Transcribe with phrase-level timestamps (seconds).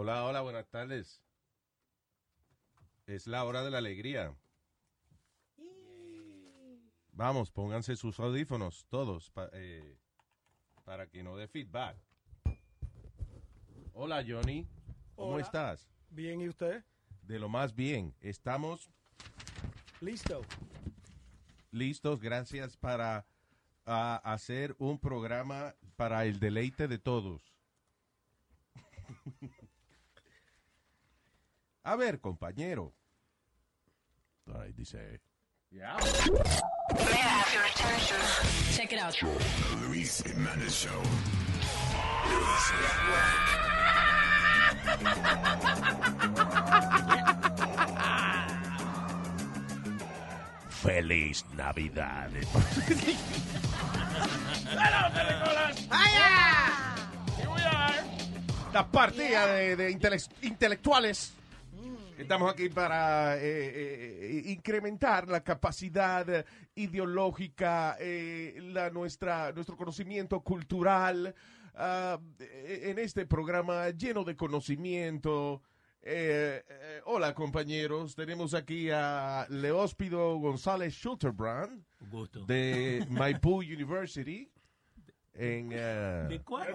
[0.00, 1.20] Hola, hola, buenas tardes.
[3.08, 4.32] Es la hora de la alegría.
[7.10, 9.98] Vamos, pónganse sus audífonos, todos, pa- eh,
[10.84, 11.96] para que no dé feedback.
[13.92, 14.68] Hola, Johnny.
[15.16, 15.42] ¿Cómo Hola.
[15.44, 15.90] estás?
[16.10, 16.84] Bien, ¿y usted?
[17.22, 18.14] De lo más bien.
[18.20, 18.88] Estamos
[20.00, 20.42] Listo.
[21.72, 23.26] listos, gracias, para
[23.84, 27.52] hacer un programa para el deleite de todos.
[31.88, 32.94] A ver, compañero.
[34.76, 35.22] Dice.
[35.70, 35.96] Ya.
[38.76, 39.14] Check it out.
[39.86, 40.22] Luis
[40.68, 41.02] Show.
[50.68, 52.30] Feliz Navidad.
[58.72, 61.32] La partida de, de intele- intelectuales.
[62.18, 70.40] Estamos aquí para eh, eh, incrementar la capacidad eh, ideológica, eh, la, nuestra, nuestro conocimiento
[70.40, 71.32] cultural
[71.76, 75.62] ah, eh, en este programa lleno de conocimiento.
[76.02, 82.44] Eh, eh, hola compañeros, tenemos aquí a Leóspido González Schulterbrand Gusto.
[82.46, 84.50] de Maipú University
[85.34, 86.68] en eh, ¿De cuál?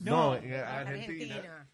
[0.00, 1.68] no, en Argentina.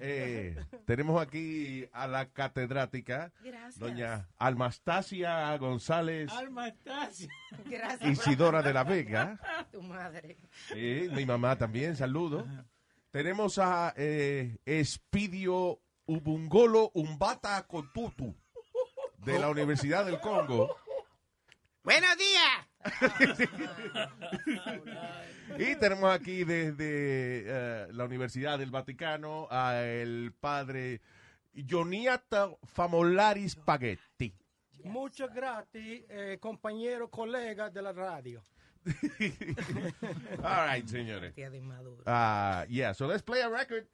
[0.00, 3.78] Eh, tenemos aquí a la catedrática Gracias.
[3.78, 7.28] doña Almastasia González Almastasia.
[7.64, 8.10] Gracias.
[8.10, 9.38] Isidora de la Vega.
[9.72, 10.36] Tu madre.
[10.68, 12.46] Sí, mi mamá también, saludo.
[13.10, 18.34] Tenemos a eh, Espidio Ubungolo Umbata Cotutu
[19.18, 20.76] de la Universidad del Congo.
[21.82, 22.66] Buenos días.
[25.58, 31.00] Y tenemos aquí desde eh, la Universidad del Vaticano a el padre
[31.68, 34.34] Joniata Famolari Spaghetti.
[34.84, 38.42] Mucho gratis, eh, compañero, colega de la radio.
[40.42, 41.32] All right, señores.
[42.06, 43.86] Uh, yeah, so let's play a record.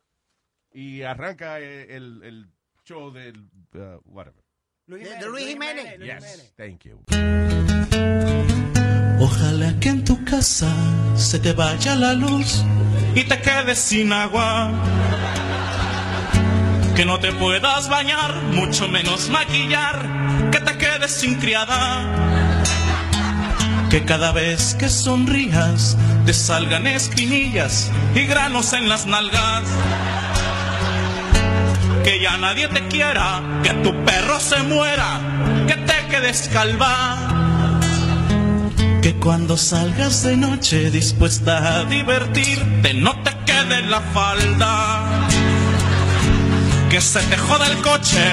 [0.72, 2.46] Y arranca eh, el, el
[2.84, 4.42] show del uh, whatever.
[4.86, 5.98] Luis Jiménez.
[6.00, 7.04] Yes, thank you.
[9.22, 10.72] Ojalá que en tu casa
[11.14, 12.64] se te vaya la luz
[13.14, 14.70] y te quedes sin agua.
[16.96, 22.06] Que no te puedas bañar, mucho menos maquillar, que te quedes sin criada.
[23.90, 29.64] Que cada vez que sonrías te salgan espinillas y granos en las nalgas.
[32.04, 35.20] Que ya nadie te quiera, que tu perro se muera,
[35.66, 37.49] que te quedes calva.
[39.20, 45.04] Cuando salgas de noche dispuesta a divertirte no te quede la falda.
[46.88, 48.24] Que se te joda el coche,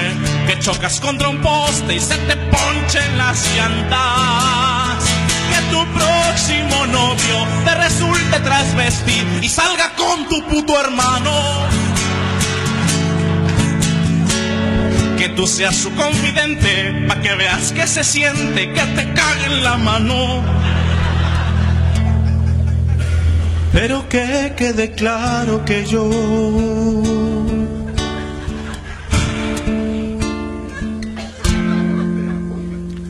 [0.46, 5.04] que chocas contra un poste y se te ponchen las llantas.
[5.50, 11.68] Que tu próximo novio te resulte trasvestir y salga con tu puto hermano.
[15.18, 19.64] Que tú seas su confidente, pa' que veas que se siente, que te cague en
[19.64, 20.67] la mano.
[23.80, 26.02] Pero que quede claro que yo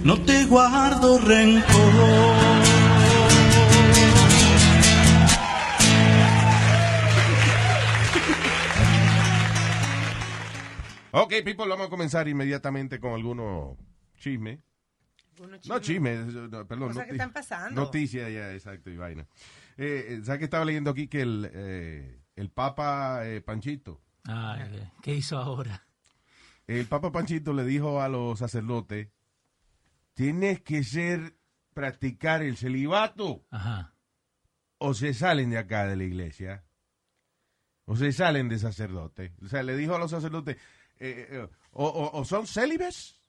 [0.05, 1.95] no te guardo rencor.
[11.13, 13.79] Ok, people, vamos a comenzar inmediatamente con algunos
[14.19, 14.59] chismes.
[15.41, 16.27] Unos No chismes.
[16.27, 16.89] no, perdón.
[16.89, 17.81] Cosas que están pasando.
[17.81, 19.27] Noticias, ya, exacto, y vaina.
[19.79, 24.91] Eh, eh, ¿Sabes que estaba leyendo aquí que el, eh, el Papa eh, Panchito, Ay,
[25.03, 25.87] ¿qué hizo ahora?
[26.67, 29.09] el Papa Panchito le dijo a los sacerdotes,
[30.15, 31.37] tienes que ser,
[31.73, 33.95] practicar el celibato Ajá.
[34.79, 36.65] o se salen de acá de la iglesia
[37.85, 39.33] o se salen de sacerdote.
[39.43, 40.57] O sea, le dijo a los sacerdotes,
[40.99, 43.21] eh, o, o- o son célibes.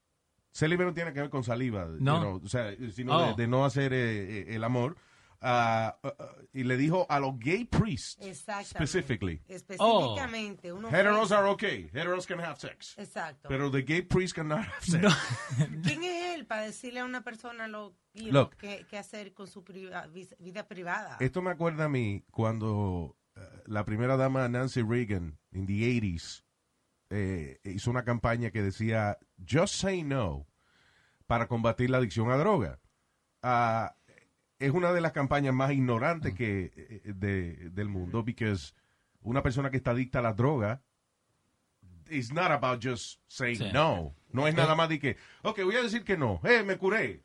[0.51, 2.19] Célibe no tiene que ver con saliva, you No.
[2.19, 3.27] know, o sea, sino Oh.
[3.35, 4.97] de, de no hacer el amor.
[5.41, 6.13] Ah, ah,
[6.51, 8.69] y le dijo a los gay priests, Exactamente.
[8.87, 9.41] specifically.
[9.47, 10.73] Específicamente.
[10.73, 11.89] Uno Heteros are okay.
[11.93, 12.93] Heteros can have sex.
[12.97, 13.47] Exacto.
[13.47, 15.05] Pero the gay priests cannot have sex.
[15.83, 17.95] ¿Quién es él para decirle a una persona lo
[18.59, 20.07] qué, qué hacer con su priva-
[20.39, 21.15] vida privada?
[21.21, 26.43] Esto me acuerda a mí cuando eh, la primera dama Nancy Reagan, in the 80s,
[27.11, 29.17] eh, hizo una campaña que decía
[29.49, 30.47] Just say no
[31.27, 32.79] para combatir la adicción a droga.
[34.59, 38.73] Es una de las campañas más ignorantes que, eh, de- del mundo, porque
[39.21, 40.81] una persona que está adicta a la droga
[42.09, 43.69] it's not about just saying Sí.
[43.71, 44.15] no.
[44.31, 46.39] No es nada más de que, ok, voy a decir que no.
[46.43, 47.23] Eh, me curé.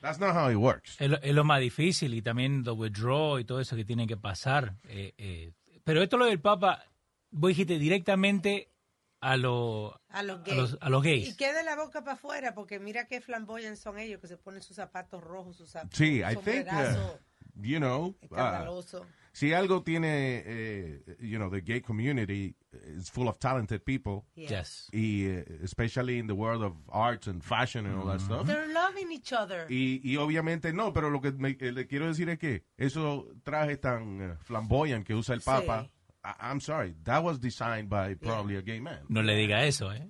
[0.00, 1.00] That's not how it works.
[1.00, 4.06] Es lo, es lo más difícil y también the withdraw y todo eso que tiene
[4.06, 4.74] que pasar.
[4.88, 5.52] eh, eh.
[5.84, 6.82] Pero esto lo del Papa,
[7.30, 8.68] vos dijiste directamente
[9.22, 10.56] a, lo, A los a gays.
[10.56, 11.36] los, a los Y gays.
[11.36, 14.60] que de la boca para afuera, porque mira qué flamboyant son ellos que se ponen
[14.62, 15.96] sus zapatos rojos, sus zapatos.
[15.96, 17.16] Sí, I think, uh,
[17.62, 19.06] you know, uh, escandaloso.
[19.32, 22.54] si algo tiene, eh, you know, the gay community
[22.98, 24.24] is full of talented people.
[24.34, 24.88] Yes.
[24.92, 28.46] y eh, especially in the world of arts and fashion and all that stuff.
[28.46, 29.66] They're loving each other.
[29.70, 33.24] Y, y obviamente no, pero lo que me- eh, le quiero decir es que esos
[33.44, 35.90] trajes tan eh, flamboyant que usa el Papa, Sí.
[36.24, 39.00] I- I'm sorry, that was designed by probably a gay man.
[39.08, 40.08] No le diga eso, ¿eh?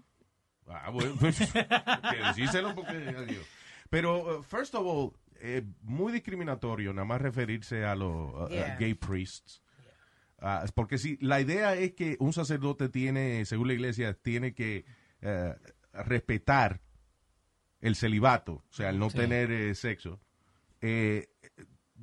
[0.68, 3.46] Ah, bueno, pues, que decíselo porque, adiós.
[3.90, 8.48] Pero, uh, first of all, eh, muy discriminatorio nada más referirse a los uh, uh,
[8.48, 8.76] Yeah.
[8.78, 9.60] gay priests.
[10.38, 14.84] Ah, porque si la idea es que un sacerdote tiene, según la iglesia, tiene que
[15.20, 15.54] eh,
[15.92, 16.80] respetar
[17.80, 19.18] el celibato, o sea, el no Sí.
[19.18, 20.20] tener eh, sexo.
[20.80, 21.28] Eh,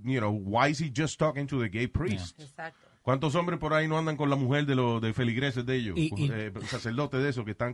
[0.03, 2.39] you know, why is he just talking to the gay priest?
[2.39, 2.87] Exacto.
[3.09, 5.97] ¿Cuántos hombres por ahí no andan con la mujer de los de feligreses de ellos?
[5.97, 7.73] Y- y- Eh, sacerdotes de esos que están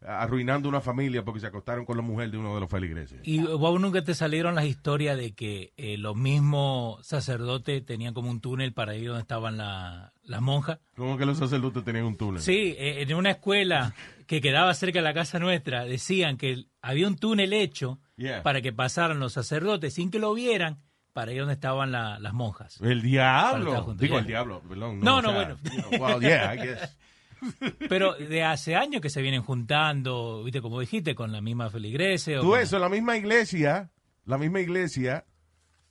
[0.00, 3.18] arruinando una familia porque se acostaron con la mujer de uno de los feligreses.
[3.24, 8.30] Y vos nunca te salieron las historias de que eh, los mismos sacerdotes tenían como
[8.30, 10.78] un túnel para ir donde estaban la- las monjas.
[10.96, 12.40] ¿Cómo que los sacerdotes tenían un túnel?
[12.40, 13.92] Sí, eh, en una escuela
[14.26, 18.42] que quedaba cerca de la casa nuestra, decían que había un túnel hecho Yeah.
[18.42, 20.78] para que pasaran los sacerdotes sin que lo vieran
[21.16, 22.78] para ir donde estaban la- las monjas.
[22.82, 23.94] El diablo.
[23.98, 25.00] Digo, el diablo, perdón.
[25.00, 25.56] No, no, sea, bueno.
[25.64, 26.98] you know, well, yeah, I guess.
[27.88, 32.36] Pero de hace años que se vienen juntando, viste, como dijiste, con la misma feligrese.
[32.36, 33.88] o Tú con- eso, la misma iglesia,
[34.26, 35.24] la misma iglesia,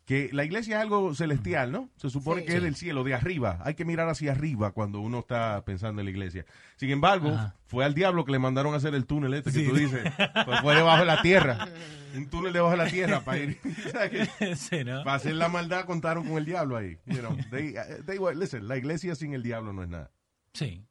[0.05, 1.89] que la iglesia es algo celestial, ¿no?
[1.97, 2.47] Se supone Sí.
[2.47, 3.57] que es del cielo, de arriba.
[3.63, 6.45] Hay que mirar hacia arriba cuando uno está pensando en la iglesia.
[6.75, 7.55] Sin embargo, Ajá.
[7.65, 10.03] fue al diablo que le mandaron a hacer el túnel este que tú dices.
[10.45, 11.67] Pues fue debajo de la tierra.
[12.15, 13.57] Un túnel debajo de la tierra para ir.
[15.03, 16.97] Para hacer la maldad contaron con el diablo ahí.
[17.07, 17.73] You know, they,
[18.05, 20.11] they were- listen, la iglesia sin el diablo no es nada.
[20.53, 20.85] Sí.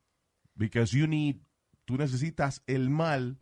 [0.55, 1.37] Because you need,
[1.85, 3.39] tú necesitas el mal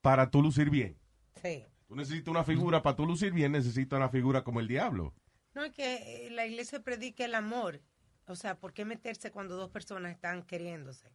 [0.00, 0.96] para tú lucir bien.
[1.42, 1.64] Sí.
[1.92, 5.12] Tú necesitas una figura, para tú lucir bien necesitas una figura como el diablo.
[5.54, 7.82] No, es que eh, la iglesia predica el amor.
[8.26, 11.12] O sea, ¿por qué meterse cuando dos personas están queriéndose?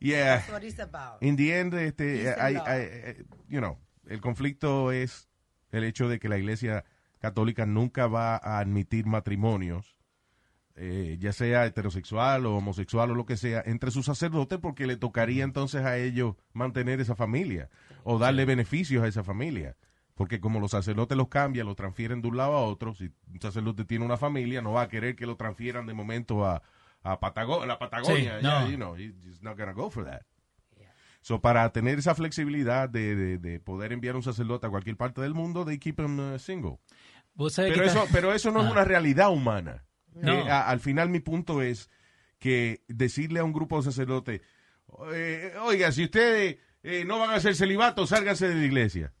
[0.00, 0.38] Yeah.
[0.38, 1.22] That's what it's about.
[1.22, 5.28] In the end, este, hay- eh, you know, el conflicto es
[5.70, 6.84] el hecho de que la iglesia
[7.20, 10.00] católica nunca va a admitir matrimonios,
[10.74, 14.96] eh, ya sea heterosexual o homosexual o lo que sea, entre sus sacerdotes porque le
[14.96, 17.70] tocaría entonces a ellos mantener esa familia
[18.04, 19.76] o darle beneficios a esa familia.
[20.14, 23.40] Porque como los sacerdotes los cambian, los transfieren de un lado a otro, si un
[23.40, 26.62] sacerdote tiene una familia, no va a querer que lo transfieran de momento a,
[27.02, 28.38] a Patago- la Patagonia.
[28.38, 28.60] Sí, no.
[28.60, 30.22] Yeah, you know, he's not gonna go for that.
[31.20, 35.20] So, para tener esa flexibilidad de, de- de poder enviar un sacerdote a cualquier parte
[35.22, 36.78] del mundo, they keep him uh, single.
[37.56, 38.70] Pero eso, está- pero eso no es Ah.
[38.72, 39.84] una realidad humana.
[40.14, 40.32] No.
[40.32, 41.90] Eh, a- al final mi punto es
[42.38, 44.42] que decirle a un grupo de sacerdotes,
[45.12, 49.12] eh, oiga, si ustedes eh, no van a hacer celibato, sálganse de la iglesia.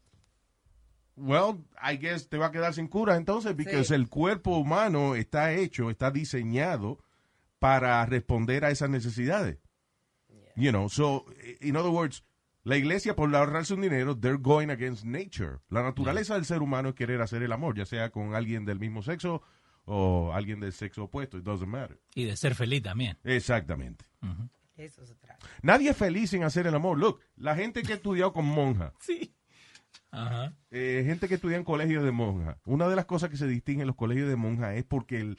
[1.16, 3.94] Well, I guess te va a quedar sin cura entonces, porque Sí.
[3.94, 6.98] el cuerpo humano está hecho, está diseñado
[7.58, 9.58] para responder a esas necesidades.
[10.56, 11.24] You know, so,
[11.60, 12.24] in other words,
[12.64, 15.58] la iglesia por ahorrarse un dinero, they're going against nature.
[15.68, 18.78] La naturaleza del ser humano es querer hacer el amor, ya sea con alguien del
[18.78, 19.42] mismo sexo
[19.84, 22.00] o alguien del sexo opuesto, it doesn't matter.
[22.14, 23.18] Y de ser feliz también.
[23.24, 24.04] Exactamente.
[24.76, 25.46] Eso se trata.
[25.62, 26.98] Nadie es feliz en hacer el amor.
[26.98, 29.34] Look, la gente que ha estudiado con monjas, Sí.
[30.10, 30.52] Ajá.
[30.70, 33.82] eh, gente que estudia en colegios de monjas, una de las cosas que se distingue
[33.82, 35.38] en los colegios de monjas es porque el-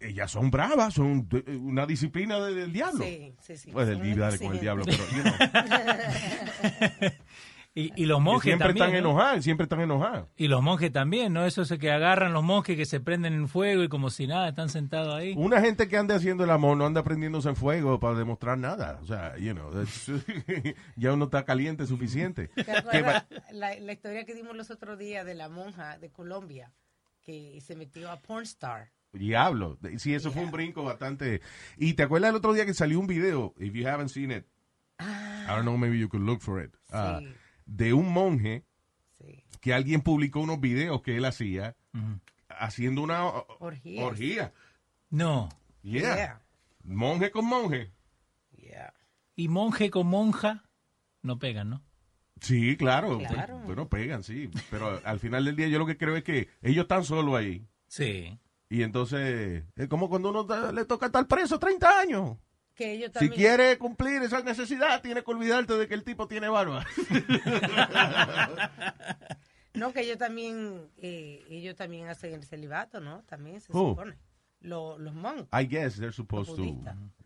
[0.00, 1.26] ellas son bravas, son
[1.62, 3.02] una disciplina de- del diablo.
[3.02, 3.70] Sí, sí, sí.
[3.72, 3.98] Pues del
[4.38, 5.32] con el diablo, pero you know,
[7.78, 8.86] Y, y los que monjes siempre también.
[8.86, 9.10] están ¿no?
[9.10, 10.28] enojados, siempre están enojados.
[10.34, 11.44] Y los monjes también, ¿no?
[11.44, 14.48] Eso es que agarran los monjes que se prenden en fuego y como si nada,
[14.48, 15.34] están sentados ahí.
[15.36, 18.98] Una gente que anda haciendo el amor no anda prendiéndose en fuego para demostrar nada.
[19.02, 19.70] O sea, you know,
[20.96, 22.48] ya uno está caliente suficiente.
[22.48, 26.10] ¿Te Que acuerdas la, la historia que dimos los otros días de la monja de
[26.10, 26.72] Colombia
[27.22, 28.90] que se metió a pornstar?
[29.12, 29.78] Diablo.
[29.98, 31.42] Sí, eso fue un brinco bastante.
[31.76, 34.46] Y te acuerdas el otro día que salió un video, if you haven't seen it,
[34.98, 37.28] I don't know, maybe you could look for it, ah, Sí.
[37.66, 38.64] De un monje
[39.18, 39.44] Sí.
[39.60, 41.74] que alguien publicó unos videos que él hacía
[42.48, 43.24] haciendo una
[43.58, 44.52] orgía.
[45.10, 45.48] No.
[45.82, 46.00] Yeah.
[46.16, 46.42] Yeah.
[46.84, 47.92] Monje con monje.
[48.56, 48.92] Yeah.
[49.34, 50.64] Y monje con monja
[51.22, 51.82] no pegan, ¿no?
[52.40, 53.18] Sí, claro.
[53.18, 53.58] Claro.
[53.60, 54.50] Bueno, pegan, sí.
[54.70, 57.66] Pero al final del día yo lo que creo es que ellos están solos ahí.
[57.88, 58.38] Sí.
[58.68, 62.36] Y entonces, es como cuando uno le toca estar preso 30 años.
[62.76, 63.32] Que ellos Si también...
[63.34, 66.84] quiere cumplir esa necesidad, tiene que olvidarte de que el tipo tiene barba.
[69.74, 73.22] No, que ellos también, eh, ellos también hacen el celibato, ¿no?
[73.24, 73.90] También se Who?
[73.90, 74.16] supone.
[74.60, 76.64] Lo- los monks, I guess they're supposed to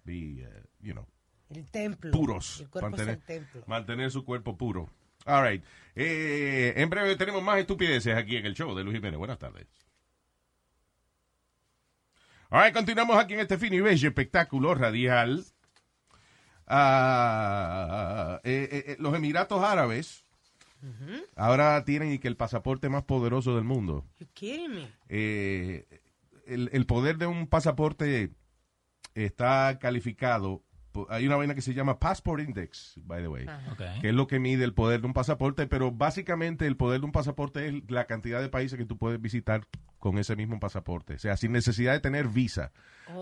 [0.02, 1.06] be, uh, you know,
[1.50, 2.10] el templo.
[2.10, 2.58] puros.
[2.60, 3.62] El cuerpo mantener, es el templo.
[3.68, 4.90] mantener su cuerpo puro.
[5.26, 5.62] All right.
[5.94, 9.16] Eh, en breve tenemos más estupideces aquí en el show de Luis Jiménez.
[9.18, 9.68] Buenas tardes.
[12.52, 15.44] All right, continuamos aquí en este fino y bello espectáculo radial.
[16.66, 20.24] Ah, eh, eh, eh, los Emiratos Árabes
[21.36, 24.04] ahora tienen que el pasaporte más poderoso del mundo.
[25.08, 25.86] Eh,
[26.46, 28.32] el poder de un pasaporte
[29.14, 30.64] está calificado.
[31.08, 33.46] Hay una vaina que se llama Passport Index, by the way,
[34.00, 37.06] que es lo que mide el poder de un pasaporte, pero básicamente el poder de
[37.06, 39.66] un pasaporte es la cantidad de países que tú puedes visitar
[39.98, 41.14] con ese mismo pasaporte.
[41.14, 42.72] O sea, sin necesidad de tener visa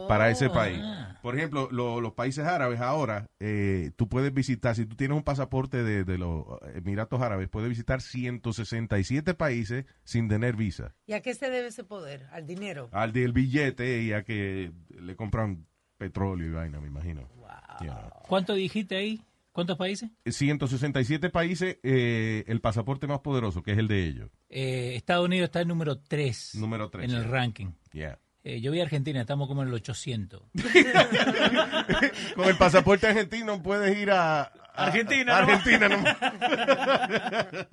[0.07, 0.53] para ese Oh.
[0.53, 0.81] país.
[1.23, 5.25] Por ejemplo, lo- los países árabes ahora, eh, tú puedes visitar, si tú tienes un
[5.25, 6.45] pasaporte de, de los
[6.75, 10.95] Emiratos Árabes, puedes visitar 167 países sin tener visa.
[11.07, 12.27] ¿Y a qué se debe ese poder?
[12.33, 12.89] Al dinero.
[12.93, 15.67] Al del billete y a que le compran
[15.99, 17.29] petróleo y vaina, me imagino.
[17.37, 17.49] Wow.
[17.81, 18.11] You know.
[18.29, 19.21] ¿Cuánto dijiste ahí?
[19.53, 20.11] ¿Cuántos países?
[20.25, 24.31] 167 países, eh, el pasaporte más poderoso, que es el de ellos.
[24.49, 26.55] Eh, Estados Unidos está en número 3.
[26.55, 27.73] Número tres, En el ranking.
[27.93, 28.21] Yeah.
[28.45, 30.43] Eh, yo vi a Argentina, estamos como en el 800.
[32.37, 34.53] Con el pasaporte argentino puedes ir a...
[34.79, 35.39] Argentina.
[35.39, 36.17] Argentina nomás.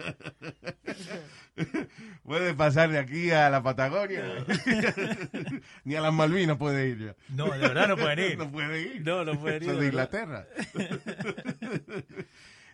[2.24, 4.24] puedes pasar de aquí a la Patagonia.
[5.84, 7.16] Ni a las Malvinas puedes ir ya.
[7.30, 8.38] No, de verdad no pueden ir.
[8.46, 9.02] No puede ir.
[9.06, 10.46] No, no pueden ir, Eso es de de Inglaterra.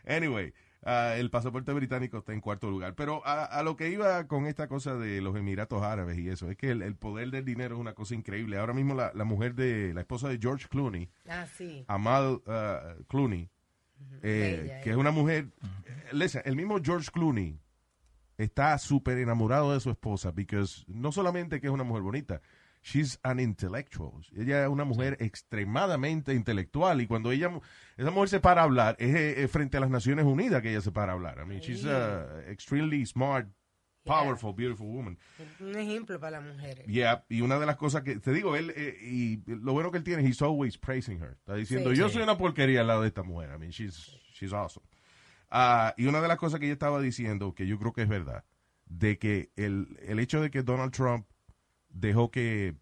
[0.08, 2.96] anyway, ah, el pasaporte británico está en cuarto lugar.
[2.96, 6.50] Pero a, a lo que iba con esta cosa de los Emiratos Árabes y eso,
[6.50, 8.58] es que el, el poder del dinero es una cosa increíble.
[8.58, 11.86] Ahora mismo la, la mujer de, la esposa de George Clooney, Ah, sí.
[11.88, 13.50] Amal ah, Clooney,
[14.22, 14.94] eh, Bella, que eh.
[14.94, 15.48] es una mujer,
[16.12, 17.60] listen, el mismo George Clooney
[18.38, 22.42] está súper enamorado de su esposa, porque no solamente que es una mujer bonita,
[22.84, 24.26] she's an intellectual.
[24.36, 27.52] Ella es una mujer extremadamente intelectual y cuando ella,
[27.98, 30.82] esa mujer se para a hablar, es, eh, frente a las Naciones Unidas que ella
[30.82, 31.40] se para a hablar.
[31.42, 33.48] I mean, she's a extremely smart,
[34.04, 35.18] powerful, beautiful woman.
[35.60, 36.86] Un ejemplo para las mujeres.
[36.88, 39.98] Yeah, y una de las cosas que te digo, él eh, y lo bueno que
[40.00, 41.32] él tiene, he's always praising her.
[41.40, 41.98] Está diciendo, Sí.
[41.98, 42.16] yo Sí.
[42.16, 43.50] soy una porquería al lado de esta mujer.
[43.56, 44.86] I mean, she's, she's awesome.
[45.50, 48.10] Ah, y una de las cosas que ella estaba diciendo, que yo creo que es
[48.10, 48.44] verdad,
[48.86, 51.26] de que el, el hecho de que Donald Trump
[51.90, 52.76] dejó que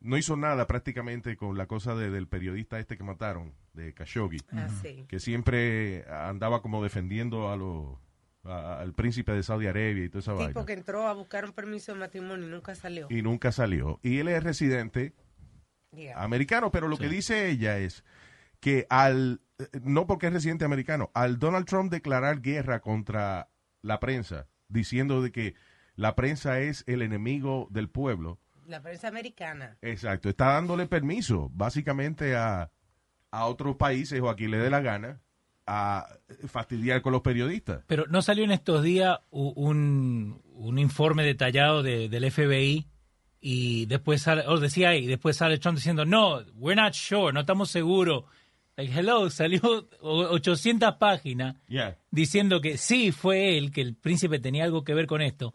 [0.00, 4.38] no hizo nada prácticamente con la cosa de- del periodista este que mataron, de Khashoggi,
[4.52, 5.06] Ah, sí.
[5.08, 7.96] que siempre andaba como defendiendo a los
[8.44, 11.44] a- al príncipe de Saudi Arabia y toda esa vaina Tipo que entró a buscar
[11.44, 13.06] un permiso de matrimonio y nunca salió.
[13.10, 14.00] y nunca salió.
[14.02, 15.14] Y él es residente
[15.92, 16.22] Yeah.
[16.22, 17.02] americano, pero lo Sí.
[17.02, 18.02] que dice ella es
[18.60, 19.40] que al,
[19.82, 23.48] no porque es residente americano, al Donald Trump declarar guerra contra
[23.82, 25.54] la prensa, diciendo de que
[25.96, 29.76] la prensa es el enemigo del pueblo, La prensa americana.
[29.82, 32.70] exacto, está dándole permiso básicamente a,
[33.30, 35.20] a otros países o a quien le dé la gana
[35.66, 36.06] a
[36.48, 37.82] fastidiar con los periodistas.
[37.86, 42.86] Pero no salió en estos días un, un informe detallado de- del FBI
[43.40, 47.40] y después sale, o decía ahí, después sale Trump diciendo, no, we're not sure, no
[47.40, 48.24] estamos seguros.
[48.76, 49.60] Like, hello, salió
[50.00, 51.98] o- 800 páginas Yeah.
[52.10, 55.54] diciendo que sí fue él, que el príncipe tenía algo que ver con esto,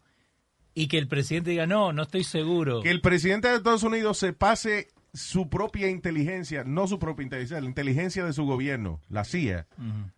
[0.74, 2.82] y que el presidente diga, no, no estoy seguro.
[2.82, 7.60] Que el presidente de Estados Unidos se pase su propia inteligencia, no su propia inteligencia,
[7.60, 9.68] la inteligencia de su gobierno, la CIA,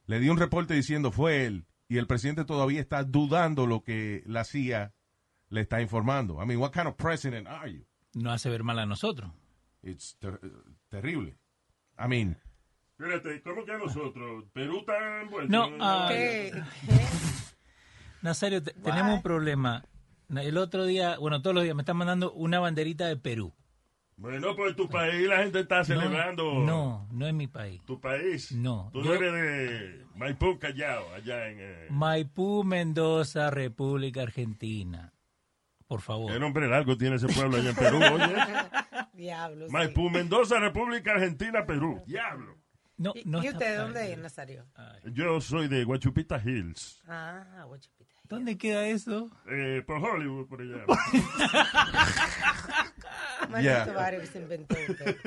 [0.05, 4.21] le dio un reporte diciendo fue él, y el presidente todavía está dudando lo que
[4.25, 4.93] la CIA
[5.49, 6.41] le está informando.
[6.43, 7.85] I mean, what kind of president are you?
[8.13, 9.31] No hace ver mal a nosotros.
[9.81, 10.39] It's ter-
[10.89, 11.37] terrible.
[11.97, 12.37] I mean,
[12.99, 14.43] Espérate, ¿cómo que a nosotros?
[14.51, 15.49] ¿Perú está envuelto?
[15.51, 16.51] No, en- ah, ¿Qué?
[18.21, 19.85] Nazario, te- tenemos un problema.
[20.29, 23.53] El otro día, bueno, todos los días me están mandando una banderita de Perú.
[24.19, 26.43] Bueno, pues tu país la gente está celebrando.
[26.55, 27.81] No, no, no es mi país.
[27.85, 28.51] Tu país.
[28.51, 31.57] No, Tú yo- no eres de Maipú, Callao, allá en...
[31.61, 31.87] Eh...
[31.89, 35.13] Maipú, Mendoza, República Argentina.
[35.87, 36.31] Por favor.
[36.33, 38.35] ¿Qué nombre largo tiene ese pueblo allá en Perú, oye?
[39.13, 39.67] Diablo.
[39.67, 39.71] sí.
[39.73, 42.03] Maipú, Mendoza, República Argentina, Perú.
[42.05, 42.57] Diablo.
[42.99, 44.65] No, ¿Y, no y usted dónde es, Nazario?
[45.13, 47.01] Yo soy de Guachupita Hills.
[47.07, 48.13] Ah, Huachupita.
[48.25, 49.31] ¿Dónde queda eso?
[49.49, 50.83] Eh, por Hollywood, por allá.
[53.49, 55.17] Maldito barrio que se inventó usted.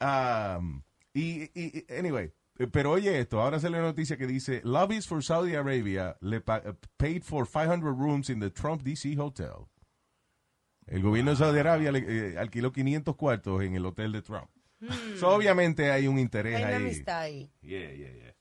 [0.00, 0.82] um,
[1.14, 5.06] y, y- y- anyway, eh, pero oye esto, ahora sale una noticia que dice, lobbies
[5.06, 9.66] for Saudi Arabia le pa- eh, paid for 500 rooms in the Trump DC Hotel.
[10.86, 14.50] El gobierno de Saudi Arabia le, eh, alquiló 500 cuartos en el hotel de Trump.
[15.18, 16.76] So, obviamente hay un interés Hay una ahí.
[16.76, 17.50] amistad ahí.
[17.62, 18.34] Yeah, yeah, yeah.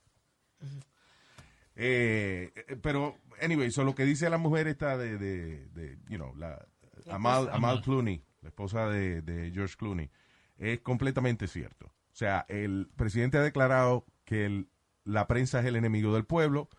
[1.75, 6.17] Eh, eh, pero, anyway, so lo que dice la mujer está de, de, de, you
[6.17, 6.65] know, la,
[7.09, 10.09] Amal, Amal Clooney, la esposa de, de George Clooney,
[10.57, 11.85] es completamente cierto.
[11.87, 14.67] O sea, el presidente ha declarado que el-
[15.03, 16.69] la prensa es el enemigo del pueblo.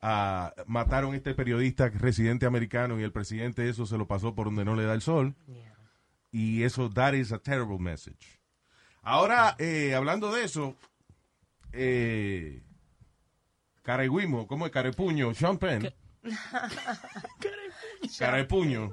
[0.00, 4.46] Ah, mataron a este periodista residente americano y el presidente eso se lo pasó por
[4.46, 5.34] donde no le da el sol.
[6.30, 8.38] Y eso, that is a terrible message.
[9.06, 10.74] Ahora, eh, hablando de eso,
[11.72, 12.60] eh,
[13.84, 14.72] Careguimo, ¿cómo es?
[14.72, 15.94] Carepuño, Sean Penn.
[18.18, 18.92] Carepuño.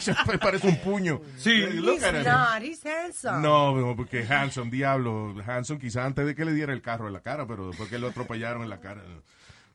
[0.00, 1.20] Sean parece un puño.
[1.36, 3.40] Sí, He's not, he's handsome.
[3.40, 7.12] No, no, porque Hanson, diablo, Hanson quizá antes de que le diera el carro en
[7.12, 9.04] la cara, pero después que lo atropellaron en la cara.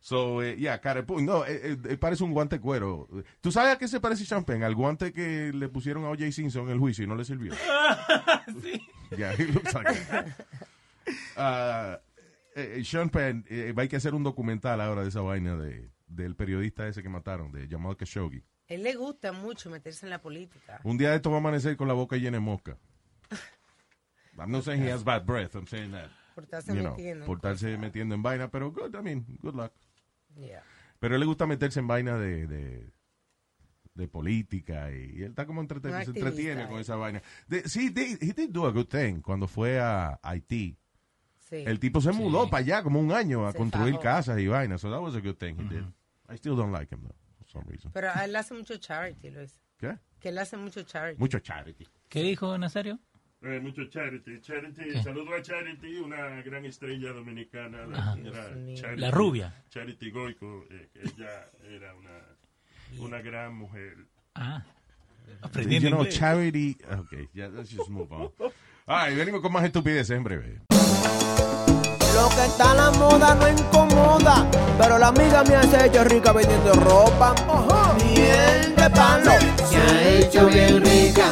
[0.01, 1.25] So, eh, yeah, carepuño.
[1.25, 3.07] No, eh, eh, parece un guante de cuero.
[3.39, 4.63] ¿Tú sabes a qué se parece Sean Penn?
[4.63, 6.29] Al guante que le pusieron a O.J.
[6.33, 7.53] Simpson en el juicio y no le sirvió.
[9.17, 10.25] Yeah, he looks like it.
[11.37, 11.99] Ah,
[12.55, 16.35] eh, Sean Penn, eh, hay que hacer un documental ahora de esa vaina de, del
[16.35, 18.43] periodista ese que mataron, de Jamal Khashoggi.
[18.67, 20.79] Él le gusta mucho meterse en la política.
[20.83, 22.77] Un día de esto va a amanecer con la boca llena de mosca.
[24.37, 26.09] I'm not saying he has bad breath, I'm saying that.
[26.33, 29.25] Por estarse you know, metiendo en por estarse metiendo en vaina, pero good, I mean,
[29.41, 29.71] good luck.
[30.35, 30.63] Yeah.
[30.99, 32.91] Pero él le gusta meterse en vaina de, de,
[33.95, 36.67] de política y, y él está como entrete- Un se entretiene eh.
[36.67, 37.21] con esa vaina.
[37.47, 40.77] De- sí, they- he did do a good thing cuando fue a Haití.
[41.39, 41.57] Sí.
[41.65, 44.03] El tipo se mudó para allá como un año a Se construir fajó.
[44.03, 44.81] casas y vainas.
[44.81, 45.83] So that was a good thing he did.
[46.29, 47.91] I still don't like him though, for some reason.
[47.93, 49.59] Pero él hace mucho charity, Luis.
[49.77, 49.97] ¿Qué?
[50.19, 51.19] Que él hace mucho charity.
[51.19, 51.87] Mucho charity.
[52.09, 52.99] ¿Qué dijo Nazario?
[53.41, 54.41] Eh, mucho Charity.
[54.41, 55.03] Charity, ¿Qué?
[55.03, 58.43] saludo a Charity, una gran estrella dominicana, la señora.
[58.73, 59.63] Charity, La rubia.
[59.69, 62.17] Charity Goico, eh, que ella era una,
[62.99, 63.95] una gran mujer.
[64.35, 64.63] Ah.
[65.27, 66.15] You Aprendiendo know, inglés.
[66.17, 66.77] charity.
[66.99, 68.29] Okay, yeah, let's just move on.
[68.87, 70.61] Ay, venimos con más estupideces en breve.
[70.69, 76.31] Lo que está a la moda no incomoda, pero la amiga me hace hecho rica
[76.31, 77.35] vendiendo ropa.
[77.97, 79.31] Miel de palo.
[79.67, 81.29] Se ha hecho bien rica,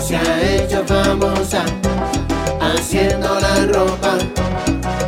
[0.00, 1.64] se ha hecho famosa,
[2.60, 4.18] haciendo la ropa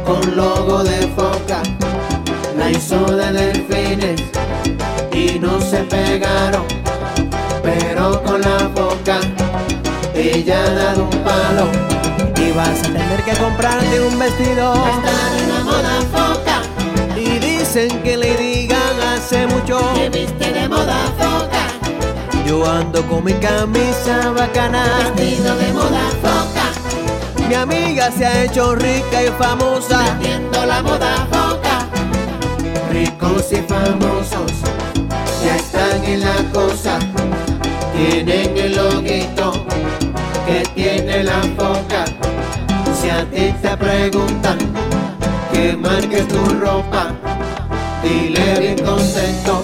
[0.04, 1.62] con logo de foca.
[2.56, 4.20] La hizo de delfines
[5.20, 6.64] y no se pegaron,
[7.62, 9.18] pero con la boca
[10.14, 11.66] ella ha dado un palo.
[12.36, 14.72] Y vas a tener que comprarte un vestido.
[14.74, 16.62] Está en la moda foca,
[17.16, 19.78] Y dicen que le digan hace mucho.
[19.94, 21.64] que viste de moda foca,
[22.46, 24.84] Yo ando con mi camisa bacana.
[25.16, 30.16] vestido de moda foca, Mi amiga se ha hecho rica y famosa.
[30.18, 31.86] viendo la moda foca.
[32.90, 34.52] Ricos y famosos
[35.44, 36.98] ya están en la cosa,
[37.94, 39.52] tienen el loguito
[40.46, 42.04] que tiene la foca.
[43.00, 44.58] Si a ti te preguntan
[45.52, 47.12] que marques tu ropa,
[48.02, 49.60] dile bien contento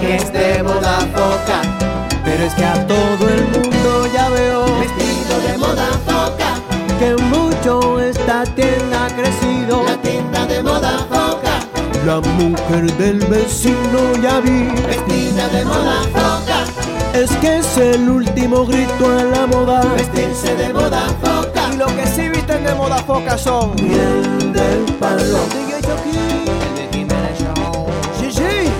[0.00, 1.62] que es de moda foca,
[2.24, 6.50] Pero es que a todo el mundo ya veo vestido de moda foca,
[6.98, 9.84] que mucho esta tienda ha crecido.
[9.84, 11.25] la tienda de moda foca,
[12.06, 14.70] La mujer del vecino ya vi.
[14.86, 16.64] vestida de moda foca,
[17.12, 19.80] Es que es el último grito a la moda.
[19.92, 21.68] vestirse de moda foca.
[21.74, 25.40] Y lo que sí visten de moda foca son miel del palo.
[25.48, 26.46] DJ Chucky.
[28.20, 28.70] Sí, sí.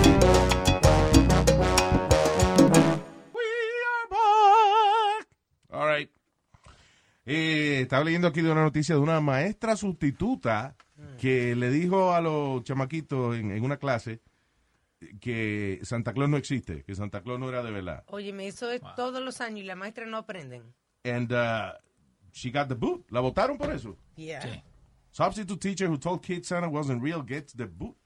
[5.69, 6.09] All right.
[7.25, 10.77] Eh, estaba leyendo aquí de una noticia de una maestra sustituta
[11.17, 14.21] que le dijo a los chamaquitos en, en una clase
[15.19, 18.03] que Santa Claus no existe, que Santa Claus no era de verdad.
[18.07, 20.73] Oye, me eso es todos los años y las maestras no aprenden.
[21.03, 21.73] And uh,
[22.31, 23.05] she got the boot.
[23.11, 23.95] La votaron por eso.
[24.15, 24.41] Yeah.
[24.41, 24.61] Sí.
[25.11, 27.97] Substitute teacher who told kids Santa wasn't real gets the boot.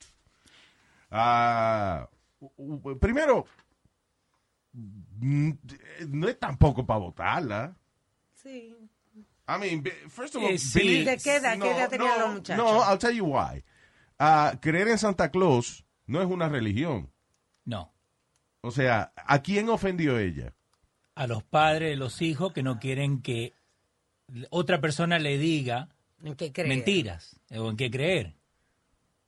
[1.09, 2.07] Ah,
[2.39, 2.51] u-
[2.83, 3.45] u- primero,
[4.73, 5.51] mm,
[6.09, 7.75] no es tampoco para votarla.
[8.35, 8.73] Sí.
[9.47, 10.79] I mean, first of all, Eh, sí.
[10.79, 11.59] believe- ¿De qué edad?
[11.59, 12.63] ¿Qué edad tenían no, los muchachos?
[12.63, 13.63] No, I'll tell you why.
[14.19, 17.11] Ah, creer en Santa Claus no es una religión.
[17.65, 17.91] No.
[18.61, 20.53] O sea, ¿a quién ofendió ella?
[21.15, 23.53] A los padres de los hijos que no quieren que
[24.49, 25.89] otra persona le diga
[26.23, 26.69] ¿En qué creer?
[26.69, 28.35] mentiras o en qué creer.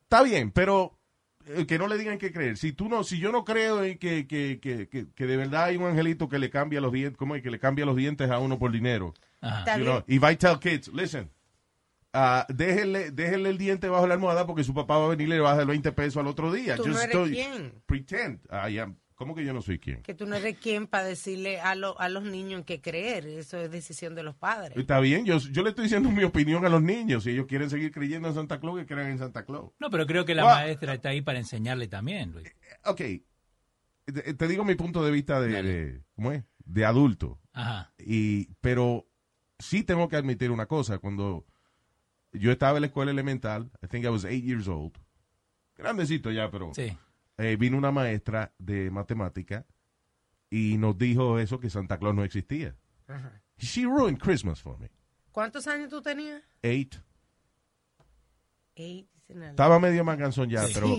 [0.04, 0.98] Está bien, pero
[1.48, 2.58] eh, que no le digan qué creer.
[2.58, 5.66] Si tú no, si yo no creo en que, que, que, que, que de verdad
[5.66, 7.42] hay un angelito que le cambia los dientes, ¿cómo es?
[7.42, 9.14] Que le cambia los dientes a uno por dinero.
[9.44, 9.78] Ajá.
[9.78, 11.30] You know, if I tell kids, listen,
[12.14, 15.32] ah, déjenle, déjenle el diente bajo la almohada porque su papá va a venir y
[15.32, 16.76] le va a dar 20 pesos al otro día.
[16.78, 17.82] ¿Tú no Just eres don't- quién?
[17.86, 18.40] Pretend.
[18.52, 20.02] I am ¿Cómo que yo no soy quién?
[20.02, 23.26] Que tú no eres quien para decirle a, lo- a los niños en qué creer.
[23.28, 24.76] Eso es decisión de los padres.
[24.76, 27.24] Está bien, yo, yo le estoy diciendo mi opinión a los niños.
[27.24, 29.72] Si ellos quieren seguir creyendo en Santa Claus, que crean en Santa Claus.
[29.80, 32.52] No, pero creo que la Well- maestra está ahí para enseñarle también, Luis.
[32.86, 33.02] Ok,
[34.06, 36.44] te, te digo mi punto de vista de, de- ¿cómo es?
[36.66, 37.40] De adulto.
[37.54, 37.94] Ajá.
[38.00, 39.08] Y, pero
[39.64, 40.98] sí tengo que admitir una cosa.
[41.00, 41.46] Cuando
[42.32, 44.94] yo estaba en la escuela elemental, I think I was eight years old,
[45.76, 46.96] grandecito ya, pero Sí.
[47.38, 49.66] eh, vino una maestra de matemática
[50.50, 52.76] y nos dijo eso, que Santa Claus no existía.
[53.08, 53.42] Ajá.
[53.58, 54.90] She ruined Christmas for me.
[55.32, 56.42] ¿Cuántos años tú tenías?
[56.62, 56.96] Eight.
[58.76, 59.08] Eight.
[59.28, 60.74] Estaba medio más cansón ya, Sí.
[60.74, 60.96] pero,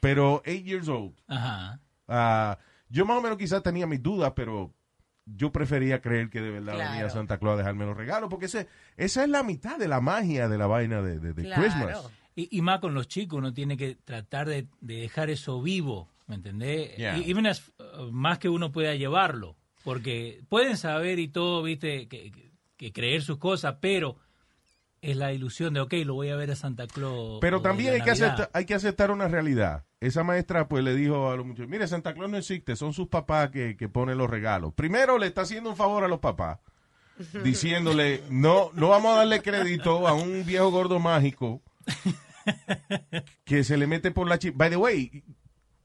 [0.00, 1.14] pero eight years old.
[1.26, 1.80] Ajá.
[2.08, 4.72] Ah, yo más o menos quizás tenía mis dudas, pero
[5.26, 6.90] yo prefería creer que de verdad Claro.
[6.92, 10.00] venía Santa Claus a dejarme los regalos, porque ese, esa es la mitad de la
[10.00, 11.62] magia de la vaina de, de- de Claro.
[11.62, 12.10] Christmas.
[12.36, 16.08] Y, y más con los chicos, uno tiene que tratar de, de dejar eso vivo,
[16.26, 16.96] ¿me entendés?
[16.96, 17.16] Yeah.
[17.18, 22.08] Y, even as- uh, más que uno pueda llevarlo, porque pueden saber y todo, viste,
[22.08, 24.16] que, que- que creer sus cosas, pero
[25.10, 27.38] es la ilusión de, ok, lo voy a ver a Santa Claus.
[27.40, 29.84] Pero también hay que, aceptar, hay que aceptar una realidad.
[30.00, 33.08] Esa maestra pues le dijo a los muchachos, mire, Santa Claus no existe, son sus
[33.08, 34.72] papás que, que ponen los regalos.
[34.74, 36.58] Primero le está haciendo un favor a los papás,
[37.44, 41.62] diciéndole, no, no vamos a darle crédito a un viejo gordo mágico
[43.44, 45.22] que se le mete por la chi- By the way,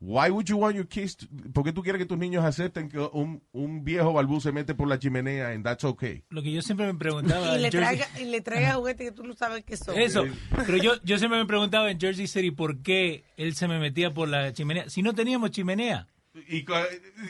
[0.02, 2.88] why would you want your kids to- ¿Por qué tú quieres que tus niños acepten
[2.90, 6.24] que un, un viejo balbú se mete por la chimenea and that's okay?
[6.30, 7.58] Lo que yo siempre me preguntaba...
[7.58, 9.98] Y le, Jersey- traiga, y le traiga juguetes que tú no sabes qué son.
[10.00, 10.26] Eso,
[10.66, 14.14] pero yo, yo siempre me preguntaba en Jersey City por qué él se me metía
[14.14, 14.90] por la chimenea.
[14.90, 16.08] Si no teníamos chimenea,
[16.48, 16.64] Y,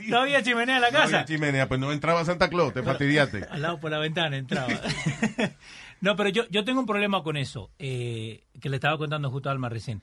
[0.08, 1.26] no había chimenea en la No había casa.
[1.26, 3.44] chimenea, pues no entraba Santa Claus, te fastidiaste.
[3.50, 4.68] Al lado por la ventana entraba.
[6.02, 9.50] no, pero yo, yo tengo un problema con eso, eh, que le estaba contando justo
[9.50, 10.02] a Alma recién.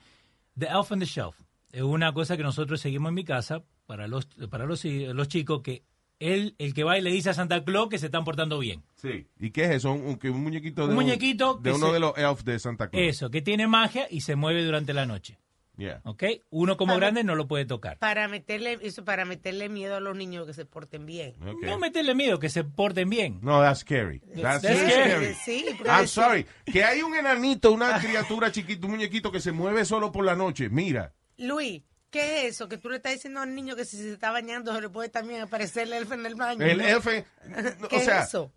[0.59, 1.37] The Elf on the Shelf
[1.77, 5.61] es una cosa que nosotros seguimos en mi casa para los, para los, los chicos,
[5.63, 5.83] que
[6.19, 8.83] él, el que va y le dice a Santa Claus que se están portando bien.
[8.95, 9.27] Sí.
[9.39, 9.93] ¿Y qué es eso?
[9.93, 12.89] Un, un- muñequito de Un muñequito de que uno se- de los elves de Santa
[12.89, 13.05] Claus.
[13.07, 15.39] Eso, que tiene magia y se mueve durante la noche.
[15.77, 16.01] Yeah.
[16.05, 16.25] ¿Ok?
[16.49, 17.99] Uno como Para- grande no lo puede tocar.
[17.99, 21.35] Para meterle, eso para meterle miedo a los niños que se porten bien.
[21.43, 21.69] Okay.
[21.69, 23.41] No meterle miedo, que se porten bien.
[23.43, 24.21] No, that's scary.
[24.21, 25.35] That's, That's scary.
[25.35, 25.35] scary.
[25.45, 26.47] Sí, porque I'm sorry.
[26.65, 30.35] Que hay un enanito, una criatura chiquita, un muñequito que se mueve solo por la
[30.35, 30.71] noche.
[30.71, 31.13] Mira.
[31.39, 32.69] Luis, ¿qué es eso?
[32.69, 35.09] Que tú le estás diciendo al niño que si se está bañando se le puede
[35.09, 36.65] también aparecer el elfo en el baño.
[36.65, 36.85] El ¿no?
[36.87, 37.25] elfe,
[37.91, 38.53] ¿Qué o sea, es eso?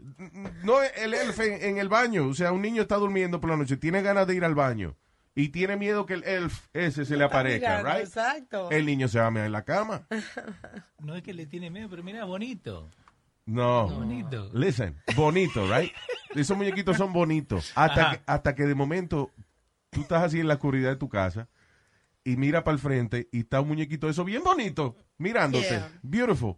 [0.64, 2.28] no el elfe en el baño.
[2.28, 4.96] O sea, un niño está durmiendo por la noche, tiene ganas de ir al baño
[5.36, 8.08] y tiene miedo que el elf ese se le aparezca, mirando, right?
[8.08, 8.72] exacto.
[8.72, 10.08] El niño se va a meter en la cama.
[11.00, 12.92] No es que le tiene miedo, pero mira, bonito.
[13.46, 13.88] No.
[13.88, 14.52] Bonito.
[14.54, 15.92] Listen, bonito, right?
[16.36, 17.72] Esos muñequitos son bonitos.
[17.74, 18.12] Hasta Ajá.
[18.18, 19.32] que, hasta que de momento
[19.90, 21.48] tú estás así en la oscuridad de tu casa
[22.24, 25.70] y mira para el frente y está un muñequito de eso bien bonito, mirándote.
[25.70, 26.00] Yeah.
[26.02, 26.58] Beautiful.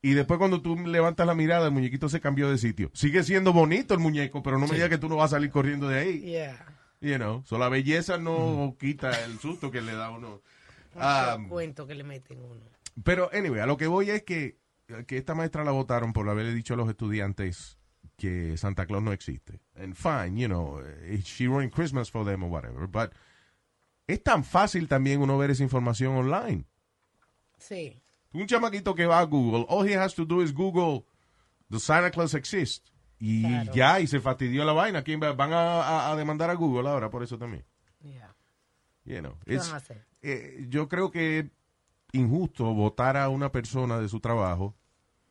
[0.00, 2.90] Y después cuando tú levantas la mirada, el muñequito se cambió de sitio.
[2.94, 5.50] Sigue siendo bonito el muñeco, pero no me digas que tú no vas a salir
[5.50, 6.20] corriendo de ahí.
[6.20, 6.78] Yeah.
[7.00, 10.42] You know, so la belleza no quita el susto que le da a uno.
[10.94, 12.60] Um, cuento que le meten uno.
[13.04, 14.58] pero, anyway, a lo que voy es que,
[15.06, 17.78] que esta maestra la votaron por haberle dicho a los estudiantes
[18.16, 19.60] que Santa Claus no existe.
[19.76, 22.88] And fine, you know, eh, she ruined Christmas for them or whatever.
[22.88, 23.12] But
[24.08, 26.64] es tan fácil también uno ver esa información online.
[27.58, 28.02] Sí.
[28.32, 31.04] Un chamaquito que va a Google, all he has to do is Google,
[31.70, 32.92] the Santa Claus exists.
[33.20, 33.72] Y Claro.
[33.72, 35.02] ya, y se fastidió la vaina.
[35.02, 37.64] ¿Quién va- van a, a- a demandar a Google ahora por eso también.
[38.02, 38.34] Yeah.
[39.04, 40.04] You know, ¿Qué van a hacer?
[40.22, 41.46] eh, yo creo que es
[42.12, 44.74] injusto votar a una persona de su trabajo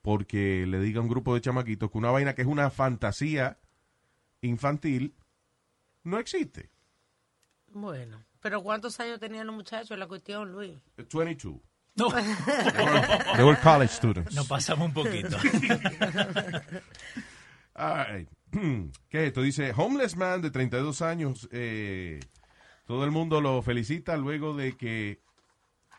[0.02, 3.58] porque le diga a un grupo de chamaquitos que una vaina que es una fantasía
[4.42, 5.16] infantil
[6.04, 6.70] no existe.
[7.74, 8.24] Bueno.
[8.48, 10.00] Pero ¿cuántos años tenían los muchachos?
[10.00, 10.72] La cuestión, Luis.
[10.96, 11.58] 22.
[11.98, 12.08] No,
[13.36, 14.34] They were college students.
[14.34, 15.36] nos pasamos un poquito.
[17.76, 18.30] All right.
[19.10, 19.42] ¿Qué es esto?
[19.42, 22.22] Dice, homeless man de 32 años, eh,
[22.86, 25.20] todo el mundo lo felicita luego de que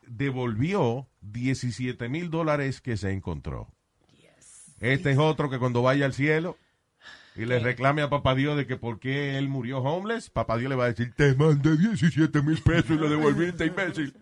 [0.07, 3.69] devolvió 17 mil dólares que se encontró.
[4.81, 6.57] Este es otro que cuando vaya al cielo
[7.39, 10.69] y le reclame a papá Dios de que por qué él murió homeless, papá Dios
[10.69, 14.13] le va a decir, te mandé 17 mil pesos y lo devolviste, imbécil.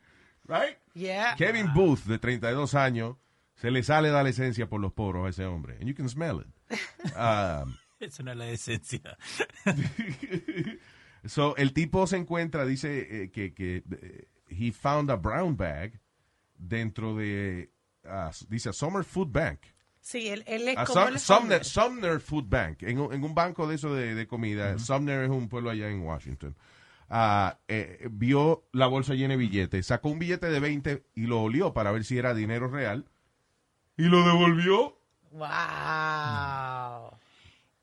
[0.47, 0.77] Right?
[0.95, 1.35] Yeah.
[1.37, 3.17] Kevin Booth, de 32 años,
[3.55, 5.77] se le sale la licencia por los poros a ese hombre.
[5.81, 6.79] And you can smell it.
[7.17, 9.17] Um, Eso no es la esencia.
[11.25, 15.99] so, el tipo se encuentra, dice eh, que, que eh, he found a brown bag
[16.59, 17.71] dentro de,
[18.05, 19.61] ah, dice, a Summer Food Bank.
[20.09, 23.35] Sí, él, él es A como Sum- el Sumner, Food Bank, en, un- en un
[23.35, 24.79] banco de eso de, de comida.
[24.79, 26.55] Sumner es un pueblo allá en Washington.
[27.09, 31.43] ah, eh, vio la bolsa llena de billetes, sacó un billete de 20 y lo
[31.43, 33.05] olió para ver si era dinero real
[33.97, 34.97] y lo devolvió.
[35.33, 35.49] Wow.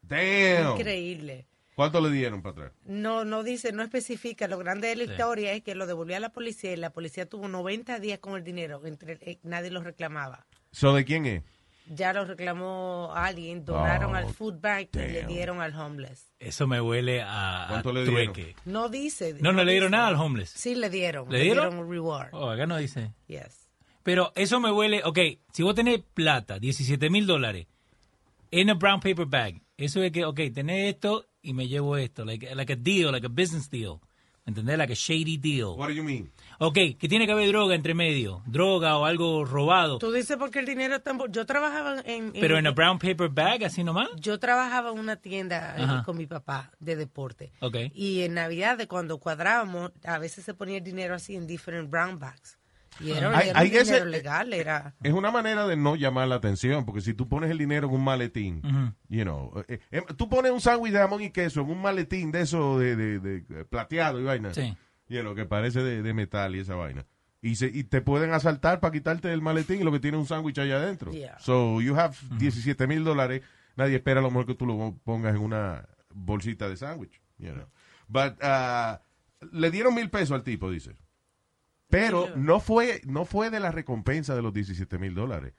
[0.04, 0.78] Damn.
[0.78, 1.46] Increíble.
[1.76, 2.72] ¿Cuánto le dieron para atrás?
[2.86, 4.48] No, no dice, no especifica.
[4.48, 5.12] Lo grande de la Sí.
[5.12, 8.36] historia es que lo devolvió a la policía y la policía tuvo 90 días con
[8.36, 8.82] el dinero.
[8.86, 10.46] Entre, eh, nadie lo reclamaba.
[10.72, 11.44] ¿So de quién es?
[11.88, 16.32] Ya lo reclamó alguien, donaron Oh, al food bank y le dieron al homeless.
[16.40, 18.34] Eso me huele a, a ¿Cuánto le dieron?
[18.34, 18.56] trueque.
[18.66, 19.36] No dice.
[19.42, 19.98] No, no le dieron dice.
[19.98, 20.50] nada al homeless.
[20.52, 21.30] Sí, le dieron.
[21.30, 21.78] ¿Le dieron?
[21.78, 22.30] un reward.
[22.32, 23.12] Oh, acá no dice.
[23.28, 23.68] Yes.
[24.04, 25.20] Pero eso me huele, ok,
[25.52, 27.68] si vos tenés plata, 17 mil dólares,
[28.52, 32.24] en a brown paper bag, eso es que, ok, tenés esto y me llevo esto,
[32.26, 34.00] like, like a deal, like a business deal.
[34.46, 34.78] ¿Entendés?
[34.78, 35.76] Like a shady deal.
[35.78, 36.32] What do you mean?
[36.60, 40.60] Ok, que tiene que haber droga entre medio, droga o algo robado, Tú dices porque
[40.60, 41.12] el dinero está...
[41.12, 42.34] en Yo trabajaba en...
[42.34, 44.10] pero en a brown paper bag, así nomás.
[44.18, 46.04] Yo trabajaba en una tienda eh, Ajá.
[46.04, 47.54] con mi papá de deporte.
[47.62, 47.78] Ok.
[47.94, 51.90] Y en Navidad, de cuando cuadrábamos, a veces se ponía el dinero así en different
[51.90, 52.58] brown bags.
[53.00, 53.32] Y era,
[53.64, 54.96] guess dinero legal, era...
[55.04, 57.94] Es una manera de no llamar la atención, porque si tú pones el dinero en
[57.94, 58.62] un maletín,
[59.10, 62.32] you know, eh, eh, tú pones un sándwich de jamón y queso en un maletín
[62.32, 64.76] de eso de, de- de, eh, plateado y vaina, Sí.
[65.10, 67.06] you know, que parece de, de metal y esa vaina.
[67.42, 70.26] Y, se, y te pueden asaltar para quitarte el maletín y lo que tiene un
[70.26, 71.12] sándwich allá adentro.
[71.12, 71.38] Yeah.
[71.40, 73.42] So you have 17 mil dólares,
[73.76, 77.52] nadie espera a lo mejor que tú lo pongas en una bolsita de sándwich, you
[77.52, 77.66] know.
[78.08, 78.98] But, uh,
[79.52, 80.96] le dieron mil pesos al tipo, dice.
[81.94, 85.54] Pero no fue, no fue de la recompensa de los 17 mil dólares.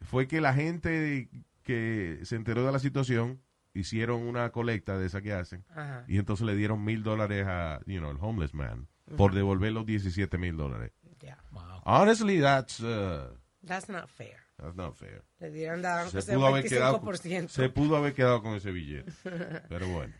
[0.00, 1.28] Fue que la gente
[1.62, 3.42] que se enteró de la situación
[3.74, 6.04] hicieron una colecta de esa que hacen Ajá.
[6.08, 9.84] y entonces le dieron mil dólares a, you know, el homeless man por devolver los
[9.84, 10.92] 17 mil dólares.
[11.20, 11.38] Yeah.
[11.84, 14.38] Honestly, that's, uh, That's not fair.
[14.56, 15.22] that's not fair.
[15.38, 17.48] Le dieron dado Se pudo, haber quedado, 25%.
[17.48, 19.12] se pudo haber quedado con ese billete.
[19.68, 20.14] Pero bueno.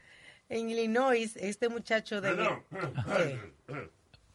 [0.50, 2.34] En Illinois, este muchacho de...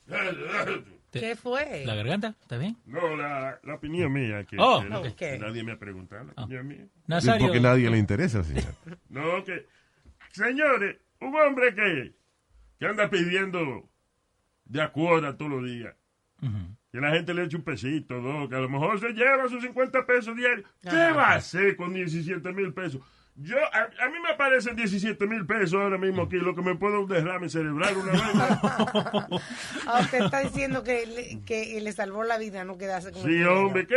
[1.12, 1.20] ¿Qué?
[1.20, 1.84] ¿Qué fue?
[1.86, 2.36] ¿La garganta?
[2.42, 2.78] ¿Está bien?
[2.86, 4.44] No, la, la opinión mía.
[4.46, 5.16] Que, Oh, que- ok.
[5.16, 6.26] que nadie me ha preguntado.
[6.36, 6.88] La opinión mía.
[7.08, 7.48] Nazario.
[7.48, 8.74] Porque nadie le interesa, señor.
[9.10, 9.66] No, que.
[10.32, 12.14] Señores, un hombre que,
[12.80, 13.90] que anda pidiendo
[14.66, 15.96] de acuerdo todos los días.
[16.92, 19.62] Que la gente le eche un pesito, dos, que a lo mejor se lleva sus
[19.62, 20.68] 50 pesos diarios.
[20.82, 21.14] ¿Qué Ah.
[21.14, 23.02] va a hacer con 17 mil pesos?
[23.42, 26.76] Yo, a, a mí me aparecen 17 mil pesos ahora mismo aquí, lo que me
[26.76, 28.22] puede un derrame cerebral una vez.
[29.88, 33.42] Ah, usted está diciendo que le, que le salvó la vida no quedarse con Sí,
[33.44, 33.96] hombre, que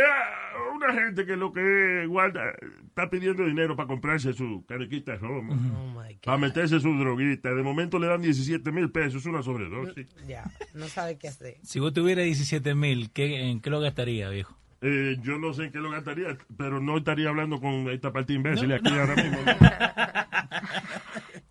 [0.75, 2.53] una gente que lo que guarda
[2.87, 6.21] está pidiendo dinero para comprarse su carequita de romo, Oh, my God.
[6.23, 7.53] para meterse su droguita.
[7.53, 10.07] De momento le dan 17 mil pesos, es una sobredosis.
[10.27, 11.57] Ya, no sabe qué hacer.
[11.63, 14.55] Si vos tuvieras 17 mil, ¿qué, ¿en qué lo gastaría, viejo?
[14.85, 18.33] Eh, yo no sé en qué lo gastaría, pero no estaría hablando con esta parte
[18.33, 19.39] imbécil aquí ahora mismo.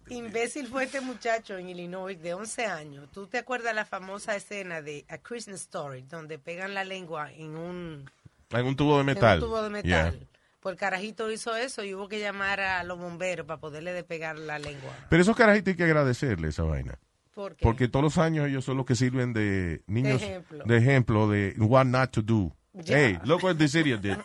[0.09, 3.09] Imbécil fue este muchacho en Illinois de 11 años.
[3.13, 7.57] ¿Tú te acuerdas la famosa escena de A Christmas Story donde pegan la lengua en
[7.57, 8.11] un,
[8.51, 9.39] En un tubo de en metal.
[9.43, 10.19] un tubo de metal?
[10.19, 10.27] Yeah.
[10.61, 14.39] Pues el carajito hizo eso y hubo que llamar a los bomberos para poderle despegar
[14.39, 14.93] la lengua.
[15.09, 16.99] Pero esos carajitos hay que agradecerle esa vaina.
[17.35, 17.63] ¿Por qué?
[17.63, 20.65] Porque todos los años ellos son los que sirven de niños ejemplo.
[20.67, 22.55] de ejemplo de what not to do.
[22.87, 24.17] Hey, look what this idiot did.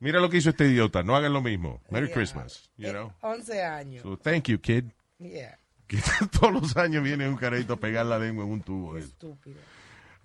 [0.00, 1.02] Mira lo que hizo este idiota.
[1.04, 1.80] No hagan lo mismo.
[1.90, 2.14] Merry Yeah.
[2.14, 2.70] Christmas.
[2.76, 3.12] You know.
[3.22, 4.02] 11 años.
[4.02, 4.90] So thank you, kid.
[5.18, 5.98] Yeah, Que
[6.40, 8.96] todos los años viene un carajito a pegar la lengua en un tubo.
[8.96, 9.06] eso.
[9.08, 9.60] estúpido.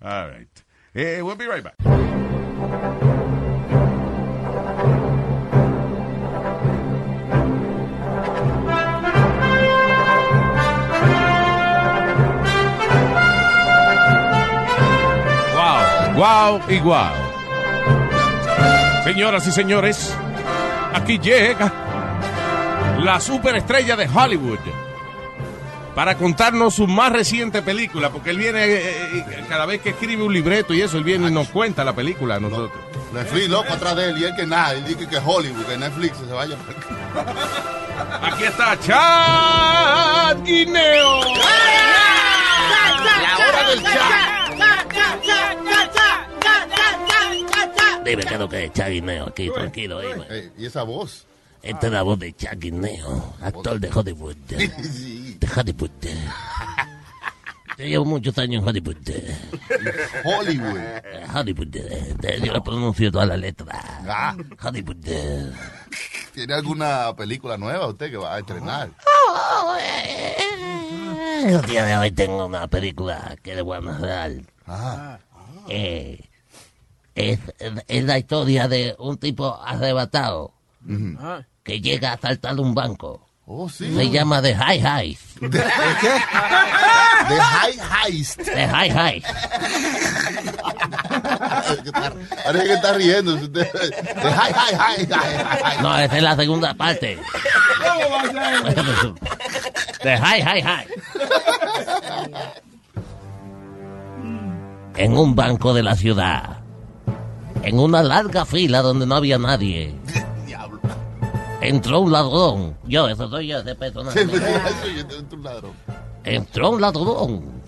[0.00, 0.48] All right.
[0.94, 1.76] Eh, we'll be right back.
[16.16, 17.12] Wow, y wow.
[19.04, 20.14] Señoras y señores,
[20.94, 21.70] aquí llega
[23.00, 24.58] la superestrella de Hollywood
[25.94, 28.80] para contarnos su más reciente película, porque él viene, eh,
[29.14, 31.94] eh, cada vez que escribe un libreto y eso, él viene y nos cuenta la
[31.94, 32.82] película a nosotros.
[33.12, 36.16] Netflix loco atrás de él y él que nada, él dice que Hollywood, que Netflix
[36.16, 36.56] se vaya.
[38.22, 40.25] Aquí está Chad
[48.06, 50.50] Dime qué es lo que es Chaguineo aquí, tranquilo, dime.
[50.56, 51.26] ¿Y esa voz?
[51.62, 54.36] Esta es la voz de Chaguineo, actor de Hollywood.
[54.46, 55.90] De Hollywood.
[57.78, 58.96] Yo llevo muchos años en Hollywood.
[60.24, 60.78] Hollywood.
[60.78, 61.76] Eh, Hollywood.
[61.76, 63.66] eh, Yo le pronuncio toda la letra.
[64.08, 64.96] Ah, Hollywood.
[66.32, 68.88] ¿Tiene alguna película nueva usted que va a estrenar?
[71.44, 74.32] El día de hoy tengo una película que le voy a narrar.
[74.66, 75.18] Ah.
[75.68, 76.20] Eh,
[77.16, 77.40] es,
[77.88, 80.52] es la historia de un tipo arrebatado
[80.88, 81.16] Ujú.
[81.64, 83.94] que llega a saltar un banco Oh, sí.
[83.94, 85.18] Se llama The High High.
[85.40, 85.60] ¿De qué?
[87.28, 88.42] De High Heist.
[88.42, 89.22] The High High.
[92.44, 93.36] Parece que está riendo.
[93.36, 93.92] De High
[94.52, 95.80] High High High High.
[95.82, 97.18] No, esa es la segunda parte.
[100.02, 100.86] The High High High.
[104.96, 106.58] En un banco de la ciudad.
[107.62, 109.94] En una larga fila donde no había nadie.
[111.60, 112.76] Entró un ladrón.
[112.86, 114.24] Yo, eso soy yo, ese personaje.
[114.24, 115.72] Sí, eso, yo tengo un ladrón.
[116.24, 117.62] Entró un ladrón.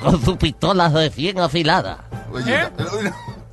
[0.00, 2.04] Con su pistola recién afilada.
[2.32, 2.68] Oye,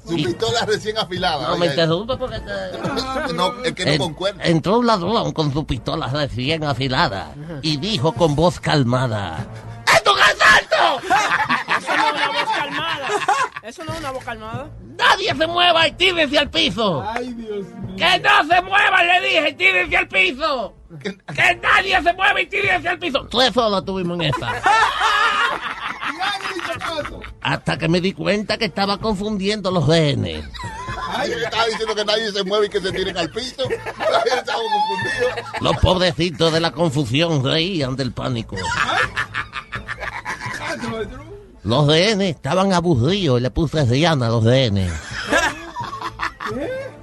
[0.08, 1.48] su pistola recién afilada.
[1.50, 1.70] No me oye.
[1.72, 2.40] interrumpa porque
[3.28, 4.44] te- No, es que no En- concuerda.
[4.44, 9.46] entró un ladrón con su pistola recién afilada y dijo con voz calmada:
[9.88, 11.08] ¡Es un asalto!
[11.78, 13.08] Eso no es una voz calmada.
[13.64, 14.70] Eso no es una voz calmada.
[14.98, 17.02] ¡Nadie se mueva y tírense al piso!
[17.02, 17.96] Ay, Dios mío.
[17.96, 19.54] ¡Que no se mueva, le dije!
[19.54, 20.76] ¡Tírense al piso!
[21.02, 23.26] ¡Que nadie se mueva y tírense al piso!
[23.32, 24.52] Tres solos tuvimos en esa.
[27.42, 30.44] Hasta que me di cuenta que estaba confundiendo los rehenes.
[31.16, 33.64] Ay, yo estaba diciendo que nadie se mueve y que se tiren al piso.
[33.70, 35.30] Estaba confundido.
[35.62, 38.58] Los pobrecitos de la confusión reían del pánico.
[41.64, 44.92] Los rehenes estaban aburridos y le puse Rihanna a los rehenes.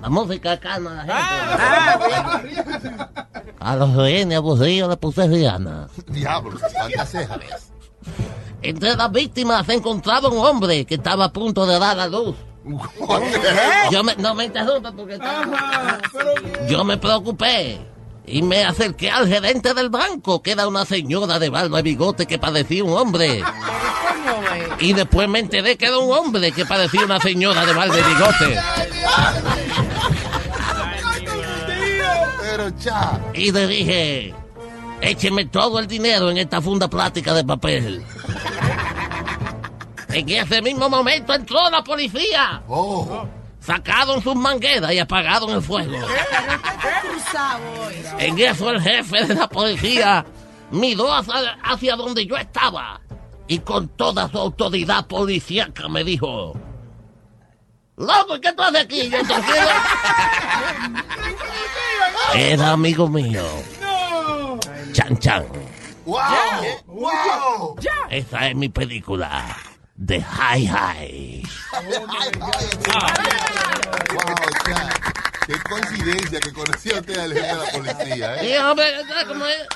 [0.03, 2.97] La música calma a la gente.
[3.59, 5.89] A los rehenes aburridos le puse Rihanna.
[6.09, 7.41] Diablo, cuántas cejas.
[8.63, 12.37] Entre las víctimas se encontraba un hombre que estaba a punto de dar a luz.
[13.91, 15.99] Yo me, no me interrumpa porque estaba-
[16.69, 17.81] yo me preocupé
[18.27, 22.27] y me acerqué al gerente del banco, que era una señora de barba y bigote
[22.27, 23.43] que parecía un hombre.
[24.81, 28.03] Y después me enteré que era un hombre que parecía una señora de barba y
[28.03, 28.59] bigote.
[33.35, 34.35] Y le dije,
[35.03, 38.05] écheme todo el dinero en esta funda plástica de papel.
[40.09, 42.63] En ese mismo momento entró la policía.
[43.61, 45.95] Sacaron sus mangueras y apagaron el fuego.
[48.19, 50.25] En eso el jefe de la policía
[50.71, 53.01] miró hacia, hacia donde yo estaba
[53.51, 56.55] y con toda su autoridad policíaca me dijo...
[57.97, 59.11] Loco, ¿y ¿qué tú haces aquí?
[59.11, 59.19] Yo.
[62.33, 63.43] Era amigo mío.
[64.93, 65.45] Chan Chan.
[66.07, 66.21] ¡Wow!
[66.87, 67.77] ¡Wow!
[68.09, 69.57] Esa es mi película.
[70.07, 71.43] The High High.
[71.91, 72.07] Wow,
[74.65, 74.91] cha.
[75.51, 78.59] Qué coincidencia que conocí a usted al jefe de la policía, Sí, ¿eh?
[78.61, 79.67] hombre, ¿sabes cómo es?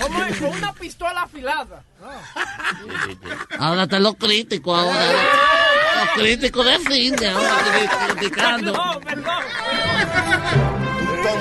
[0.00, 0.36] ¿Cómo es?
[0.38, 1.82] Con una pistola afilada.
[3.58, 5.00] Ahora están los críticos, ahora.
[5.98, 7.56] Los críticos de cine, ahora
[8.14, 9.00] criticando.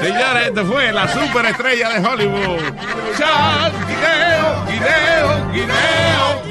[0.01, 2.59] Señores, este fue la superestrella de Hollywood.
[3.19, 6.43] Charles Guineo, Guineo, Guineo,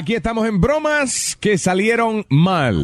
[0.00, 2.74] Aquí estamos en bromas que salieron mal.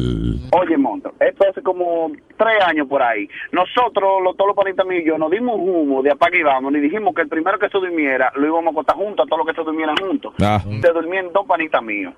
[0.51, 3.27] Oye, Monto, esto hace como tres años por ahí.
[3.51, 6.75] Nosotros, los, todos los panitas míos y yo, nos dimos humo de apague y vamos
[6.75, 9.39] y dijimos que el primero que se durmiera lo íbamos a acostar juntos, a todos
[9.39, 10.31] los que se durmieran juntos.
[10.39, 10.61] Ah.
[10.63, 12.13] Se durmieron dos panitas míos.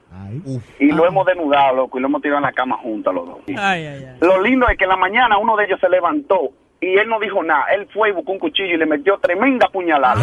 [0.79, 3.37] Y lo hemos denudado, loco, y lo hemos tirado en la cama juntos los dos.
[3.47, 4.17] Ay, ay, ay.
[4.19, 7.19] Lo lindo es que en la mañana uno de ellos se levantó y él no
[7.19, 7.65] dijo nada.
[7.73, 10.15] Él fue y buscó un cuchillo y le metió tremenda puñalada.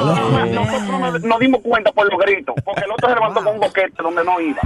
[0.00, 3.54] Nosotros, nosotros nos, nos dimos cuenta por los gritos, porque el otro se levantó con
[3.54, 4.60] un boquete donde no iba.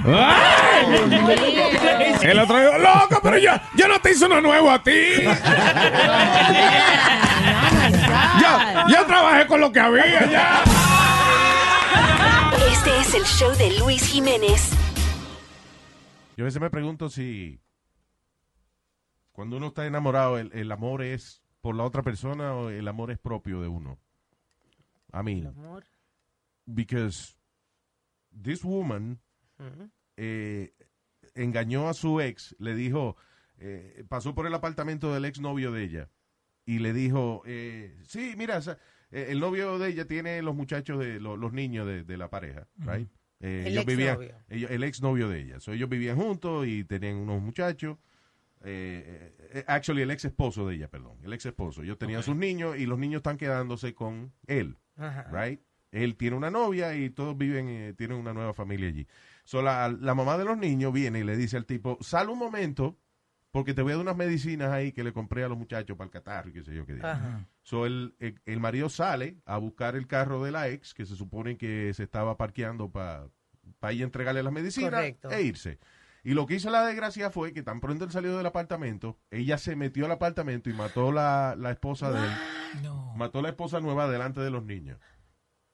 [2.23, 5.23] El otro dijo, loco, pero yo, yo no te hice uno nuevo a ti.
[8.41, 8.49] yo,
[8.89, 10.63] yo trabajé con lo que había ya.
[12.73, 14.73] Este es el show de Luis Jiménez.
[16.37, 17.59] Yo a veces me pregunto si
[19.39, 23.13] cuando uno está enamorado, el, el amor es por la otra persona o el amor
[23.13, 23.97] es propio de uno.
[25.13, 25.45] I mean,
[26.67, 27.37] because
[28.43, 29.21] this woman
[30.17, 30.73] eh,
[31.37, 33.17] engañó a su ex, le dijo,
[33.59, 36.11] eh, pasó por el apartamento del ex novio de ella
[36.67, 38.59] y le dijo, eh, sí, mira,
[39.13, 42.29] eh, el novio de ella tiene los muchachos de lo- los niños de, de la
[42.29, 43.09] pareja, right?
[43.39, 44.35] Eh, El ellos vivían, exnovio.
[44.49, 45.61] ellos- el ex novio de ella.
[45.61, 47.99] So, ellos vivían juntos y tenían unos muchachos.
[48.65, 51.19] Eh, eh, actually, el ex esposo de ella, perdón.
[51.23, 51.83] El ex esposo.
[51.83, 54.77] Ellos tenían sus niños y los niños están quedándose con él.
[54.97, 55.29] Ajá.
[55.31, 55.61] Right?
[55.91, 59.07] Él tiene una novia y todos viven, eh, tienen una nueva familia allí.
[59.45, 62.39] So, la, la mamá de los niños viene y le dice al tipo, sal un
[62.39, 62.99] momento
[63.51, 66.07] porque te voy a dar unas medicinas ahí que le compré a los muchachos para
[66.07, 66.99] el catarro y qué sé yo qué.
[67.03, 67.47] Ajá.
[67.63, 71.17] So, el, el, el marido sale a buscar el carro de la ex, que se
[71.17, 73.31] supone que se estaba parqueando para
[73.93, 75.31] ir a entregarle las medicinas Correcto.
[75.31, 75.79] e irse.
[76.29, 79.57] Y lo que hizo la desgracia fue que tan pronto él salió del apartamento, ella
[79.57, 82.33] se metió al apartamento y mató la, la esposa de él.
[83.17, 85.01] Mató la esposa nueva delante de los niños.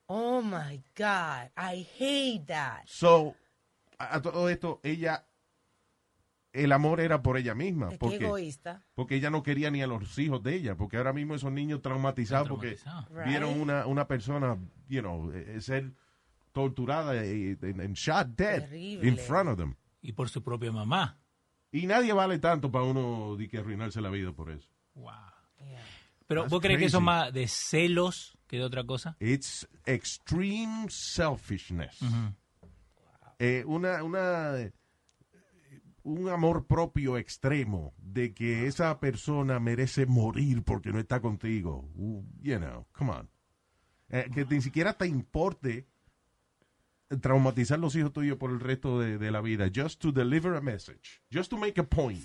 [0.07, 2.83] Oh my God, I hate that.
[2.87, 3.35] So,
[3.99, 5.27] a, a todo esto, ella,
[6.53, 7.89] el amor era por ella misma.
[7.89, 8.85] Qué Porque, egoísta.
[8.95, 11.83] porque ella no quería ni a los hijos de ella, porque ahora mismo esos niños
[11.83, 12.79] traumatizados porque
[13.11, 13.27] Right.
[13.27, 14.57] vieron una, una persona,
[14.89, 15.91] you know, eh, ser
[16.53, 19.09] torturada y and shot dead Terrible.
[19.09, 19.75] in front of them.
[20.05, 21.19] Y por su propia mamá.
[21.73, 24.69] Y nadie vale tanto para uno de que arruinarse la vida por eso.
[26.27, 29.17] Pero That's ¿vos crees que eso es más de celos que de otra cosa?
[29.19, 31.99] It's extreme selfishness.
[33.39, 34.71] Eh, una, una,
[36.03, 41.91] un amor propio extremo de que esa persona merece morir porque no está contigo.
[41.95, 43.31] Uh, you know, come on.
[44.11, 45.89] Eh, que ni siquiera te importe
[47.17, 49.67] traumatizar los hijos tuyos por el resto de, de la vida.
[49.75, 51.21] Just to deliver a message.
[51.33, 52.25] Just to make a point.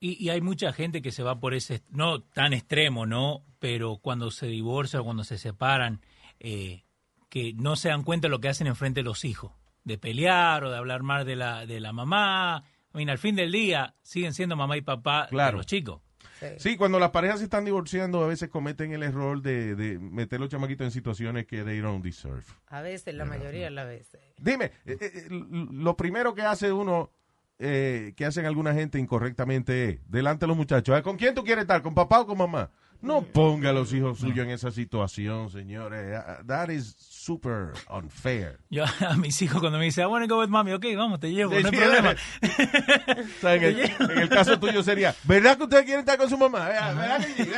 [0.00, 3.44] Y, y hay mucha gente que se va por ese, no tan extremo, ¿no?
[3.58, 6.00] Pero cuando se divorcian o cuando se separan,
[6.38, 6.84] eh,
[7.28, 9.52] que no se dan cuenta de lo que hacen enfrente de los hijos.
[9.84, 12.62] De pelear o de hablar mal de la, de la mamá.
[12.94, 15.52] I mean, al fin del día siguen siendo mamá y papá Claro.
[15.52, 16.00] de los chicos.
[16.58, 20.40] Sí, cuando las parejas se están divorciando, a veces cometen el error de, de meter
[20.40, 22.42] los chamaquitos en situaciones que they don't deserve.
[22.68, 24.20] A veces, la mayoría de las veces.
[24.38, 27.10] Dime, eh, eh, l- lo primero que hace uno,
[27.58, 31.42] eh, que hacen alguna gente incorrectamente es, delante de los muchachos, "Ah, ¿con quién tú
[31.44, 31.82] quieres estar?
[31.82, 32.70] ¿Con papá o con mamá?
[33.00, 36.16] No ponga a los hijos suyos en esa situación, señores.
[36.16, 38.58] Ah, That is super unfair.
[38.70, 41.20] Yo a mis hijos cuando me dicen, I want to go with mommy, ok, vamos,
[41.20, 42.10] te llevo, no hay Sí, problema.
[42.12, 46.28] O sea, en, el, en el caso tuyo sería, ¿verdad que ustedes quieren estar con
[46.28, 46.68] su mamá?
[46.68, 47.50] Vea, ¿Verdad que sí?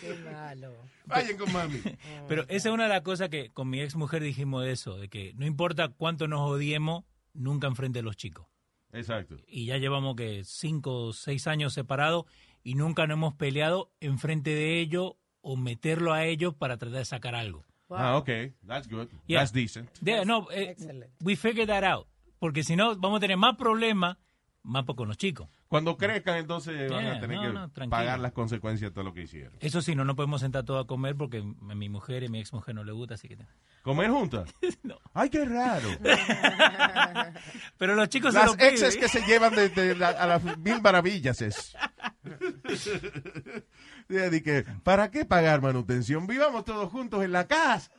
[0.00, 0.72] Qué malo.
[1.06, 1.80] Vayan con mami.
[2.28, 5.08] Pero esa es una de las cosas que con mi ex mujer dijimos eso, de
[5.08, 8.46] que no importa cuánto nos odiemos, nunca enfrente de los chicos.
[8.92, 9.36] Exacto.
[9.46, 12.24] Y ya llevamos que cinco o seis años separados
[12.62, 17.04] y nunca nos hemos peleado enfrente de ellos o meterlo a ellos para tratar de
[17.04, 17.64] sacar algo.
[17.88, 18.28] Ah, ok.
[18.66, 19.08] That's good.
[19.26, 19.40] Yeah.
[19.40, 19.90] That's decent.
[20.02, 20.76] Yeah, no, eh,
[21.20, 22.06] we figured that out.
[22.38, 24.16] Porque si no, vamos a tener más problemas,
[24.62, 25.48] más con los chicos.
[25.70, 29.14] Cuando crezcan, entonces van a tener no, que no, pagar las consecuencias de todo lo
[29.14, 29.52] que hicieron.
[29.60, 32.40] Eso sí, no nos podemos sentar todos a comer porque a mi mujer y mi
[32.40, 33.38] ex mujer no le gusta, así que...
[33.82, 34.52] ¿Comer juntas?
[35.14, 35.88] Ay, qué raro.
[37.78, 38.72] Pero los chicos se Las lo piden.
[38.72, 41.76] exes que se llevan de, de la- a las mil maravillas es.
[44.08, 46.26] De que, ¿Para qué pagar manutención?
[46.26, 47.92] Vivamos todos juntos en la casa.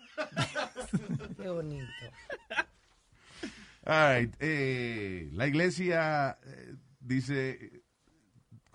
[1.42, 1.88] Qué bonito.
[3.86, 7.84] All right, eh, la iglesia eh, dice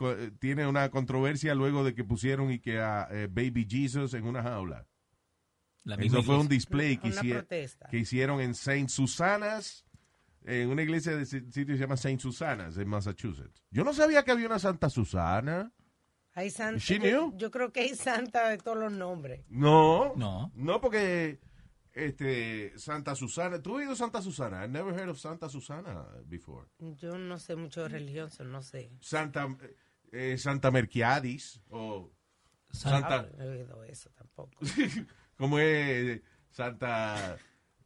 [0.01, 4.25] eh, tiene una controversia luego de que pusieron y que a eh, Baby Jesus en
[4.27, 4.87] una jaula.
[5.85, 7.89] La misma Eso fue un display que, Una hicie- protesta.
[7.89, 9.87] que hicieron en Saint Susanas,
[10.45, 13.63] en una iglesia de ese sitio que se llama Saint Susanas, en Massachusetts.
[13.71, 15.73] Yo no sabía que había una Santa Susana.
[16.35, 17.37] Hay santa, yo, knew?
[17.39, 19.45] yo creo que hay santa de todos los nombres.
[19.49, 20.13] No.
[20.17, 20.53] No.
[20.55, 21.41] No, porque
[21.97, 23.61] este Santa Susana.
[23.61, 24.63] ¿Tú has oído Santa Susana?
[24.63, 26.67] I've never heard of Santa Susana before.
[26.79, 28.91] Yo no sé mucho de religión, so no sé.
[29.01, 29.49] Santa
[30.13, 32.13] eh, Santa Merquiadis o
[32.71, 34.59] Santa Ah, no he oído eso tampoco.
[35.39, 36.21] como es
[36.51, 37.37] Santa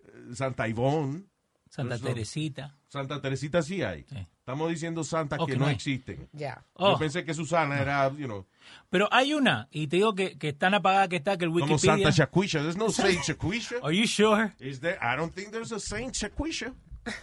[0.00, 1.24] eh, Santa Ivonne
[1.70, 2.76] Santa Eso- Teresita.
[2.88, 4.04] Santa Teresita sí hay.
[4.40, 6.28] Estamos diciendo santas Oh, que no existen.
[6.32, 6.64] Ya.
[6.76, 6.98] Yo Oh.
[6.98, 8.44] pensé que Susana era, you know,
[8.90, 11.64] Pero hay una, y te digo que, que tan apagada que está que el como
[11.64, 11.94] Wikipedia...
[11.94, 12.60] Santa Shaquisha.
[12.60, 13.76] There's no Saint Shaquisha.
[13.84, 14.52] Are you sure?
[14.58, 14.98] Is there?
[15.00, 16.74] I don't think there's a Saint Shaquisha.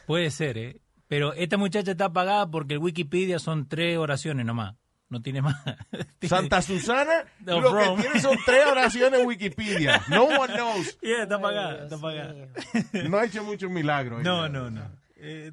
[0.05, 0.81] Puede ser, ¿eh?
[1.09, 4.75] Pero esta muchacha está apagada porque el Wikipedia son tres oraciones nomás.
[5.09, 5.55] No tiene más.
[6.21, 7.95] Santa Susana, No, lo bro.
[7.95, 10.03] que tiene son tres oraciones en Wikipedia.
[10.09, 10.97] No one knows.
[11.01, 12.47] Yeah, está apagada, está apagada.
[13.09, 14.21] No ha hecho muchos milagros.
[14.23, 14.81] No, no, no.
[15.15, 15.51] Eh,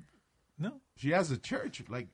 [0.56, 0.80] no.
[0.96, 2.08] She has a church, like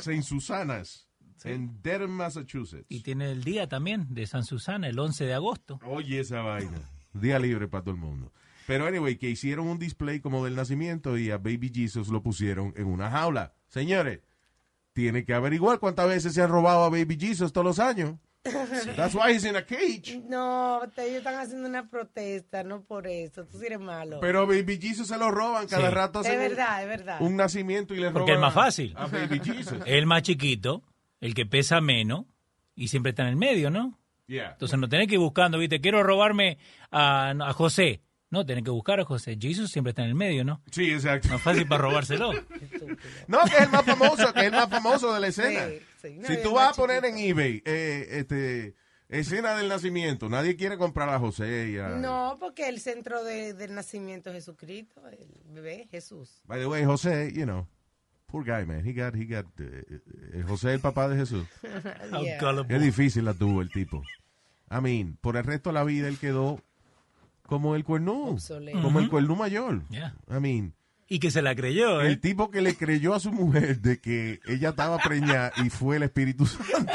[0.00, 1.06] Saint Susanas,
[1.44, 2.86] in Dedham, Massachusetts.
[2.88, 5.78] Y tiene el día también de San Susana, el 11 de agosto.
[5.84, 6.78] Oye, esa vaina.
[7.12, 8.32] Día libre para todo el mundo.
[8.66, 12.74] Pero, anyway, que hicieron un display como del nacimiento y a Baby Jesus lo pusieron
[12.76, 13.54] en una jaula.
[13.68, 14.20] Señores,
[14.96, 18.14] tiene que averiguar cuántas veces se han robado a Baby Jesus todos los años.
[18.96, 20.22] That's why he's in a cage.
[20.26, 23.44] No, te- ellos están haciendo una protesta, no por eso.
[23.44, 24.20] Tú sí eres malo.
[24.20, 25.94] Pero Baby Jesus se lo roban cada Sí.
[25.94, 26.20] rato.
[26.22, 27.20] es verdad, es verdad.
[27.20, 28.94] Un nacimiento y le Porque es roban más fácil.
[28.96, 29.78] A Baby Jesus.
[29.84, 30.82] El más chiquito,
[31.20, 32.24] el que pesa menos
[32.74, 33.98] y siempre está en el medio, ¿no?
[34.28, 34.52] Yeah.
[34.52, 35.80] Entonces no tenés que ir buscando, ¿viste?
[35.82, 36.56] Quiero robarme
[36.90, 38.00] a, a José.
[38.30, 39.36] No, tenés que buscar a José.
[39.40, 40.60] Jesus siempre está en el medio, ¿no?
[40.70, 41.28] Sí, exacto.
[41.28, 42.32] Más fácil para robárselo.
[43.28, 45.68] No, que es el más famoso, que es el más famoso de la escena.
[45.68, 46.18] Sí, sí.
[46.18, 48.74] No, si tú vas a poner en eBay eh, este,
[49.08, 51.90] escena del nacimiento, nadie quiere comprar a José y a...
[51.90, 56.42] No, porque el centro de- del nacimiento es Jesucristo, el bebé Jesús.
[56.46, 57.66] By the way, José, you know,
[58.26, 58.84] Poor guy, man.
[58.84, 59.84] He got, he got, eh,
[60.34, 61.46] eh, José el papá de Jesús.
[62.22, 62.38] Yeah.
[62.66, 64.02] Qué difícil la tuvo el tipo.
[64.68, 66.60] I mean, por el resto de la vida él quedó
[67.46, 68.30] como el cuernú.
[68.30, 68.82] Obsoleto.
[68.82, 69.10] Como el Ujú.
[69.12, 69.86] cuernú mayor.
[69.88, 70.14] Yeah.
[70.30, 70.74] I mean,
[71.08, 72.08] Y que se la creyó, ¿eh?
[72.08, 75.96] el tipo que le creyó a su mujer de que ella estaba preñada y fue
[75.96, 76.92] el Espíritu Santo.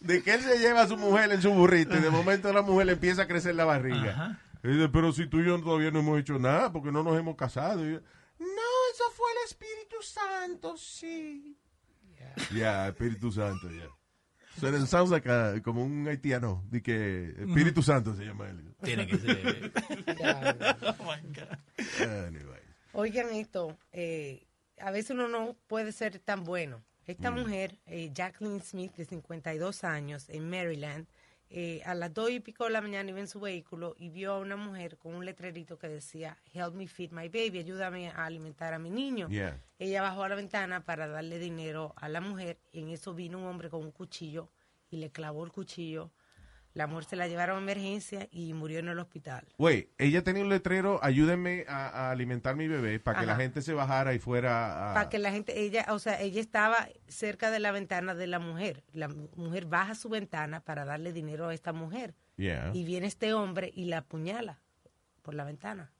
[0.00, 2.62] De que él se lleva a su mujer en su burrito y de momento la
[2.62, 4.10] mujer le empieza a crecer la barriga.
[4.12, 4.40] Ajá.
[4.62, 7.18] Y dice, pero si tú y yo todavía no hemos hecho nada porque no nos
[7.18, 7.86] hemos casado.
[7.86, 8.00] Y yo,
[8.38, 8.46] no,
[8.92, 11.56] eso fue el Espíritu Santo, sí.
[12.54, 13.86] Ya, Espíritu Santo, ya.
[14.60, 18.74] So it sounds like a- como un haitiano, de que Espíritu Santo se llama él.
[18.82, 19.72] Tiene que ser.
[20.16, 20.66] Diablo.
[20.98, 22.06] oh my God.
[22.26, 22.60] Anyway.
[22.92, 24.46] Oigan esto, eh,
[24.80, 26.82] a veces uno no puede ser tan bueno.
[27.06, 27.38] Esta Mm.
[27.40, 31.06] mujer, eh, Jacqueline Smith, de 52 años, en Maryland,
[31.50, 34.32] eh, a las dos y pico de la mañana iba en su vehículo y vio
[34.32, 38.24] a una mujer con un letrerito que decía, Help me feed my baby, ayúdame a
[38.24, 39.28] alimentar a mi niño.
[39.28, 39.60] Yeah.
[39.78, 43.38] Ella bajó a la ventana para darle dinero a la mujer y en eso vino
[43.38, 44.50] un hombre con un cuchillo
[44.90, 46.10] y le clavó el cuchillo.
[46.74, 49.46] La mujer se la llevaron a emergencia y murió en el hospital.
[49.58, 53.32] Güey, ella tenía un letrero, ayúdenme a, a alimentar mi bebé para que Ajá.
[53.32, 54.94] la gente se bajara y fuera a...
[54.94, 58.40] Para que la gente, ella, o sea, ella estaba cerca de la ventana de la
[58.40, 58.82] mujer.
[58.92, 62.16] La mu- mujer baja su ventana para darle dinero a esta mujer.
[62.36, 62.72] Yeah.
[62.74, 64.58] Y viene este hombre y la apuñala
[65.22, 65.92] por la ventana.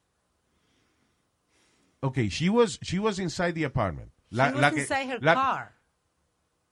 [2.01, 4.11] Okay, she was, she was inside the apartment.
[4.31, 5.75] La- She was la que- inside her la- car.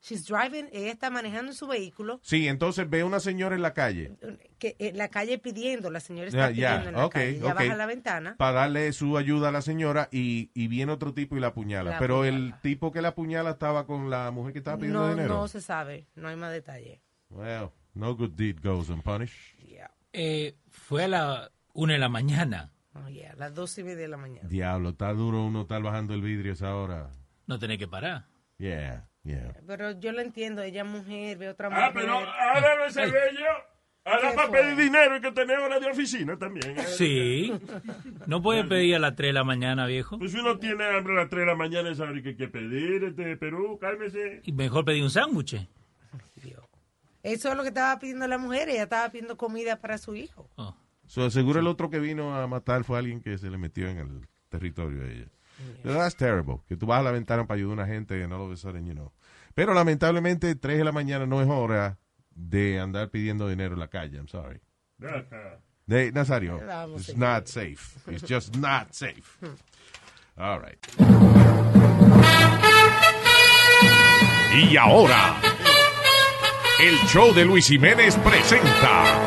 [0.03, 3.72] She's driving, ella está manejando en su vehículo, Sí, entonces ve una señora en la
[3.72, 4.16] calle
[4.59, 7.28] que en la calle pidiendo, la señora está ya, pidiendo en la ok, calle.
[7.36, 7.55] Ella ok.
[7.55, 8.36] baja la ventana.
[8.36, 11.92] para darle su ayuda a la señora y, y viene otro tipo y la apuñala.
[11.92, 15.11] La Pero el tipo que la apuñala estaba con la mujer que estaba pidiendo No,
[15.11, 15.34] dinero.
[15.34, 17.00] no se sabe, no hay más detalle.
[17.30, 19.55] Well, no good deed goes unpunished.
[20.12, 22.72] Eh, fue a la una de la mañana.
[22.94, 24.46] Oh, yeah, las dos y media de la mañana.
[24.48, 27.11] Diablo, está duro uno estar bajando el vidrio a esa hora.
[27.46, 28.26] No tenés que parar.
[28.59, 29.54] Yeah, yeah.
[29.66, 31.92] Pero yo lo entiendo, ella es mujer, ve otra Ah, mujer.
[31.94, 33.46] pero ahora no se ve yo.
[34.04, 34.58] Ahora ¿Qué para fue?
[34.60, 36.76] pedir dinero hay que tener hora de oficina también.
[36.76, 36.82] ¿eh?
[36.88, 37.52] Sí.
[38.26, 40.18] No puede pedir a las 3 de la mañana, viejo.
[40.18, 42.36] Pues si uno tiene hambre a las 3 de la mañana, es saber que hay
[42.36, 44.40] que pedir, este Perú, cálmese.
[44.42, 45.54] Y mejor pedir un sándwich.
[47.22, 50.50] Eso es lo que estaba pidiendo la mujer, ella estaba pidiendo comida para su hijo.
[51.06, 53.98] So, seguro el otro que vino a matar fue alguien que se le metió en
[53.98, 55.26] el territorio de ella.
[55.82, 56.60] Pero That's terrible.
[56.68, 58.62] Que tú vas a la ventana para ayudar a una gente que no lo ves
[58.62, 59.12] you know.
[59.54, 61.98] Pero lamentablemente, 3 de la mañana no es hora
[62.34, 64.16] de andar pidiendo dinero en la calle.
[64.16, 64.60] I'm sorry.
[65.84, 67.18] De, Nazario, Vamos, it's señor.
[67.18, 67.98] not safe.
[68.06, 69.36] It's just not safe.
[70.38, 70.78] All right.
[74.54, 75.40] Y ahora,
[76.80, 79.26] el show de Luis Jiménez presenta.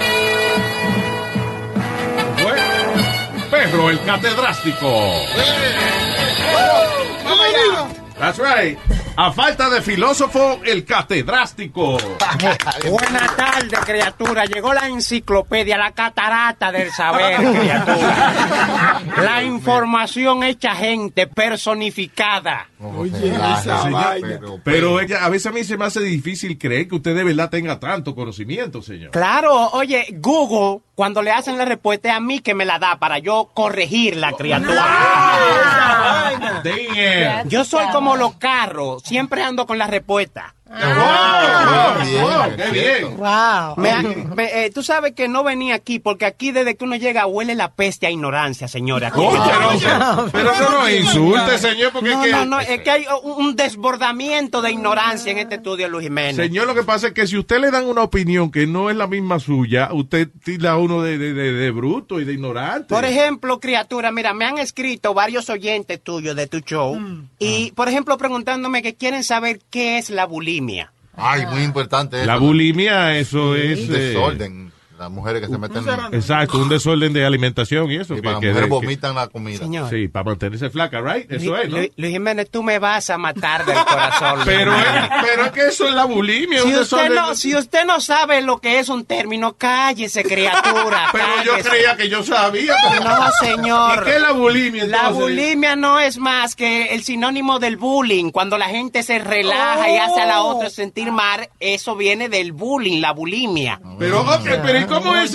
[3.52, 5.12] Pedro el Catedrástico.
[8.18, 8.80] That's right.
[9.18, 11.98] A falta de filósofo, el catedrástico.
[12.90, 14.44] Buenas tardes, criatura.
[14.44, 19.02] Llegó la enciclopedia, la catarata del saber, criatura.
[19.18, 22.68] La información hecha gente, personificada.
[22.98, 23.34] Oye,
[24.22, 27.24] pero, pero ella, a veces a mí se me hace difícil creer que usted de
[27.24, 29.12] verdad tenga tanto conocimiento, señor.
[29.12, 32.98] Claro, oye, Google, cuando le hacen la respuesta, es a mí que me la da
[33.00, 34.86] para yo corregir la criatura.
[36.64, 37.50] Damn.
[37.50, 40.56] Yo soy como los carros, siempre ando con la respuesta.
[42.58, 43.18] Qué bien.
[43.18, 43.76] Wow.
[43.78, 47.26] Me- me- eh, tú sabes que no venía aquí porque aquí desde que uno llega
[47.28, 49.12] huele la peste a ignorancia, señora.
[49.16, 49.32] Oh,
[49.82, 53.06] pero- pero no nos insulte, señor, porque no, es que- no, no, es que hay
[53.24, 56.36] un desbordamiento de ignorancia en este estudio, Luis Jiménez.
[56.36, 58.96] Señor, lo que pasa es que si usted le dan una opinión que no es
[58.96, 62.94] la misma suya, usted tira a uno de, de, de- de bruto y de ignorante.
[62.94, 66.98] Por ejemplo, criatura, mira, me han escrito varios oyentes tuyos de tu show
[67.40, 70.26] y, por ejemplo, preguntándome que quieren saber qué es la
[70.56, 70.92] bulimia.
[71.18, 72.44] Ay, muy importante La eso.
[72.44, 73.88] bulimia, eso es...
[73.90, 74.65] Un eh, desorden.
[74.98, 75.84] Las mujeres que se meten...
[76.14, 78.16] Exacto, un desorden de alimentación y eso.
[78.16, 79.58] Que- para las que- mujeres que- vomitan la comida.
[79.60, 79.90] Señor.
[79.90, 81.30] Sí, para mantenerse flaca, right?
[81.32, 81.78] Eso Lu- es, ¿no?
[81.80, 84.36] Lu- Luis Jiménez, tú me vas a matar del corazón.
[84.36, 84.84] Luis Pero es,
[85.24, 88.42] pero es que eso es la bulimia, Si un usted, no, si usted no sabe
[88.42, 91.10] lo que es un término, cállese, criatura.
[91.12, 92.76] Pero yo creía que yo sabía.
[92.90, 94.00] pero- No, señor.
[94.02, 98.32] ¿Y qué es la bulimia La bulimia no es más que el sinónimo del bullying.
[98.32, 102.52] Cuando la gente se relaja y hace a la otra sentir mal, eso viene del
[102.54, 103.80] bullying, la bulimia.
[104.00, 105.34] Pero, ok, pero ¿y cómo es?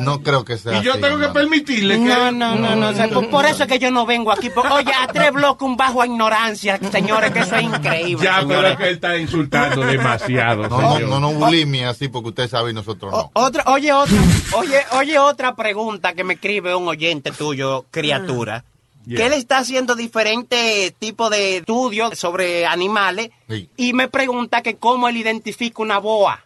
[0.00, 2.04] No creo que sea y yo así, tengo que permitirle que...
[2.04, 2.88] No, no, no, no.
[2.88, 4.50] o sea, por, por eso es que yo no vengo aquí.
[4.50, 8.24] por- oye, a tres bloques un bajo a ignorancia, señores, que eso es increíble.
[8.24, 11.08] Ya, pero es que él está insultando demasiado, No, no, señor.
[11.10, 13.30] no, no bulimia así porque usted sabe y nosotros no.
[13.34, 14.16] Otra, oye, otra,
[14.56, 18.64] oye, oye, otra pregunta que me escribe un oyente tuyo, criatura.
[19.06, 19.18] Yeah.
[19.18, 23.30] que él está haciendo diferentes tipos de estudios sobre animales
[23.76, 26.40] y me pregunta que cómo él identifica una boa.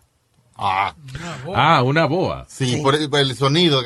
[0.63, 0.95] Ah,
[1.55, 2.47] Ah, una boa.
[2.49, 3.83] sí, Por, el, por el sonido.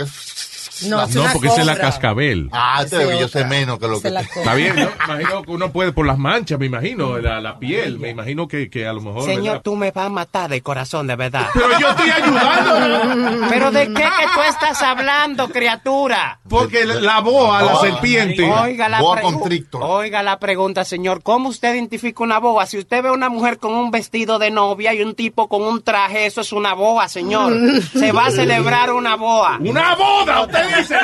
[0.80, 2.48] Que- No, porque esa es la cascabel.
[2.52, 3.48] Ah, este Esa es yo sé otra.
[3.50, 4.08] menos que lo que...
[4.08, 4.88] Está bien, ¿no?
[5.14, 8.68] Imagino que uno puede por las manchas, me imagino, la, la piel, me imagino que,
[8.70, 9.24] que a lo mejor...
[9.24, 9.62] Señor, ¿verdad?
[9.62, 11.46] tú me vas a matar de corazón, de verdad.
[11.54, 13.46] Pero yo estoy ayudando.
[13.48, 16.38] ¿Pero de qué que tú estás hablando, criatura?
[16.48, 18.50] Porque la boa, la serpiente.
[18.50, 19.82] Oiga la, Boa pregu- constrictor.
[19.82, 21.22] Oiga la pregunta, señor.
[21.22, 22.66] ¿Cómo usted identifica una boa?
[22.66, 25.82] Si usted ve una mujer con un vestido de novia y un tipo con un
[25.82, 27.52] traje, eso es una boa, señor.
[27.96, 29.58] Se va a celebrar una boa.
[29.60, 30.42] ¡Una boda!
[30.42, 30.96] Usted dice.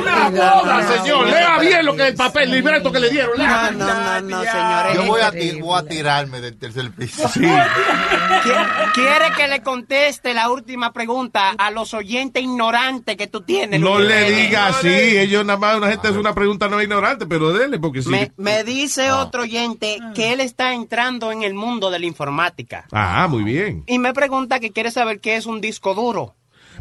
[0.00, 1.26] ¡Una boda, señor!
[1.26, 3.36] Lea bien lo que el papel, el libreto que le dieron.
[3.38, 3.70] lea.
[3.72, 4.94] No, no, no, señor.
[4.94, 5.30] Yo es voy a,
[5.60, 7.28] voy tirarme del tercer piso.
[7.28, 7.40] Sí.
[7.40, 13.80] ¿Qui- ¿Quiere que le conteste la última pregunta a los oyentes ignorantes que tú tienes?
[13.80, 14.88] No le diga así.
[14.88, 18.08] Ellos nada más, una gente es una pregunta no ignorante, pero dele, porque sí.
[18.08, 22.84] Me, me dice otro oyente que él está entrando en el mundo de la informática.
[22.92, 23.84] Ah, muy bien.
[23.86, 26.34] Y me pregunta que quiere saber qué es un disco duro.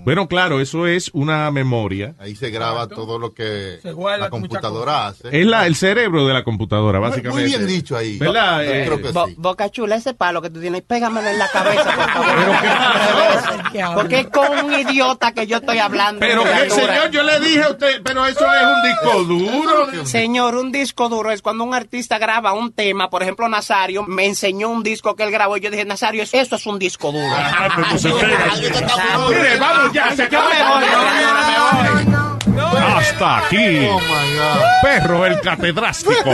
[0.04, 2.16] Bueno, claro, eso es una memoria.
[2.20, 3.80] Ahí se graba todo lo que
[4.20, 5.28] la computadora hace.
[5.32, 7.42] Es la, el cerebro de la computadora, básicamente.
[7.42, 8.18] muy bien dicho ahí.
[8.18, 8.64] ¿Verdad?
[8.64, 9.36] Yo Eh, creo que Bo- sí.
[9.38, 13.96] Boca chula, ese palo que tú tienes, pégamelo en la cabeza, por favor.
[13.96, 16.20] Porque es con un idiota que yo estoy hablando.
[16.20, 20.06] Pero que, señor, yo le dije a usted, pero eso es un disco duro.
[20.06, 24.26] Señor, un disco duro es cuando un artista graba un tema, por ejemplo, Nazario me
[24.26, 27.26] enseñó un disco que él grabó y yo dije, Nazario, eso es un disco duro.
[27.32, 29.30] Ah, pues, Exacto.
[29.30, 30.50] Mire, vamos ya, se acabó.
[30.50, 32.82] Yo me voy, no, no, me voy.
[32.82, 33.86] Hasta aquí.
[33.88, 34.62] Oh my God.
[34.84, 36.32] Perro el catedrástico.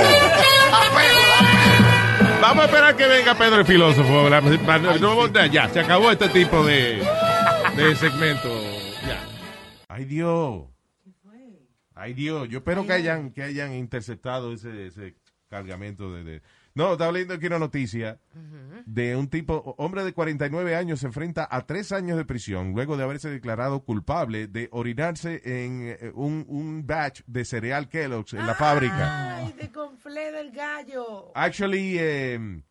[2.42, 4.30] Vamos a esperar que venga Pedro el filósofo.
[5.52, 7.04] Ya, se acabó este tipo de,
[7.76, 8.50] de segmento.
[9.08, 9.20] Ya.
[9.90, 10.64] Ay Dios.
[11.96, 12.48] Ay Dios.
[12.50, 15.16] Yo espero que hayan, que hayan interceptado ese, ese
[15.50, 16.42] cargamento de, de-
[16.78, 18.20] No, estaba leyendo aquí una noticia
[18.86, 22.98] de un tipo, hombre de 49 años se enfrenta a tres años de prisión luego
[22.98, 28.46] de haberse declarado culpable de orinarse en eh, un, un batch de cereal Kellogg's en
[28.46, 29.38] la fábrica.
[29.38, 31.32] Ay, de conflé del gallo.
[31.34, 32.62] Actually, eh,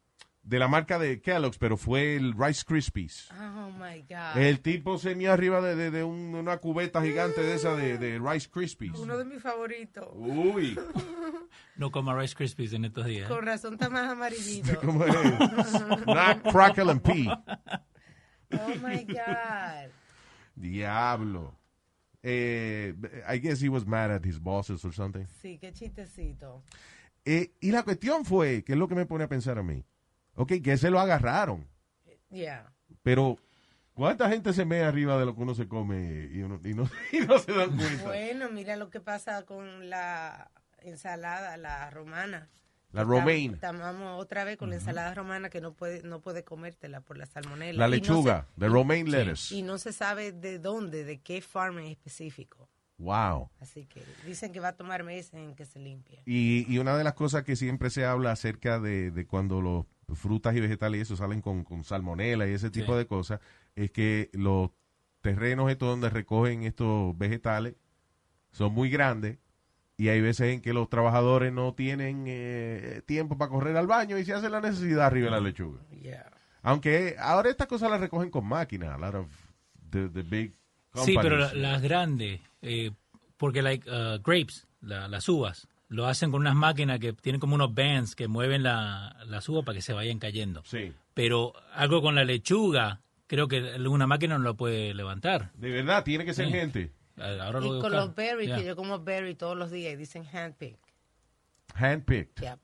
[0.48, 3.28] de la marca de Kellogg's, pero fue el Rice Krispies.
[3.32, 4.36] Oh my God.
[4.40, 7.98] El tipo se meó arriba de, de- de un- una cubeta gigante de esa de,
[7.98, 8.92] de Rice Krispies.
[8.96, 10.06] Uno de mis favoritos.
[10.14, 10.78] Uy,
[11.76, 13.28] No coma Rice Krispies en estos días.
[13.28, 14.78] Con razón está más amarillito.
[14.84, 15.14] ¿cómo es?
[16.06, 17.42] Not crackle and pea.
[18.52, 19.90] Oh my God.
[20.54, 21.54] Diablo.
[22.22, 22.94] Eh,
[23.28, 25.26] I guess he was mad at his bosses or something.
[25.42, 26.62] Sí, qué chistecito.
[27.24, 29.84] Eh, y la cuestión fue, que es lo que me pone a pensar a mí.
[30.36, 31.66] Ok, que se lo agarraron.
[32.30, 32.72] Yeah.
[33.02, 33.36] Pero,
[33.94, 36.88] ¿cuánta gente se mea arriba de lo que uno se come y, uno- y no,
[37.12, 38.04] y no se dan cuenta?
[38.04, 40.50] Bueno, mira lo que pasa con la
[40.82, 42.48] ensalada, la romana.
[42.92, 43.54] La romaine.
[43.54, 43.84] Estamos
[44.22, 47.80] otra vez con la ensalada romana que no puede no puede comértela por la salmonela.
[47.80, 49.54] La lechuga, the romaine lettuce.
[49.54, 52.70] Y no se sabe de dónde, de qué farm en específico.
[52.98, 53.50] Wow.
[53.60, 56.22] Así que dicen que va a tomar meses en que se limpie.
[56.24, 59.84] Y, y una de las cosas que siempre se habla acerca de, de cuando los
[60.14, 62.98] frutas y vegetales y eso salen con, con salmonela y ese tipo Sí.
[62.98, 63.40] de cosas,
[63.74, 64.70] es que los
[65.20, 67.74] terrenos estos donde recogen estos vegetales
[68.52, 69.38] son muy grandes
[69.96, 74.18] y hay veces en que los trabajadores no tienen eh, tiempo para correr al baño
[74.18, 75.80] y se hace la necesidad arriba de la lechuga.
[76.00, 76.30] Yeah.
[76.62, 79.26] Aunque ahora estas cosas las recogen con máquina, a lot of
[79.90, 80.52] the, the big
[81.04, 81.62] Sí, pero la- companies.
[81.70, 82.90] las grandes, eh,
[83.36, 87.54] porque like uh, grapes, la- las uvas, lo hacen con unas máquinas que tienen como
[87.54, 90.62] unos bands que mueven la, las uvas para que se vayan cayendo.
[90.64, 90.92] Sí.
[91.14, 95.52] Pero algo con la lechuga, creo que una máquina no lo puede levantar.
[95.54, 96.52] De verdad, tiene que ser Sí.
[96.52, 96.92] gente.
[97.18, 98.58] Ahora lo Y a con los berries, Yeah.
[98.58, 100.78] que yo como berry todos los días y dicen handpick.
[101.74, 102.42] Handpicked.
[102.42, 102.58] Yep.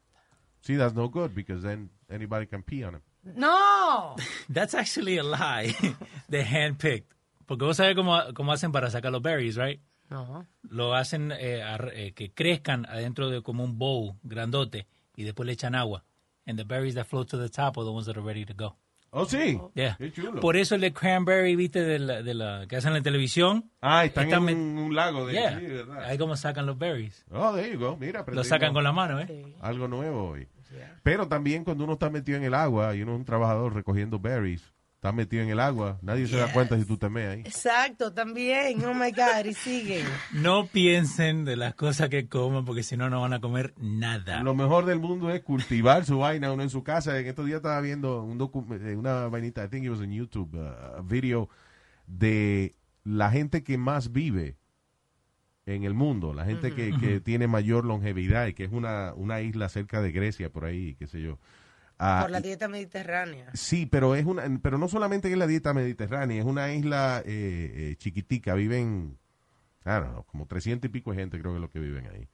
[0.63, 3.03] See, that's no good because then anybody can pee on them.
[3.25, 4.17] No.
[4.53, 5.75] That's actually a lie.
[6.29, 7.07] De handpicked.
[7.47, 9.81] Porque vos sabés cómo, cómo hacen para sacar los berries, right?
[10.11, 10.47] No.
[10.63, 11.63] Lo hacen eh,
[11.95, 14.87] eh, que crezcan adentro de como un bowl grandote
[15.17, 16.05] y después le echan agua.
[16.47, 18.55] And the berries that float to the top are the ones that are ready to
[18.55, 18.77] go.
[19.15, 19.61] Oh, sí.
[19.75, 19.97] Yeah.
[19.99, 20.41] Qué chulo.
[20.41, 23.71] Por eso el de cranberry, viste, de la, de la que hacen en la televisión.
[23.83, 25.59] Ah, están en un, un lago de Yeah.
[25.61, 26.05] sí, ¿verdad?
[26.05, 27.25] Ahí como sacan los berries.
[27.31, 27.97] Oh, there you go.
[27.99, 29.55] Mira, Lo sacan con la mano, ¿eh?
[29.61, 30.49] Algo nuevo hoy.
[31.03, 34.19] Pero también cuando uno está metido en el agua y uno es un trabajador recogiendo
[34.19, 34.73] berries,
[35.03, 37.41] está metido en el agua, nadie se da cuenta si tú te meas ahí.
[37.41, 38.85] Exacto, también.
[38.85, 40.07] Oh my God, y siguen.
[40.31, 44.45] No piensen de las cosas que coman porque si no, no van a comer nada.
[44.45, 47.19] Lo mejor del mundo es cultivar su vaina uno en su casa.
[47.19, 50.55] En estos días estaba viendo un eh, una vainita, I think it was en YouTube,
[50.55, 51.49] uh, a video
[52.07, 54.57] de la gente que más vive
[55.67, 59.41] en el mundo, la gente que, que tiene mayor longevidad y que es una, una
[59.41, 61.41] isla cerca de Grecia, por ahí, qué sé yo.
[62.05, 63.51] Ah, Por la dieta mediterránea.
[63.55, 67.73] Sí, pero es una, pero no solamente es la dieta mediterránea, es una isla eh,
[67.93, 69.19] eh, chiquitica, viven,
[69.85, 72.29] know, como 300 y pico de gente creo que es lo que viven ahí.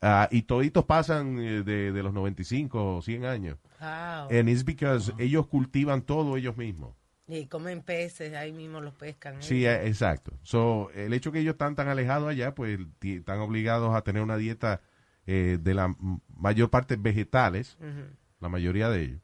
[0.00, 3.58] Ah, y toditos pasan eh, de, de los 95 o 100 años.
[3.80, 4.36] Wow.
[4.36, 6.94] And it's because ellos cultivan todo ellos mismos.
[7.28, 9.42] Y comen peces, ahí mismo los pescan.
[9.42, 10.32] Sí, eh, exacto.
[10.42, 14.36] So, el hecho que ellos están tan alejados allá, pues están obligados a tener una
[14.36, 14.80] dieta
[15.26, 15.94] eh, de la
[16.36, 18.16] mayor parte vegetales, Ujú.
[18.42, 19.20] La mayoría de ellos.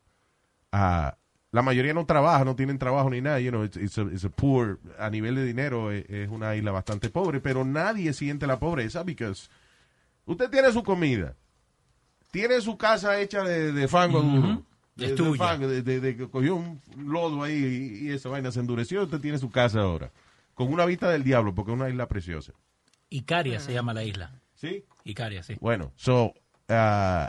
[0.73, 1.17] Ah,
[1.51, 4.25] la mayoría no trabaja, no tienen trabajo ni nada, you know, it's, it's a, it's
[4.25, 8.47] a poor, a nivel de dinero eh, es, una isla bastante pobre, pero nadie siente
[8.47, 9.49] la pobreza because
[10.27, 11.35] usted tiene su comida,
[12.31, 14.63] tiene su casa hecha de, de fango duro,
[14.99, 15.39] Es de, tuya.
[15.43, 17.55] fango, de, de- de que cogió un lodo ahí
[18.03, 20.11] y, y esa vaina se endureció, usted tiene su casa ahora,
[20.55, 22.53] con una vista del diablo, porque es una isla preciosa.
[23.09, 24.33] Icaria se llama la isla.
[24.55, 24.85] ¿Sí?
[25.05, 25.57] Icaria, sí.
[25.61, 26.35] Bueno, so,
[26.69, 27.27] uh,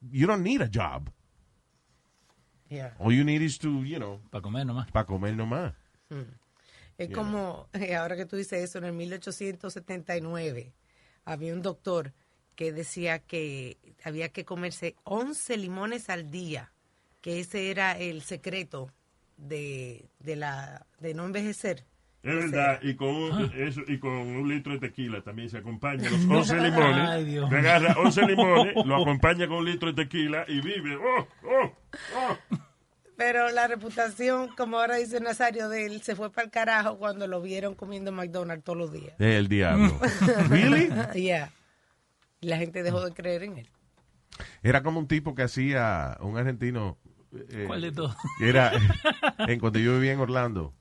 [0.00, 1.10] you don't need a job.
[2.70, 2.94] Yeah.
[2.98, 4.90] All you need is to, you know, Para comer nomás.
[4.92, 5.74] para comer nomás.
[6.10, 6.22] Mm.
[6.98, 7.16] Es Yeah.
[7.16, 10.72] como, ahora que tú dices eso, en el 1879
[11.24, 12.12] había un doctor
[12.56, 16.72] que decía que había que comerse 11 limones al día,
[17.20, 18.92] que ese era el secreto
[19.36, 21.84] de, de, la, de no envejecer.
[22.22, 23.50] Es verdad, y con, un, Ah.
[23.56, 27.08] eso, y con un litro de tequila también se acompaña los 11 limones.
[27.08, 30.96] Ay, Dios agarra 11 limones, lo acompaña con un litro de tequila y vive.
[30.96, 31.72] ¡Oh, oh,
[32.16, 32.36] oh!
[33.16, 37.26] Pero la reputación, como ahora dice Nazario, de él se fue para el carajo cuando
[37.26, 39.14] lo vieron comiendo McDonald's todos los días.
[39.18, 39.98] El diablo.
[40.50, 40.88] ¿Really?
[41.14, 41.50] Yeah.
[42.40, 43.70] Y la gente dejó de creer en él.
[44.62, 46.96] Era como un tipo que hacía, un argentino.
[47.50, 48.14] eh, ¿Cuál de todos?
[48.40, 48.70] Era,
[49.38, 50.74] en cuando yo vivía en Orlando,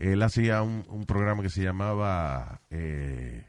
[0.00, 3.44] él hacía un, un programa que se llamaba eh,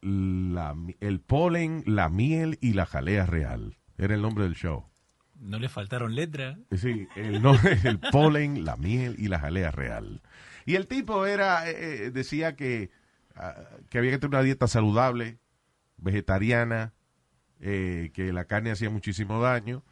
[0.00, 3.76] la, El polen, la miel y la jalea real.
[3.98, 4.86] Era el nombre del show.
[5.34, 6.56] No le faltaron letras.
[6.76, 10.22] Sí, el, polen, la miel y la jalea real.
[10.66, 12.90] Y el tipo era, eh, eh, decía que,
[13.34, 13.56] ah,
[13.88, 15.38] que había que tener una dieta saludable,
[15.96, 16.92] vegetariana,
[17.58, 19.82] eh, que la carne hacía muchísimo daño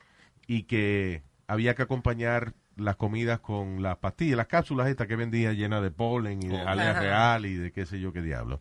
[0.47, 5.53] y que había que acompañar las comidas con las pastillas, las cápsulas estas que vendía
[5.53, 6.69] llenas de polen y de Oh.
[6.69, 7.01] Ajá.
[7.01, 8.61] real y de qué sé yo qué diablo.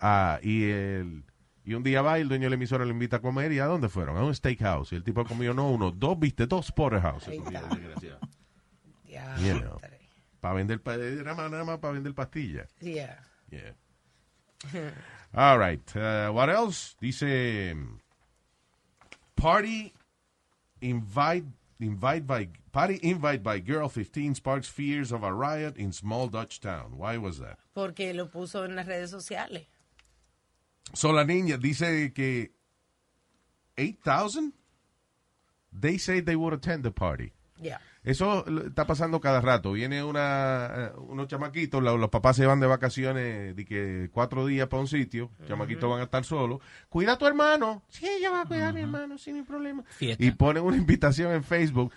[0.00, 1.24] Ah, y el,
[1.64, 3.60] y un día va y el dueño de la emisora le invita a comer y
[3.60, 4.16] ¿a dónde fueron?
[4.16, 4.92] A un steakhouse.
[4.92, 7.28] Y el tipo comió no uno, dos, viste, dos porterhouse.
[9.38, 9.80] You know,
[10.40, 12.68] para vender, era más- nada más para vender pastillas.
[12.80, 13.18] Yeah.
[13.50, 13.74] Yeah.
[15.34, 15.82] All right.
[15.96, 16.96] Uh, what else?
[17.00, 17.74] Dice
[19.34, 19.92] party
[20.80, 21.46] invite
[21.82, 26.60] invite by party invite by girl 15 sparks fears of a riot in small Dutch
[26.60, 26.96] town.
[26.96, 27.58] Why was that?
[27.74, 29.66] Porque lo puso en las redes sociales.
[30.94, 32.50] So la niña dice que
[33.78, 34.52] 8000
[35.72, 37.32] they say they would attend the party.
[37.60, 37.78] Yeah.
[38.04, 39.72] Eso está pasando cada rato.
[39.72, 44.66] Viene una, eh, unos chamaquitos, los papás se van de vacaciones de que cuatro días
[44.66, 46.60] para un sitio, chamaquitos van a estar solos.
[46.88, 47.84] Cuida a tu hermano.
[47.88, 49.84] Sí, ella va a cuidar a mi hermano sin problema.
[49.84, 50.22] Fiesta.
[50.24, 51.92] Y ponen una invitación en Facebook.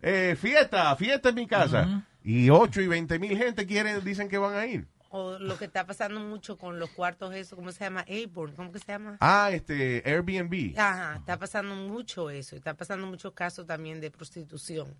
[0.00, 2.06] Eh, fiesta, fiesta en mi casa.
[2.22, 4.88] Y 8 y 20 mil gente quieren, dicen que van a ir.
[5.12, 8.04] O lo que está pasando mucho con los cuartos, eso, ¿cómo se llama?
[8.06, 9.16] Airborne, ¿cómo que se llama?
[9.20, 10.78] Ah, este, Airbnb.
[10.78, 12.54] Ajá, está pasando mucho eso.
[12.54, 14.94] y Está pasando muchos casos también de prostitución.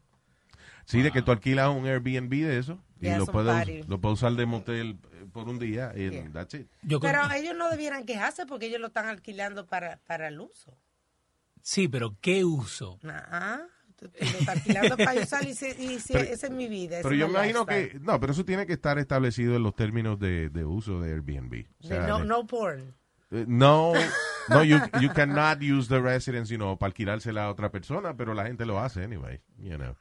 [0.85, 4.19] Sí, de que tú alquilas un Airbnb de eso y Yeah, lo puedes, lo puedes
[4.19, 6.31] usar de motel eh, por un día y Yeah.
[6.33, 6.67] that's it.
[7.01, 10.77] Pero ellos no debieran quejarse porque ellos lo están alquilando para, para el uso.
[11.63, 12.99] Sí, pero ¿qué uso?
[13.05, 13.61] Ah,
[13.97, 16.99] tú- tú lo estás alquilando para usar y, si, y Pero- esa es mi vida.
[17.03, 20.19] Pero yo me imagino que, no, pero eso tiene que estar establecido en los términos
[20.19, 21.67] de, de uso de Airbnb.
[21.83, 22.95] O sea, no, de- no porn.
[23.31, 23.93] eh, no,
[24.49, 28.35] no, you, you cannot use the residence, you know, para alquilársela a otra persona, pero
[28.35, 29.95] la gente lo hace anyway, you know.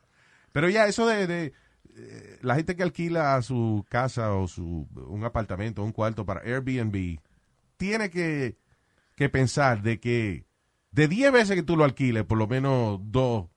[0.52, 1.54] Pero ya eso de, de,
[1.96, 7.20] eh, la gente que alquila su casa o su un apartamento, un cuarto para Airbnb,
[7.78, 8.58] tiene que,
[9.16, 10.46] que pensar de que
[10.92, 13.48] de 10 veces que tú lo alquiles, por lo menos dos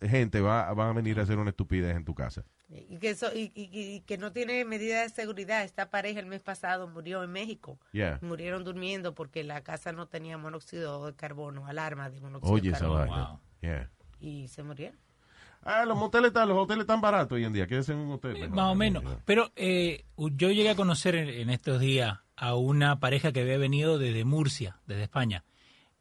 [0.00, 2.44] gente va, van a venir a hacer una estupidez en tu casa.
[2.68, 5.64] Y que, eso, y, y- y que no tiene medidas de seguridad.
[5.64, 7.80] Esta pareja el mes pasado murió en México.
[7.92, 8.18] Yeah.
[8.22, 12.78] Murieron durmiendo porque la casa no tenía monóxido de carbono, alarma de monóxido Oye, de
[12.78, 13.40] carbono.
[13.60, 13.90] Yeah.
[14.20, 14.96] Y se murieron.
[15.62, 17.66] Ah, los moteles están, los hoteles están baratos hoy en día.
[17.66, 18.32] Quédese en un hotel.
[18.34, 18.50] mejor.
[18.50, 19.04] Más o menos.
[19.26, 23.58] Pero eh, yo llegué a conocer en, en estos días a una pareja que había
[23.58, 25.44] venido desde Murcia, desde España.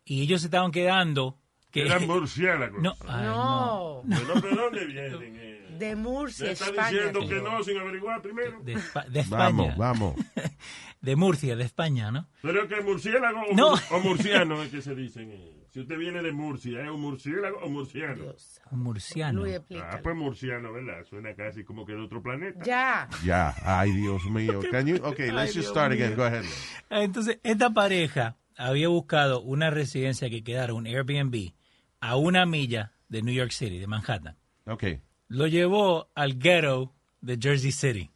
[0.06, 1.38] Y ellos se estaban quedando...
[1.72, 2.82] Que, Eran murciélagos.
[2.82, 4.02] No, ay, No.
[4.06, 5.36] ¿De dónde, de dónde vienen?
[5.36, 5.66] eh?
[5.78, 6.90] De Murcia, Me está España.
[6.90, 8.60] diciendo que no sin averiguar primero.
[8.64, 9.44] De, Espa- de España.
[9.46, 10.16] Vamos, vamos.
[11.02, 12.28] De Murcia, de España, ¿no?
[12.42, 13.74] Pero que murciélago No.
[13.92, 15.32] o murciano es que se dicen.
[15.32, 15.59] eh.
[15.72, 18.34] Si usted viene de Murcia, ¿es un murciélago o murciano?
[18.72, 19.42] Un murciano.
[19.42, 21.04] Luis, Ah, pues murciano, ¿verdad?
[21.08, 22.64] Suena casi como que de otro planeta.
[22.66, 23.08] Ya.
[23.24, 24.60] Ya, ay Dios mío.
[24.72, 26.16] Can you, okay, let's just start again.
[26.16, 26.44] Go ahead.
[26.90, 31.54] Entonces, esta pareja había buscado una residencia que quedara, un Airbnb,
[32.00, 34.36] a una milla de New York City, de Manhattan.
[34.66, 35.02] Okay.
[35.28, 38.10] Lo llevó al ghetto de Jersey City.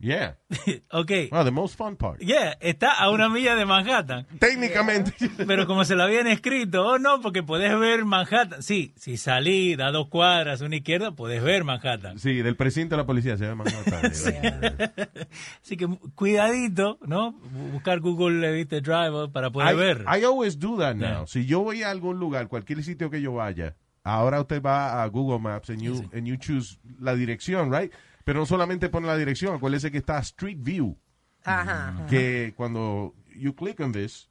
[0.00, 0.34] Yeah.
[0.92, 1.10] ok.
[1.32, 2.20] Well, the most fun part.
[2.20, 4.26] Yeah, está a una milla de Manhattan.
[4.38, 5.12] Técnicamente.
[5.46, 8.62] Pero como se lo habían escrito, oh no, porque puedes ver Manhattan.
[8.62, 12.18] Sí, si salí, da dos cuadras, una izquierda, puedes ver Manhattan.
[12.18, 14.12] Sí, del precinto de la policía se llama Manhattan.
[15.62, 17.32] Así que cuidadito, ¿no?
[17.72, 18.80] Buscar Google ¿viste?
[18.80, 20.04] Drive para poder I, ver.
[20.06, 21.08] I always do that now.
[21.08, 21.26] Yeah.
[21.26, 23.74] Si yo voy a algún lugar, cualquier sitio que yo vaya,
[24.04, 27.92] ahora usted va a Google Maps and you, and you choose la dirección, right?
[28.28, 30.98] Pero no solamente pone la dirección, acuérdese que está Street View,
[31.44, 31.88] Ajá.
[31.88, 32.06] ajá.
[32.08, 34.28] que cuando you click on this,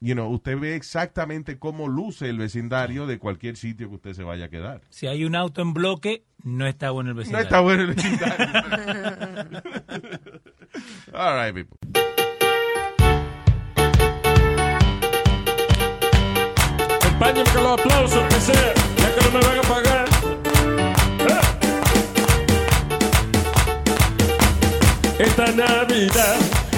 [0.00, 4.24] you know, usted ve exactamente cómo luce el vecindario de cualquier sitio que usted se
[4.24, 4.80] vaya a quedar.
[4.90, 7.44] Si hay un auto en bloque, no está bueno el No vecindario.
[7.44, 8.46] está bueno el vecindario.
[11.14, 11.78] All right, people.
[17.00, 20.08] Acompáñenme con los aplausos, que sea, ya que no me van a pagar.
[25.18, 26.36] Esta Navidad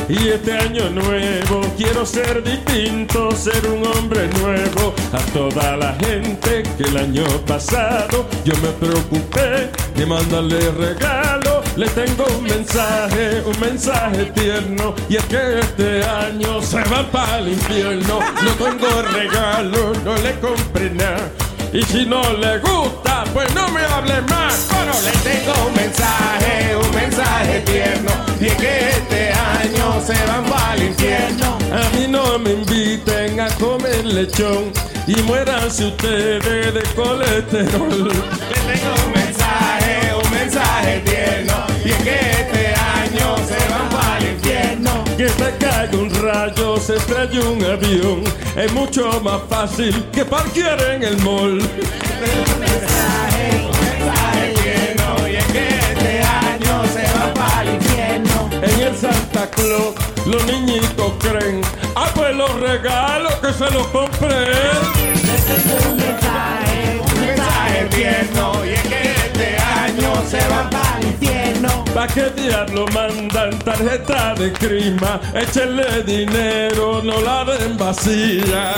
[0.09, 4.95] y este año nuevo quiero ser distinto, ser un hombre nuevo.
[5.13, 11.63] A toda la gente que el año pasado yo me preocupé de mandarle regalo.
[11.77, 14.95] Le tengo un mensaje, un mensaje tierno.
[15.11, 18.21] Y es que este año se va para el infierno.
[18.43, 21.31] No tengo regalo, no le compré nada.
[21.73, 24.67] Y si no le gusta, pues no me hable más.
[24.71, 28.11] Pero le tengo un mensaje, un mensaje tierno.
[28.41, 31.59] Y es que este año se van para el infierno.
[31.73, 34.73] A mí no me inviten a comer lechón.
[35.07, 38.09] Y muéranse ustedes de colesterol.
[38.09, 41.67] Le tengo un mensaje, un mensaje tierno.
[41.85, 42.80] Y es que este año
[45.21, 48.25] Que se caiga un rayo, se estrella un avión.
[48.57, 51.59] Es mucho más fácil que parquear en el mall.
[51.59, 55.29] Un mensaje, un mensaje tierno.
[55.29, 57.81] Y es que este año se va para el.
[58.63, 59.95] En el Santa Claus,
[60.25, 61.61] los niñitos creen.
[61.95, 64.55] Ah, pues los regalos que se los compré.
[65.87, 68.65] Un mensaje, un mensaje tierno.
[68.65, 69.00] Y es que
[72.01, 72.07] infierno.
[72.07, 75.21] ¿Pa' qué diablo mandan tarjeta de crima?
[75.35, 78.75] Échenle dinero, no la den vacía.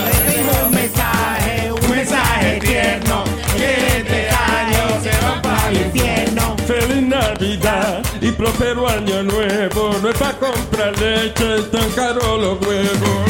[0.65, 3.23] un mensaje, un mensaje tierno.
[3.55, 6.55] Que este año se va para el infierno.
[6.67, 9.95] Feliz Navidad y próspero año nuevo.
[10.01, 13.23] No es para comprar leche, tan caro los huevos.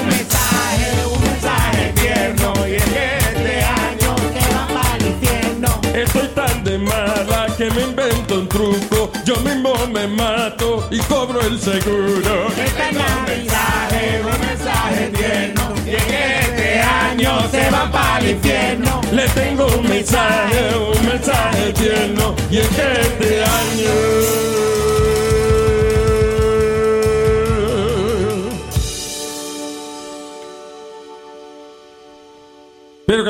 [0.00, 2.66] Un mensaje, un mensaje tierno.
[2.66, 3.25] Y es que
[5.96, 9.10] Estoy tan de mala que me invento un truco.
[9.24, 12.48] Yo mismo me mato y cobro el seguro.
[12.48, 15.72] Este es un mensaje, un mensaje tierno.
[15.86, 19.00] Y es que este año se va para el infierno.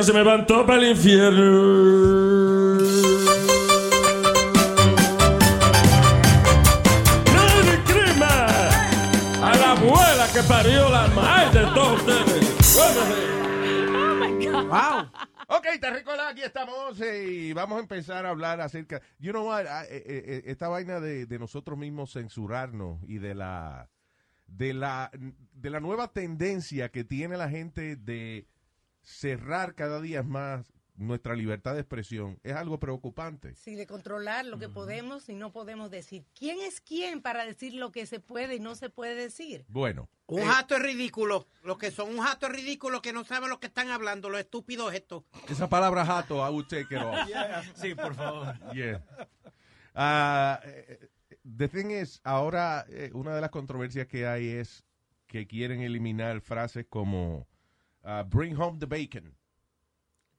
[0.07, 2.79] Se me van todos para el infierno.
[7.35, 8.53] ¡Merry Christmas!
[9.43, 12.77] A la abuela que parió la madre de todos ustedes.
[14.53, 15.11] Wow.
[15.49, 19.03] Ok, te recuerda, aquí estamos eh, y vamos a empezar a hablar acerca.
[19.19, 19.67] You know what?
[19.69, 23.91] Ah, eh, eh, eh, esta vaina de, de nosotros mismos censurarnos y de la
[24.47, 28.47] de la de la nueva tendencia que tiene la gente de
[29.07, 33.55] cerrar cada día más nuestra libertad de expresión es algo preocupante.
[33.55, 36.25] Sí, de controlar lo que podemos y no podemos decir.
[36.35, 39.65] ¿Quién es quién para decir lo que se puede y no se puede decir?
[39.69, 41.47] Bueno, Un eh, jato es ridículo.
[41.63, 44.41] Los que son un jato es ridículo que no saben lo que están hablando, los
[44.41, 45.25] estúpidos estos.
[45.49, 47.15] esa palabra jato, I would take it off.
[47.77, 48.55] Sí, por favor.
[48.73, 49.05] Yeah.
[49.95, 51.09] Ah, eh,
[51.57, 54.85] the thing is, ahora eh, una de las controversias que hay es
[55.27, 57.47] que quieren eliminar frases como
[58.07, 59.37] ah, bring home the bacon.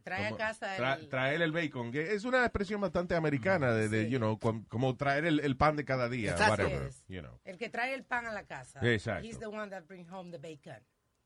[0.04, 1.10] Trae a casa tra- el...
[1.10, 4.96] traer el bacon, que es una expresión bastante americana de, de, you know, com- como
[4.96, 6.64] traer el, el pan de cada día, Exacto.
[6.64, 7.38] whatever, you know.
[7.44, 8.80] El que trae el pan a la casa.
[8.82, 9.28] Exacto.
[9.28, 10.82] He's the one that bring home the bacon.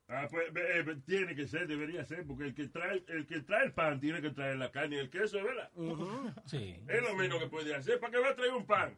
[0.07, 3.41] Ah, pues eh, eh, tiene que ser, debería ser, porque el que trae el que
[3.41, 5.69] trae el pan tiene que traer la carne y el queso, ¿verdad?
[6.47, 6.75] Sí.
[6.87, 7.99] Es lo menos que puede hacer.
[7.99, 8.97] ¿Para qué va a traer un pan?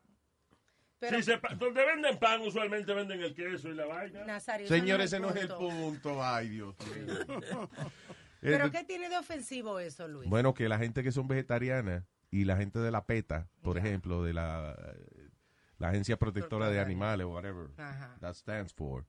[1.09, 4.23] Pero- Si se pa- donde venden pan, usualmente venden el queso y la vaina.
[4.25, 6.23] Nazario, eso Señor, no ese no es el punto.
[6.23, 7.15] Ay, Dios mío.
[8.41, 10.29] ¿Pero Eh, qué tiene de ofensivo eso, Luis?
[10.29, 14.23] Bueno, que la gente que son vegetarianas y la gente de la PETA, por ejemplo,
[14.23, 14.75] de la,
[15.77, 18.17] la Agencia Protectora de Animales, whatever Ajá.
[18.19, 19.05] that stands for,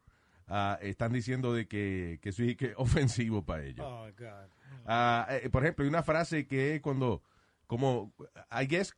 [0.46, 3.84] ah, están diciendo de que, que eso es que ofensivo para ellos.
[3.88, 5.30] Oh, God.
[5.30, 7.22] Eh, por ejemplo, hay una frase que es cuando,
[7.66, 8.12] como,
[8.52, 8.94] I guess,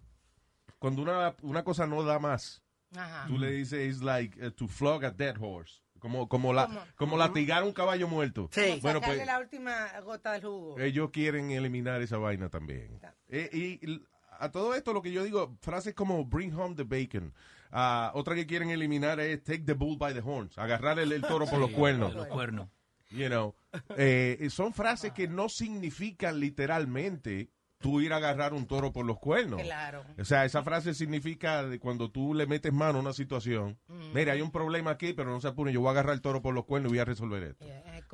[0.79, 2.63] cuando una, una cosa no da más,
[2.95, 3.27] Ajá.
[3.27, 5.83] tú le dices, it's like uh, to flog a dead horse.
[5.99, 6.81] Como, como, la, ¿Cómo?
[6.95, 8.51] como latigar a un caballo muerto.
[8.55, 10.79] Como Bueno, pues, la última gota del jugo.
[10.79, 13.01] ellos quieren eliminar esa vaina también.
[13.29, 13.49] Eh,
[13.83, 14.01] y
[14.39, 17.33] a todo esto lo que yo digo, frases como bring home the bacon.
[17.73, 21.23] Ah, otra que quieren eliminar es take the bull by the horns, agarrar el, el
[21.23, 22.15] toro por los Sí, cuernos.
[22.15, 22.69] Los cuernos.
[23.11, 23.55] You know,
[23.97, 29.19] eh, son frases que no significan literalmente tú ir a agarrar un toro por los
[29.19, 29.61] cuernos.
[29.63, 30.05] Claro.
[30.19, 33.79] O sea, esa frase significa de cuando tú le metes mano a una situación.
[33.89, 34.13] Mm.
[34.15, 36.43] Mira, hay un problema aquí, pero no se apure, yo voy a agarrar el toro
[36.43, 37.67] por los cuernos y voy a resolver esto.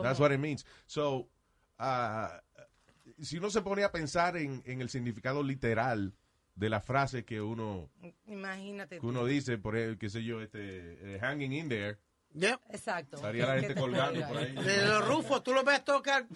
[0.03, 0.67] That's what it means.
[0.87, 1.29] So,
[1.79, 2.43] ah,
[3.21, 6.15] si uno se pone a pensar en, en el significado literal
[6.55, 7.89] de la frase que uno,
[8.27, 8.97] Imagínate.
[8.97, 9.09] que tú.
[9.09, 11.99] uno dice, por ejemplo, qué sé yo, este, eh, hanging in there,
[12.71, 13.17] Exacto.
[13.17, 14.53] estaría la gente te colgando por ahí.
[14.55, 16.27] De los rufos, tú lo ves tocar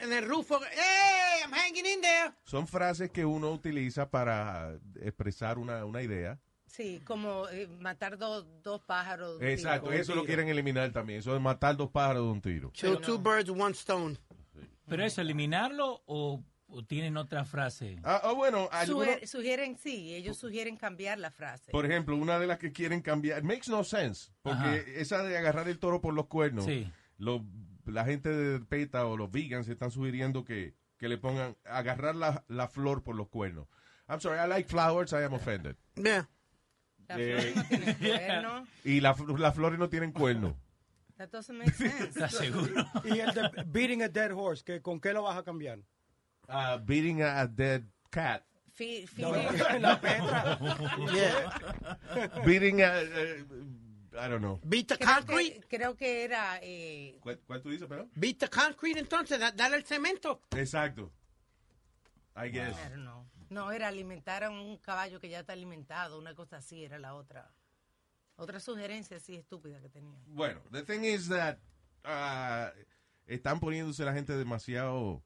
[0.00, 0.60] en el rufo.
[0.72, 2.32] ¡Hey, I'm hanging in there!
[2.44, 6.38] Son frases que uno utiliza para expresar una, una idea.
[6.66, 9.38] Sí, como eh, matar dos dos pájaros.
[9.38, 10.00] de un Exacto, tiro.
[10.02, 11.20] eso lo quieren eliminar también.
[11.20, 12.70] Eso de matar dos pájaros de un tiro.
[12.72, 14.16] Kill two birds, one stone.
[14.86, 16.42] ¿Pero eso, eliminarlo o,
[16.76, 17.96] o tienen otra frase?
[18.02, 21.70] Ah, ah, bueno, algunos- sugieren, sí, ellos sugieren cambiar la frase.
[21.70, 24.76] Por ejemplo, una de las que quieren cambiar, makes no sense, porque Ajá.
[24.76, 26.90] esa de agarrar el toro por los cuernos, Sí.
[27.18, 27.44] lo-
[27.86, 32.44] la gente de PETA o los vegans están sugiriendo que, que le pongan agarrar la,
[32.48, 33.68] la flor por los cuernos.
[34.08, 35.76] I'm sorry, I like flowers, I am offended.
[35.96, 36.28] Yeah.
[37.08, 38.66] La Eh, flor no tiene cuerno.
[38.84, 40.56] Y la, las flores no tienen cuerno.
[41.16, 42.04] That doesn't make sense.
[42.08, 42.84] ¿Estás seguro?
[43.04, 45.78] Y el de beating a dead horse, que, ¿con qué lo vas a cambiar?
[46.48, 48.42] Uh, beating a, a dead cat.
[48.46, 50.58] No, feeding- la Petra.
[52.44, 53.44] Beating a, eh,
[54.18, 54.60] I don't know.
[54.64, 55.60] Beat the creo, concrete.
[55.60, 58.08] que, creo que era eh, ¿Cuál, cuál tú dices, pero?
[58.14, 60.42] Beat the concrete, entonces, da- dale el cemento.
[60.56, 61.12] Exacto.
[62.36, 62.74] I guess.
[62.76, 63.26] I don't know.
[63.50, 67.14] No, era alimentar a un caballo que ya está alimentado, una cosa así era la
[67.14, 67.52] otra.
[68.36, 70.18] Otra sugerencia así estúpida que tenía.
[70.26, 71.58] Bueno, the thing is that
[72.04, 72.70] uh,
[73.26, 75.22] están poniéndose la gente demasiado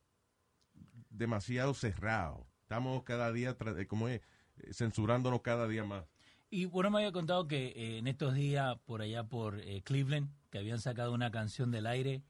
[1.19, 2.47] demasiado cerrado.
[2.63, 4.21] Estamos cada día, tra- eh, como es,
[4.61, 6.05] Eh, censurándonos cada día más.
[6.51, 10.31] Y bueno, me había contado que eh, en estos días, por allá por eh, Cleveland,
[10.51, 12.23] que habían sacado una canción del aire.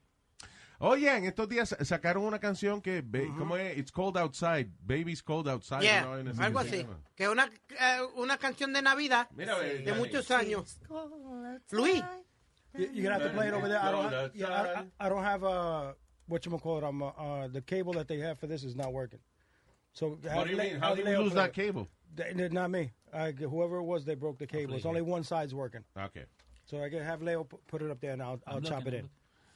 [0.80, 3.78] Oye, en estos días sacaron una canción que, be- ¿cómo es?
[3.78, 4.68] It's cold outside.
[4.80, 5.80] Baby's cold outside.
[5.80, 6.18] Yeah, ¿no?
[6.18, 6.86] En algo así.
[7.16, 10.78] Que es una, eh, una canción de Navidad Mira, ve, de muchos años.
[11.70, 12.05] Luis.
[12.74, 13.80] You, you're gonna have to play it over there.
[13.80, 15.95] I don't, yeah, I, I, don't have uh,
[16.29, 16.85] what you call it.
[16.85, 19.18] I'm, uh, uh, the cable that they have for this is not working.
[19.93, 20.76] So how do you mean?
[20.79, 21.89] How did you lose that cable?
[22.14, 22.93] They, they- not me.
[23.12, 24.74] I, whoever it was, they broke the cable.
[24.74, 25.83] It's only one side's working.
[25.97, 26.24] Okay.
[26.66, 28.81] So I can have Leo pu- put it up there and I'll, I'll I'm chop
[28.87, 29.09] it looking,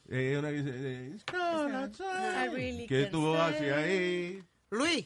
[0.09, 0.33] in.
[0.33, 2.51] Eh, una que dice, eh, It's cold I outside.
[2.53, 3.69] really ¿Qué can tú haces say.
[3.69, 4.43] ahí?
[4.71, 5.05] Luis,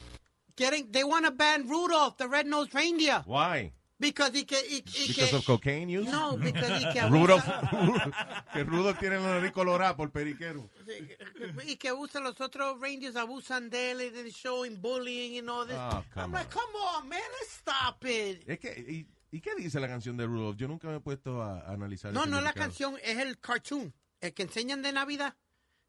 [0.56, 3.22] quieren, they want to ban Rudolph, the red-nosed reindeer.
[3.26, 3.72] Why?
[3.98, 6.06] Because he he, he Because of cocaine use?
[6.06, 7.44] No, because he can Rudolph,
[8.52, 10.70] que Rudolph tiene la nariz colorada por periquero.
[11.66, 15.76] y que usan los otros reindeers abusan de él and showing bullying and all this.
[15.76, 18.48] Oh, I'm come like, come on, man, let's stop it.
[18.48, 20.56] Es que, y, ¿y qué dice la canción de Rudolph?
[20.56, 23.92] Yo nunca me he puesto a, a analizar No, no la canción, es el cartoon,
[24.20, 25.34] el que enseñan de Navidad.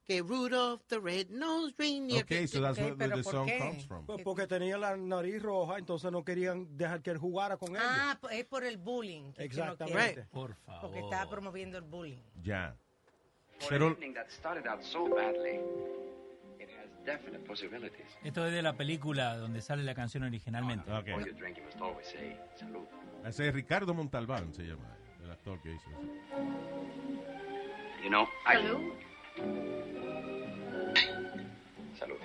[0.09, 2.23] Que Rudolph the red-nosed reindeer.
[2.23, 3.59] Okay, so that's where the, pero the ¿por song qué?
[3.59, 4.07] comes from.
[4.07, 7.83] Pues porque tenía la nariz roja, entonces no querían dejar que él jugara con ellos.
[7.87, 9.33] Ah, pues es por el bullying.
[9.37, 10.25] Exactamente.
[10.31, 10.81] Por favor.
[10.81, 12.23] Porque estaba promoviendo el bullying.
[12.41, 12.75] Ya.
[13.69, 13.95] Pero-.
[18.23, 20.91] Esto es de la película donde sale la canción originalmente.
[20.91, 21.05] Ok.
[21.05, 22.87] Before you drink, you must always say salud.
[23.23, 26.01] Ese es Ricardo Montalbán, se llama, el actor que hizo eso.
[28.01, 29.07] You know, I...
[31.97, 32.17] Salud.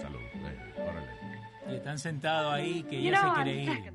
[0.00, 0.20] Salud.
[0.34, 1.06] eh, órale.
[1.70, 3.92] Y están sentados ahí que ya se quiere ir.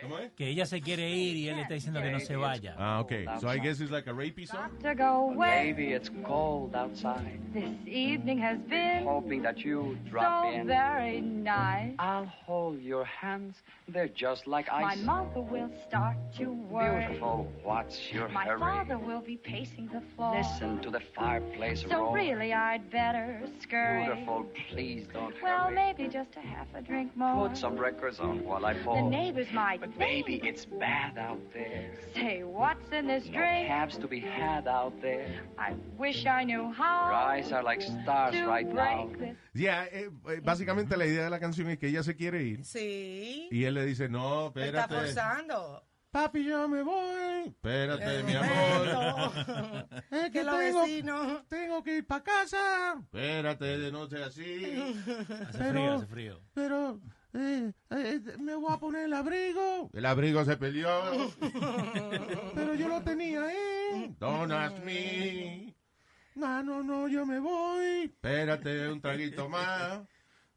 [0.00, 0.32] Second thought, ¿Cómo es?
[0.36, 2.74] Que ella se quiere ir y él le está diciendo que no se vaya.
[2.78, 3.26] Ah, okay.
[3.40, 4.70] So I guess it's like a rapey song.
[4.82, 5.72] to go away.
[5.72, 7.38] Baby, it's cold outside.
[7.52, 10.66] This evening has been Hoping that you drop so in.
[10.66, 11.92] very nice.
[11.98, 13.56] I'll hold your hands.
[13.88, 14.82] They're just like ice.
[14.98, 17.06] My mother will start to worry.
[17.06, 17.48] Beautiful.
[17.64, 18.60] What's your My hurry?
[18.60, 20.36] father will be pacing the floor.
[20.36, 22.14] Listen to the fireplace So roar.
[22.14, 24.04] really, I'd better scurry.
[24.04, 24.46] Beautiful.
[24.70, 25.74] Please don't Well, hurry.
[25.74, 27.48] maybe just a half a drink more.
[27.48, 28.94] Put some records on while I fall.
[28.96, 31.92] The neighbors might But baby, it's bad out there.
[32.14, 35.42] say, "What's in this No drink?" cabs to be had out there.
[35.58, 37.06] I wish I knew how.
[37.06, 39.08] Your eyes are like stars to right now.
[39.18, 39.36] this.
[39.54, 42.64] Yeah, eh, eh, básicamente la idea de la canción es que ella se quiere ir
[42.64, 43.48] Sí.
[43.50, 44.94] y él le dice, no, Está espérate.
[44.94, 45.82] forzando.
[46.12, 47.44] Papi, yo me voy.
[47.46, 49.30] Espérate, Eh, mi amor.
[50.10, 52.94] Es que Que tengo, tengo que ir para casa.
[53.00, 54.64] Espérate, de noche así.
[55.48, 56.40] Hace Pero- frío, hace frío.
[56.52, 57.00] Pero
[57.34, 59.90] eh, eh, me voy a poner el abrigo.
[59.92, 60.88] El abrigo se perdió.
[62.54, 64.14] Pero yo lo tenía ahí.
[64.18, 65.74] Don't ask me.
[66.34, 68.04] No, no, no, yo me voy.
[68.04, 70.00] Espérate un traguito más.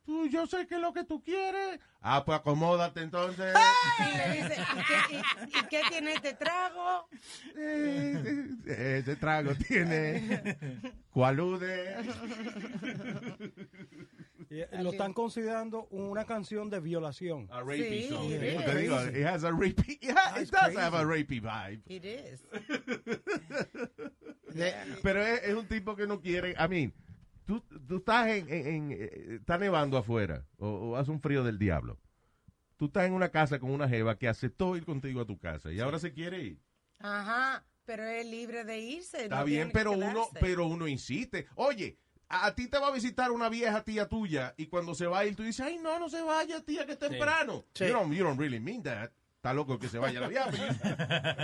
[0.05, 1.80] Tú, yo sé que es lo que tú quieres.
[2.01, 3.55] Ah, pues acomódate entonces.
[3.99, 7.07] Y le dice, ¿y qué, y- y qué tiene este trago?
[7.55, 8.49] Eh,
[8.99, 10.57] Ese trago tiene
[11.11, 11.95] cualude.
[14.62, 17.47] Eh, Lo están considerando una canción de violación.
[17.51, 18.30] A rapey song.
[18.32, 18.76] it Sí, is.
[18.76, 21.82] digo, it has a rapey, it, ha- it does have a rapey vibe.
[21.88, 22.43] It is.
[25.01, 26.93] Pero es, es un tipo que no quiere, I mean,
[27.45, 31.43] tú, tú estás en, en- en, eh, está nevando afuera o, o hace un frío
[31.43, 31.99] del diablo.
[32.78, 35.72] Tú estás en una casa con una jeva que aceptó ir contigo a tu casa
[35.72, 36.60] y ahora se quiere ir.
[36.99, 39.24] Ajá, pero es libre de irse.
[39.24, 41.47] Está no bien, pero uno, pero uno insiste.
[41.56, 41.97] Oye,
[42.34, 45.19] a, a ti te va a visitar una vieja tía tuya y cuando se va
[45.19, 47.65] a ir tú dices, ay no, no se vaya tía, que es temprano.
[47.73, 47.86] Sí.
[47.86, 49.11] You, don't, you don't really mean that.
[49.36, 50.49] Está loco que se vaya la vieja.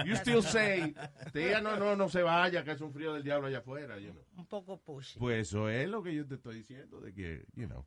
[0.03, 0.95] You, you still say,
[1.33, 3.99] tía, no, no, no se vaya, que es un frío del diablo allá afuera.
[3.99, 4.23] You know.
[4.37, 5.19] Un poco pushy.
[5.19, 7.85] Pues eso es lo que yo te estoy diciendo, de que, you know,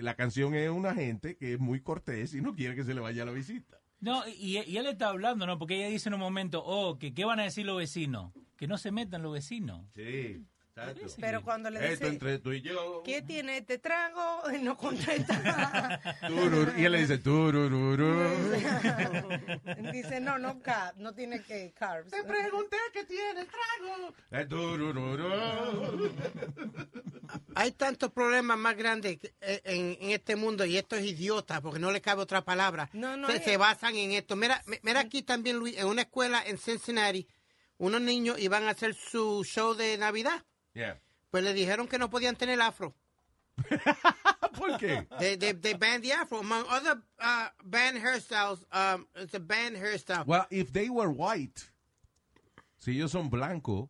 [0.00, 3.00] la canción es una gente que es muy cortés y no quiere que se le
[3.00, 3.80] vaya la visita.
[4.00, 5.58] No, y, y él está hablando, ¿no?
[5.58, 8.32] Porque ella dice en un momento, oh, que qué van a decir los vecinos.
[8.56, 9.86] Que no se metan los vecinos.
[9.94, 10.44] Sí,
[10.90, 11.16] exacto.
[11.20, 13.02] Pero cuando le Esto dice, entre tú y yo.
[13.04, 14.48] ¿qué tiene este trago?
[14.50, 16.00] Él no contesta.
[16.26, 18.30] Turur, y él le dice, turururu.
[19.92, 22.10] dice, no, no, carb, no tiene que carbs.
[22.10, 24.14] Te pregunté qué tiene el trago.
[24.30, 26.12] Eh, turururu.
[27.54, 31.78] Hay tantos problemas más grandes eh, en, en este mundo y esto es idiota porque
[31.78, 32.88] no le cabe otra palabra.
[32.92, 34.36] No, no se, se basan en esto.
[34.36, 37.26] Mira, mi- mira aquí también, Luis, en una escuela en Cincinnati,
[37.78, 40.44] unos niños iban a hacer su show de Navidad.
[40.74, 40.94] Yeah.
[41.30, 42.94] Pues le dijeron que no podían tener afro.
[44.58, 45.06] ¿Por qué?
[45.18, 46.38] They, they, they banned the afro.
[46.40, 50.26] Among other uh, banned hairstyles, um, it's a banned hairstyle.
[50.26, 51.62] Well, if they were white,
[52.78, 53.88] si ellos son blancos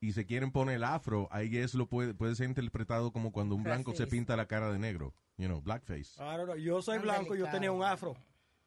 [0.00, 3.54] y se quieren poner el afro, I guess lo puede, puede ser interpretado como cuando
[3.54, 5.14] un blanco se pinta la cara de negro.
[5.36, 6.16] You know, blackface.
[6.18, 6.56] I don't know.
[6.56, 8.16] Yo soy blanco, yo tenía un afro.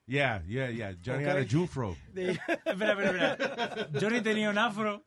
[0.06, 0.94] Yeah, yeah, yeah.
[1.02, 1.30] Johnny Okay.
[1.30, 1.96] had a Jufro.
[2.16, 3.90] espera, espera, espera.
[4.00, 5.04] Johnny tenía un afro.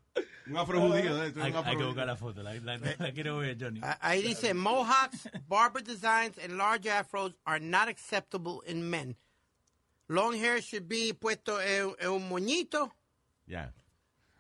[0.51, 1.15] Un afro judío.
[1.17, 3.81] de esto, Hay, que buscar la foto, la, la- la quiero ver, Johnny.
[3.83, 9.17] Ah, Ahí dice, mohawks, barber designs, and large afros are not acceptable in men.
[10.09, 12.91] Long hair should be puesto en, en un moñito.
[13.47, 13.71] Yeah.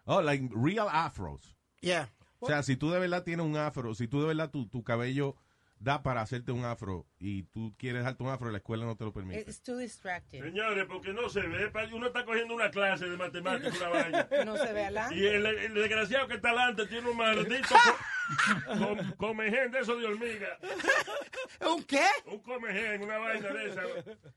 [0.06, 1.54] Oh, like real afros.
[1.80, 2.06] Yeah.
[2.40, 4.82] O sea, si tú de verdad tienes un afro, si tú de verdad tu, tu
[4.82, 5.36] cabello
[5.80, 9.04] da para hacerte un afro y tú quieres dejarte un afro, la escuela no te
[9.04, 9.40] lo permite.
[9.40, 10.42] It's too distracting.
[10.42, 11.72] Señores, porque no se ve.
[11.92, 14.28] Uno está cogiendo una clase de matemáticas, una vaina.
[14.44, 15.16] No se ve adelante.
[15.16, 17.74] Y el, el desgraciado que está adelante tiene un maldito
[18.78, 20.58] com- comején de eso de hormiga.
[21.74, 22.04] ¿Un qué?
[22.26, 23.82] Un comején, una vaina de esa.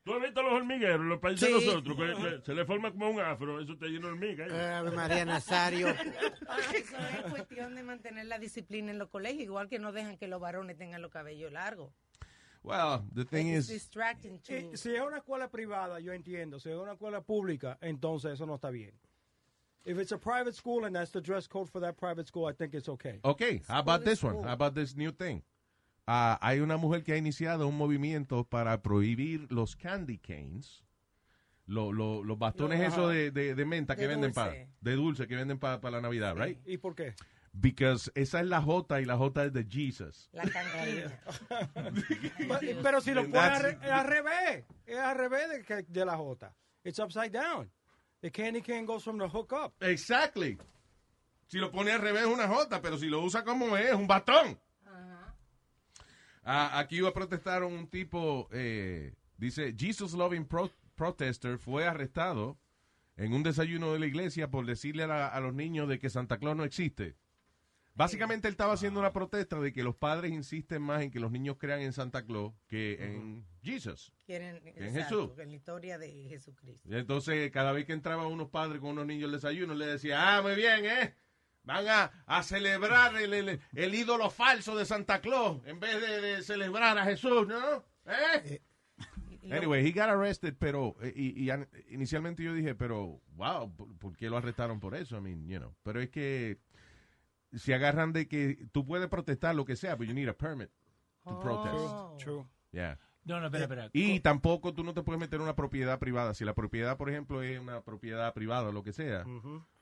[0.04, 1.54] ¿Tú has visto los hormigueros, los países Sí.
[1.54, 1.96] de nosotros?
[1.96, 4.46] Que, que se le forma como un afro, eso te llena de hormiga.
[4.48, 4.90] ¿eh?
[4.90, 5.88] María Nazario.
[6.74, 10.28] Eso es cuestión de mantener la disciplina en los colegios, igual que no dejan que
[10.28, 11.92] los varones tengan los cabellos largos.
[12.62, 14.54] Well, the thing It's is, distracting too.
[14.54, 16.58] Eh, Si es una escuela privada, yo entiendo.
[16.58, 18.94] Si es una escuela pública, entonces eso no está bien.
[19.84, 22.54] If it's a private school and that's the dress code for that private school, I
[22.54, 23.20] think it's okay.
[23.24, 24.42] okay, how about this one?
[24.42, 25.42] How about this new thing?
[26.06, 30.82] Ah, hay una mujer que ha iniciado un movimiento para prohibir los candy canes,
[31.66, 34.32] lo- lo- los bastones esos de, de- de menta que De dulce.
[34.34, 36.58] para de dulce que venden para la Navidad, right?
[36.66, 37.14] ¿Y por qué?
[37.52, 40.28] Because esa es la J y la J es de Jesus.
[40.32, 40.42] La.
[41.74, 46.54] Pero, pero si lo pones al, al revés, es al revés de la J.
[46.84, 47.70] It's upside down.
[48.24, 49.74] The candy cane goes from the hook up.
[49.82, 50.56] Exactly.
[51.46, 53.94] Si lo pone al revés es una J, pero si lo usa como es, es
[53.94, 54.58] un bastón.
[56.42, 62.56] Ah, aquí iba a protestar un tipo, eh, dice, Jesus loving pro- protester fue arrestado
[63.18, 66.08] en un desayuno de la iglesia por decirle a, la- a los niños de que
[66.08, 67.16] Santa Claus no existe.
[67.96, 71.30] Básicamente él estaba haciendo una protesta de que los padres insisten más en que los
[71.30, 74.12] niños crean en Santa Claus que en Jesus.
[74.26, 75.38] Quieren, En exacto, Jesús.
[75.38, 76.88] en la historia de Jesucristo.
[76.88, 80.36] Y entonces, cada vez que entraban unos padres con unos niños al desayuno, le decía,
[80.36, 81.14] ah, muy bien, ¿eh?
[81.62, 86.20] Van a, a celebrar el, el- el ídolo falso de Santa Claus en vez de,
[86.20, 87.84] de celebrar a Jesús, ¿no?
[88.06, 88.60] ¿Eh?
[89.50, 91.52] Anyway, he got arrested, pero eh, y, y
[91.90, 95.16] inicialmente yo dije, pero wow, ¿por, por qué lo arrestaron por eso?
[95.18, 96.58] I mean, you know, pero es que
[97.56, 100.70] se agarran de que tú puedes protestar lo que sea, pero you need a permit
[101.24, 102.24] to protest.
[102.24, 102.46] True.
[102.72, 102.98] Yeah.
[103.24, 103.88] No, no, espera, espera.
[103.92, 106.34] Y tampoco tú no te puedes meter en una propiedad privada.
[106.34, 109.24] Si la propiedad, por ejemplo, es una propiedad privada o lo que sea,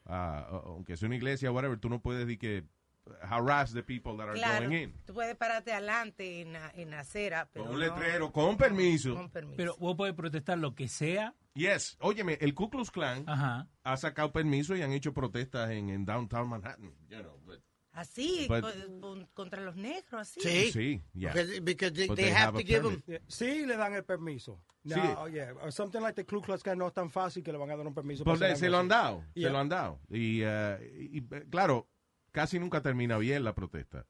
[0.07, 2.65] ah, aunque sea una iglesia o whatever, tú no puedes decir que
[3.23, 4.95] harass the people that are Claro, going in.
[5.05, 8.57] tú puedes pararte adelante en la, en la acera, pero Con un no- letrero, con
[8.57, 9.15] permiso.
[9.15, 9.57] Con permiso.
[9.57, 11.35] Pero vos podés protestar lo que sea.
[11.55, 11.97] Yes.
[12.01, 13.69] Óyeme, el Ku Klux Klan Ajá.
[13.85, 16.95] ha sacado permiso y han hecho protestas en, en downtown Manhattan.
[17.09, 17.61] You know, but-
[17.95, 20.41] Así, But- con- con- contra los negros, así.
[20.73, 21.31] Sí, yeah.
[21.35, 23.05] Because, because they, they they have have to give permit.
[23.05, 23.21] them.
[23.29, 24.63] Sí, le dan el permiso.
[24.83, 24.95] Sí.
[24.95, 27.53] Now, oh, yeah, or something like the Ku Klux Klan no es tan fácil que
[27.53, 28.25] le van a dar un permiso.
[28.25, 29.49] Pues para se lo han dado, Yeah.
[29.49, 30.01] se lo han dado.
[30.09, 31.87] Y, eh, y, eh, claro,
[32.31, 34.07] casi nunca termina bien la protesta.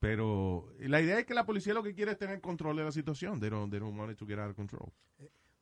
[0.00, 2.92] Pero la idea es que la policía lo que quiere es tener control de la
[2.92, 3.38] situación.
[3.40, 4.92] They don't, they don't want it to get out of control.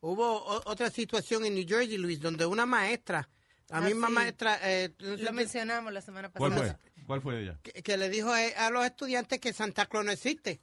[0.06, 3.26] Hubo otra situación en New Jersey, Luis, donde una maestra,
[3.70, 4.12] la Ah, misma sí.
[4.12, 6.78] maestra, eh, no sé Lo mencionamos la semana ¿Cuál pasada.
[6.94, 7.04] fue?
[7.06, 7.58] ¿Cuál fue ella?
[7.62, 10.60] que, que le dijo a, a los estudiantes que Santa Claus no existe.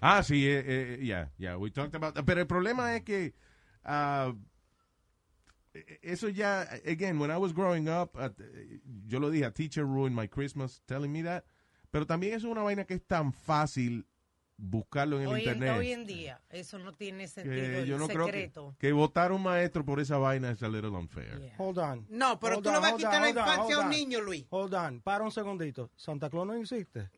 [0.00, 2.24] Ah, sí, eh, eh, yeah, yeah, we talked about that.
[2.24, 3.34] Pero el problema es que
[3.84, 4.32] eh,
[6.02, 8.28] eso ya, again, when I was growing up, uh,
[9.08, 11.44] yo lo dije, a teacher ruined my Christmas telling me that.
[11.90, 14.06] Pero también eso es una vaina que es tan fácil
[14.58, 15.78] buscarlo en el Hoy en, internet.
[15.78, 17.84] hoy en día, eso no tiene sentido.
[17.84, 18.76] yo no creo que, secreto.
[18.78, 21.52] que votar un maestro por esa vaina es a little unfair.
[21.56, 22.06] Hold on.
[22.10, 23.80] No, pero Hold tú no on, vas a quitar on, la hold on, infancia a
[23.80, 24.44] un niño, Luis.
[24.50, 25.90] Hold on, para un segundito.
[25.96, 27.08] Santa Claus no existe.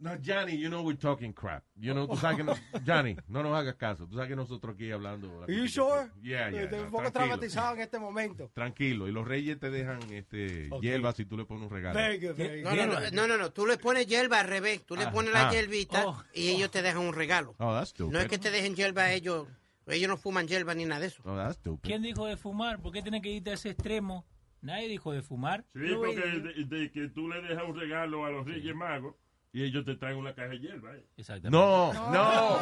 [0.00, 1.62] No, Johnny, you know we're talking crap.
[1.76, 2.54] You know, tú sabes que no,
[2.86, 4.06] Johnny, no nos hagas caso.
[4.06, 5.42] Tú sabes que nosotros aquí hablando.
[5.42, 6.08] Are you sure?
[6.22, 6.62] Yeah, yeah.
[6.62, 7.12] Estoy no, un poco tranquilo.
[7.36, 8.50] traumatizado en este momento.
[8.54, 10.82] Tranquilo, y los reyes te dejan este Ok.
[10.82, 11.94] hierba si tú le pones un regalo.
[11.98, 14.86] Very good, very No, no, no, no, no, no, tú le pones hierba al revés.
[14.86, 15.52] Tú le Ah, pones la ah.
[15.52, 16.24] hierbita Oh.
[16.32, 17.54] y ellos te dejan un regalo.
[17.58, 18.12] Oh, that's stupid.
[18.12, 19.46] No es que te dejen hierba a ellos.
[19.86, 21.20] Ellos no fuman hierba ni nada de eso.
[21.26, 21.82] Oh, that's stupid.
[21.86, 22.80] ¿Quién dijo de fumar?
[22.80, 24.24] ¿Por qué tiene que irte a ese extremo?
[24.62, 25.64] Nadie dijo de fumar.
[25.74, 29.14] Sí, porque de, de que tú le dejas un regalo a los Reyes Magos
[29.52, 30.94] y ellos te traen una caja de hierba.
[30.94, 31.04] ¿eh?
[31.16, 31.50] Exactamente.
[31.50, 32.58] No, no.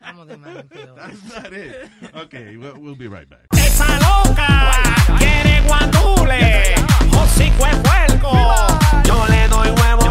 [0.00, 0.94] Vamos de mal en peor.
[0.96, 1.90] That's not it.
[2.14, 3.46] Okay, we'll, we'll be right back.
[3.52, 4.72] Esa loca
[5.18, 6.74] quiere guandule,
[7.12, 8.32] hocico es puerco.
[9.04, 10.07] Yo le doy huevo.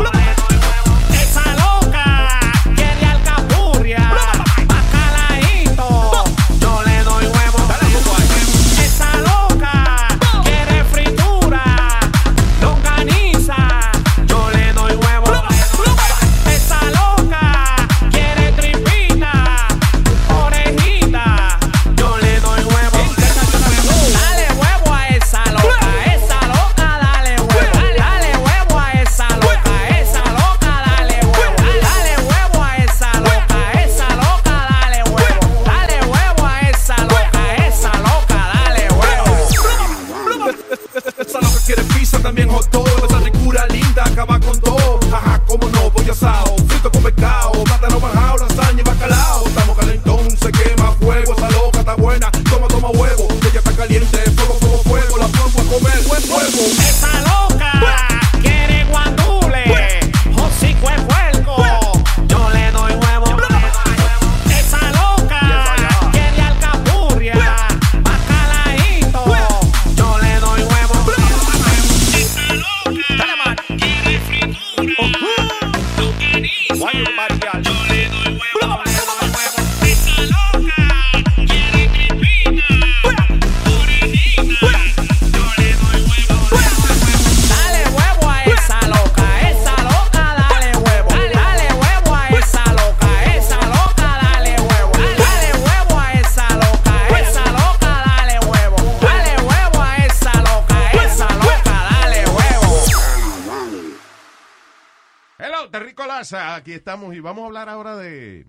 [106.87, 108.45] Estamos y vamos a hablar ahora de,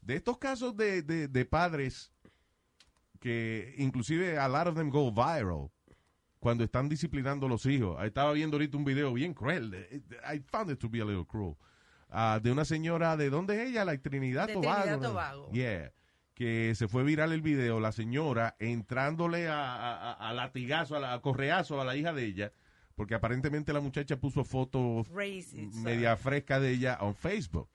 [0.00, 2.12] de estos casos de, de, de padres
[3.20, 5.70] que inclusive a lot of them go viral
[6.40, 8.02] cuando están disciplinando a los hijos.
[8.04, 9.72] Estaba viendo ahorita un video bien cruel.
[10.28, 11.54] I found it to be a little cruel.
[12.10, 13.84] ah, de una señora, ¿de dónde es ella?
[13.84, 14.74] La Trinidad De Tobago.
[14.82, 15.08] Trinidad ¿no?
[15.10, 15.52] Tobago.
[15.52, 15.92] Yeah.
[16.34, 20.98] que se fue viral el video, la señora entrándole a, a- a- a latigazo, a,
[21.00, 22.52] la- a correazo a la hija de ella,
[22.98, 25.72] porque aparentemente la muchacha puso fotos Racist.
[25.76, 27.70] media fresca de ella en Facebook.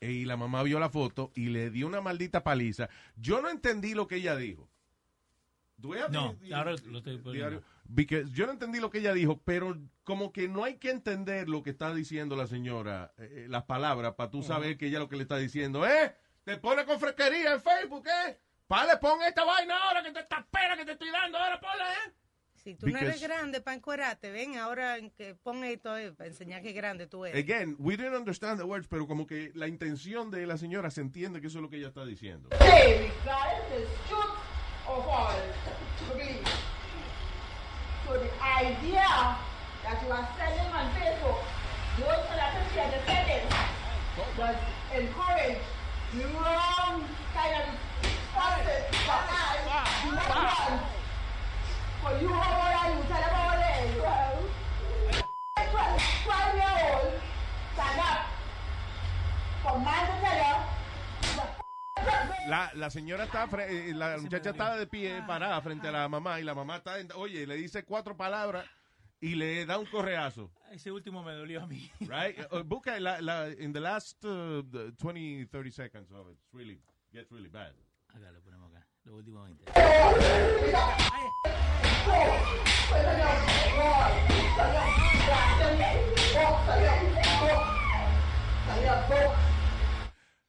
[0.00, 2.88] Y la mamá vio la foto y le dio una maldita paliza.
[3.14, 4.68] Yo no entendí lo que ella dijo.
[5.76, 7.62] Do we have No, ahora lo estoy poniendo.
[7.84, 11.48] Because yo no entendí lo que ella dijo, pero como que no hay que entender
[11.48, 14.98] lo que está diciendo la señora, eh, eh, las palabras, para tú saber que ella
[14.98, 16.16] lo que le está diciendo, ¿eh?
[16.42, 18.40] Te pone con fresquería en Facebook, ¿eh?
[18.66, 21.92] Pale, pon esta vaina ahora, que te esta pera que te estoy dando, ahora ponla,
[21.92, 22.12] ¿eh?
[22.66, 26.72] Si tú no eres grande para encuerarte, ven ahora que pon esto para enseñar que
[26.72, 27.38] grande tú eres.
[27.38, 31.00] Again, we didn't understand the words, pero como que la intención de la señora se
[31.00, 32.48] entiende que eso es lo que ella está diciendo.
[32.58, 34.34] Hey, regardless the truth
[34.88, 35.36] or false,
[36.08, 36.42] believe.
[38.04, 39.38] So the idea
[39.84, 41.38] that you are selling on Facebook,
[42.02, 43.46] those celebrities are defending,
[44.36, 44.56] was
[44.92, 45.62] encouraged
[46.18, 47.66] the wrong kind of
[48.34, 50.95] process for I, the next one.
[52.06, 53.02] For you, how old are you?
[53.10, 53.98] Tell them how old are you?
[53.98, 54.42] Twelve.
[55.72, 55.98] Twelve.
[56.22, 57.12] Twelve year old.
[57.74, 58.18] Stand up.
[59.64, 60.54] For man to tell you,
[62.48, 66.08] La, la señora está, fre- eh, la muchacha está de pie, parada frente a la
[66.08, 68.64] mamá, y la mamá está, en- oye, le dice cuatro palabras
[69.20, 70.52] y le da un correazo.
[70.70, 71.90] Ese último me dolió a mí.
[72.02, 72.38] Right?
[72.52, 76.54] Uh, busca la, la, in the last uh, the 20, 30 seconds of it, it's
[76.54, 76.78] really,
[77.12, 77.72] gets really bad.
[78.14, 78.86] Acá lo ponemos acá.
[79.04, 79.64] Lo último 20.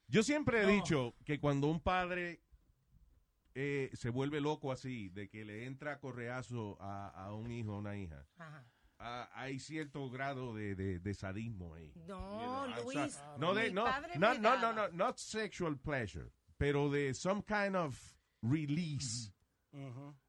[0.09, 2.41] Yo siempre he dicho que cuando un padre
[3.55, 7.79] eh, se vuelve loco así, de que le entra correazo a, a un hijo o
[7.79, 8.25] una hija,
[9.33, 11.91] hay cierto grado de, de, de sadismo ahí.
[12.07, 13.19] No, Luis.
[13.37, 13.85] No, de, no,
[14.17, 17.99] no, no, no, no, not sexual pleasure, pero de some kind of
[18.41, 19.31] release.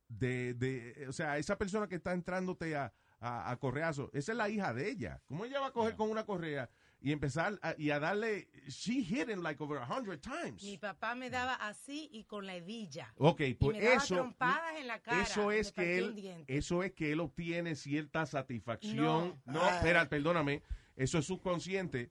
[0.08, 4.38] De, de, o sea, esa persona que está entrándote a, a, a correazo, esa es
[4.38, 5.20] la hija de ella.
[5.26, 6.70] ¿Cómo ella va a coger con una correa
[7.00, 10.62] y empezar a, y a darle, she hit him like over a hundred times.
[10.64, 13.12] Mi papá me daba así y con la hebilla.
[13.18, 15.22] Ok, Y pues me daba eso, trompadas en la cara.
[15.22, 19.40] eso es que él, eso es que él obtiene cierta satisfacción.
[19.44, 19.52] No.
[19.52, 19.76] No, Ah.
[19.76, 20.62] espera, perdóname,
[20.96, 22.10] eso es subconsciente,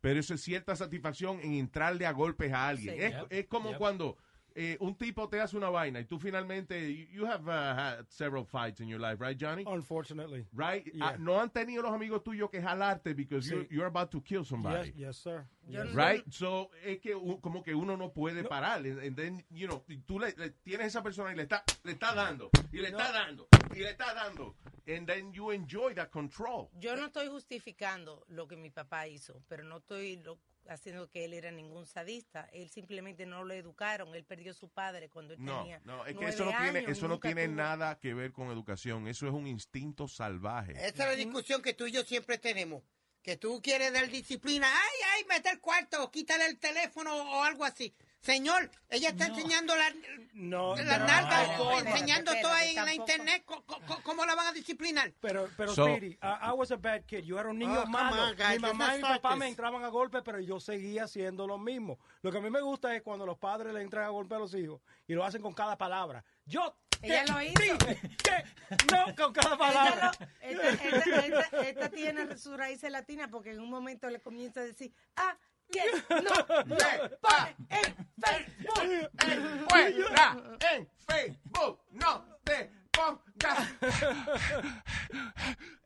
[0.00, 2.94] pero eso es cierta satisfacción en entrarle a golpes a alguien.
[2.96, 3.02] Sí.
[3.02, 3.78] Es, Yep, es como yep.
[3.78, 4.16] cuando
[4.54, 8.06] eh, un tipo te hace una vaina y tú finalmente, you, you have uh, had
[8.08, 9.64] several fights in your life, right, Johnny?
[9.66, 10.46] Unfortunately.
[10.52, 10.86] Right?
[10.94, 11.10] Yeah.
[11.10, 13.50] Ah, no han tenido los amigos tuyos que jalarte because Sí.
[13.54, 14.88] you're, you're about to kill somebody.
[14.90, 15.46] Yes, yes, sir.
[15.68, 15.86] Yes.
[15.86, 16.24] no- Right?
[16.30, 18.78] So, es que como que uno no puede parar.
[18.84, 21.42] And, and then, you know, y tú le, le tienes a esa persona y le
[21.44, 24.54] está, le está dando, y le está dando, y le está dando.
[24.88, 26.68] And then you enjoy that control.
[26.80, 30.38] Yo no estoy justificando lo que mi papá hizo, pero no estoy lo-
[30.72, 32.48] haciendo que él era ningún sadista.
[32.52, 34.14] Él simplemente no lo educaron.
[34.14, 37.08] Él perdió su padre cuando él No, tenía no, es que eso no tiene, eso
[37.08, 39.06] no tiene tuvo- nada que ver con educación.
[39.08, 40.72] Eso es un instinto salvaje.
[40.72, 42.82] Esa es la discusión que tú y yo siempre tenemos.
[43.22, 44.66] Que tú quieres dar disciplina.
[44.72, 47.94] Ay, ay, mete el cuarto, quítale el teléfono o algo así.
[48.22, 49.90] Señor, ella está enseñando la,
[50.34, 53.42] No, o no, enseñando todo ahí en la internet.
[53.46, 53.64] ¿Cómo,
[54.02, 55.12] cómo- la van a disciplinar?
[55.20, 57.24] Pero, pero So- Speedy, I, I was a bad kid.
[57.24, 58.22] Yo era un niño Oh, malo.
[58.24, 59.38] on, guys, mi mamá y mi papá this.
[59.38, 61.98] me entraban a golpe, pero yo seguía haciendo lo mismo.
[62.20, 64.38] Lo que a mí me gusta es cuando los padres le entran a golpe a
[64.38, 66.22] los hijos y lo hacen con cada palabra.
[66.44, 67.54] Yo Ella lo hizo.
[67.62, 67.76] dije
[68.22, 68.44] que
[68.92, 70.10] no con cada palabra.
[70.42, 74.64] Esta, esta- esta- esta tiene su raíz latina porque en un momento le comienza a
[74.64, 75.36] decir, ah,
[75.70, 75.82] que
[76.22, 79.10] no me pone en Facebook.
[79.22, 80.42] Encuentra
[80.72, 83.68] en Facebook, no te pongas.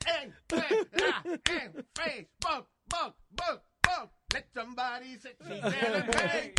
[0.07, 4.11] Encuentra en Facebook, book, book, book.
[4.33, 6.55] Let somebody say, she hey,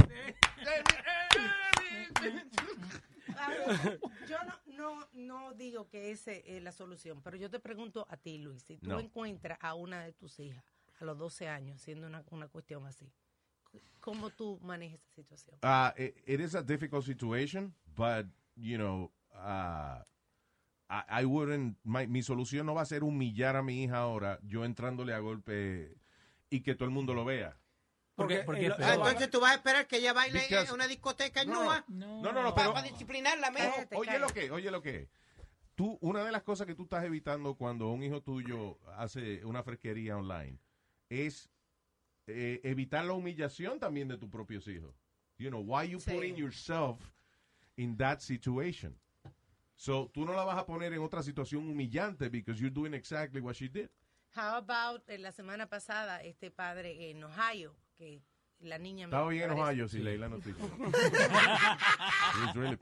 [3.37, 3.99] A ver,
[4.29, 8.15] yo no, no, no digo que esa es la solución, pero yo te pregunto a
[8.17, 8.99] ti, Luis, si tú No.
[8.99, 10.63] encuentras a una de tus hijas
[10.99, 13.11] a los 12 años haciendo una, una cuestión así,
[13.99, 15.57] ¿cómo tú manejas esa situación?
[15.63, 20.01] Uh, it, it is a difficult situation, but, you know, uh,
[20.89, 24.39] I, I wouldn't, my- mi solución no va a ser humillar a mi hija ahora,
[24.43, 25.97] yo entrándole a golpe
[26.49, 27.57] y que todo el mundo lo vea.
[28.15, 31.41] Porque- porque- Ah, entonces tú vas a esperar que ella baile Because- en una discoteca
[31.41, 31.83] en No, Nua.
[31.89, 32.73] No, no, no, pero...
[32.73, 33.73] Para disciplinarla, mijo.
[33.97, 35.09] Oye lo que, oye lo que.
[35.75, 39.61] Tú, una de las cosas que tú estás evitando cuando un hijo tuyo hace una
[39.63, 40.57] fresquería online
[41.09, 41.49] es
[42.27, 44.95] eh, evitar la humillación también de tus propios hijos.
[45.37, 46.11] You know, why you Sí.
[46.11, 46.99] putting yourself
[47.77, 48.97] in that situation?
[49.75, 53.41] So, tú no la vas a poner en otra situación humillante because you're doing exactly
[53.41, 53.89] what she did.
[54.35, 58.21] How about eh, la semana pasada este padre en Ohio que
[58.59, 59.05] la niña...
[59.05, 60.63] Estaba bien parece- enojado si leí la noticia.
[62.53, 62.77] Really.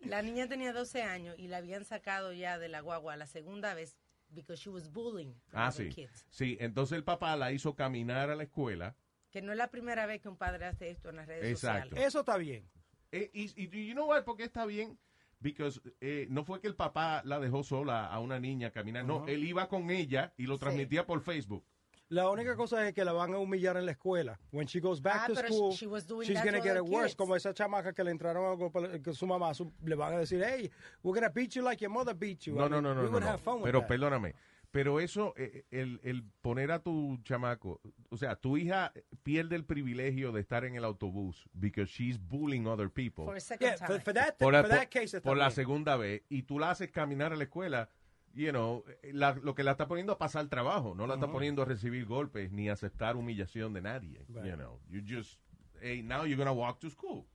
[0.00, 3.74] La niña tenía 12 años y la habían sacado ya de la guagua la segunda
[3.74, 3.96] vez
[4.34, 5.94] because she was bullying Ah, other sí.
[5.94, 6.26] kids.
[6.30, 8.96] Sí, entonces el papá la hizo caminar a la escuela.
[9.30, 11.88] Que no es la primera vez que un padre hace esto en las redes Exacto.
[11.90, 12.08] sociales.
[12.08, 12.68] Eso está bien.
[13.12, 14.98] Eh, y, y you know what, ¿por qué está bien?
[15.40, 19.18] Because eh, no fue que el papá la dejó sola a una niña caminar, no,
[19.22, 19.30] Ajá.
[19.30, 21.64] él iba con ella y lo transmitía por Facebook.
[22.10, 24.38] La única cosa es que la van a humillar en la escuela.
[24.52, 26.76] When she goes back Ah, to school, she- she was doing she's gonna to get
[26.76, 27.06] it worse.
[27.08, 27.16] kids.
[27.16, 30.42] Como esa chamaca que le entraron a con su mamá, su- le van a decir,
[30.44, 30.70] hey,
[31.02, 32.54] we're gonna beat you like your mother beat you.
[32.54, 33.26] No, I no, mean, no, no, we no, no.
[33.26, 33.88] have fun with Pero that.
[33.88, 34.34] perdóname,
[34.70, 39.64] pero eso, eh, el, el poner a tu chamaco, o sea, tu hija pierde el
[39.64, 43.24] privilegio de estar en el autobús because she's bullying other people.
[43.24, 44.00] For a second Yeah, for, time.
[44.04, 46.90] for that, por, la, for that case por la segunda vez y tú la haces
[46.90, 47.88] caminar a la escuela,
[48.34, 51.62] you know, la- lo que la está poniendo a pasar trabajo, no la está poniendo
[51.62, 54.44] a recibir golpes ni a aceptar humillación de nadie, Right.
[54.46, 54.80] you know.
[54.88, 55.40] You just,
[55.80, 57.26] hey, now you're gonna walk to school.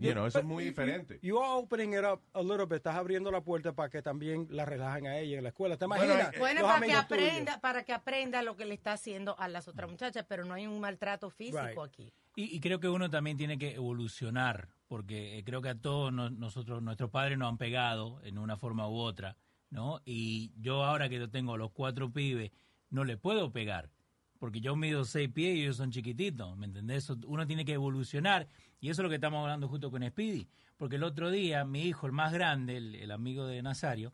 [0.00, 1.18] You Yeah, know, eso es muy you- diferente.
[1.22, 2.74] You, are opening it up a little bit.
[2.76, 5.76] Estás abriendo la puerta para que también la relajen a ella en la escuela.
[5.76, 6.34] ¿Te Bueno, imaginas?
[6.34, 7.04] eh, Bueno, Los para que tuyos.
[7.04, 10.54] aprenda, para que aprenda lo que le está haciendo a las otras muchachas, pero no
[10.54, 11.78] hay un maltrato físico Right.
[11.84, 12.12] aquí.
[12.36, 16.12] Y, y creo que uno también tiene que evolucionar, porque eh, creo que a todos
[16.12, 19.36] no- nosotros, nuestros padres nos han pegado en una forma u otra,
[19.70, 20.00] ¿no?
[20.04, 22.50] Y yo ahora que yo tengo los cuatro pibes,
[22.90, 23.90] no le puedo pegar,
[24.38, 27.04] porque yo mido seis pies y ellos son chiquititos, ¿me entendés?
[27.04, 28.48] Eso- Uno tiene que evolucionar,
[28.80, 31.82] y eso es lo que estamos hablando justo con Speedy, porque el otro día mi
[31.82, 34.12] hijo, el más grande, el, el amigo de Nazario,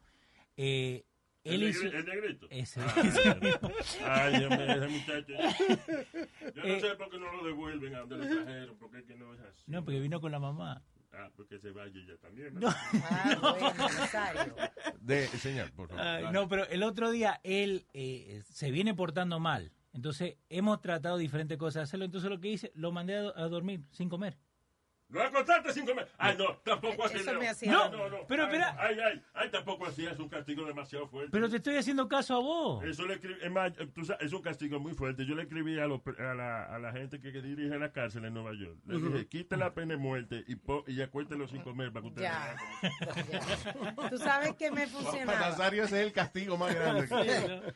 [0.56, 1.04] eh,
[1.44, 1.82] ¿El, él hizo...
[1.84, 2.46] negri- el negrito?
[2.48, 2.80] Ese.
[4.06, 5.32] Ay, Dios mío, ese muchacho.
[6.54, 9.04] Yo no Eh, sé por qué no lo devuelven a donde lo trajeron, porque es
[9.04, 9.62] que no es así.
[9.66, 10.82] No, porque vino con la mamá.
[11.16, 12.54] Ah, porque se vaya ella también.
[12.54, 12.68] No.
[15.00, 16.32] De, señor, por favor.
[16.32, 19.72] No, pero el otro día él eh, se viene portando mal.
[19.92, 22.04] Entonces hemos tratado diferentes cosas de hacerlo.
[22.04, 24.38] Entonces lo que hice, lo mandé a dormir sin comer.
[25.14, 26.08] No acostarte sin comer.
[26.18, 27.16] Ay, no, tampoco así.
[27.18, 27.38] Eso no.
[27.40, 28.26] me hacía- No, No, no, no.
[28.26, 28.76] pero espera.
[28.78, 30.04] Ay, ay, ay, tampoco así.
[30.04, 31.30] Es un castigo demasiado fuerte.
[31.30, 32.84] Pero te estoy haciendo caso a vos.
[32.84, 35.24] Eso le escribí, es, más, tú sabes, es un castigo muy fuerte.
[35.24, 38.24] Yo le escribí a, los a, la, a la gente que, que dirige la cárcel
[38.24, 38.76] en Nueva York.
[38.86, 42.08] Le dije, quite la pena de muerte y, po, y acuéstelo sin comer para que
[42.08, 42.56] usted Ya.
[42.82, 45.40] vea Tú sabes que me Para funcionaba.
[45.50, 47.06] Nazario ese es el castigo más grande.
[47.06, 47.72] Sí,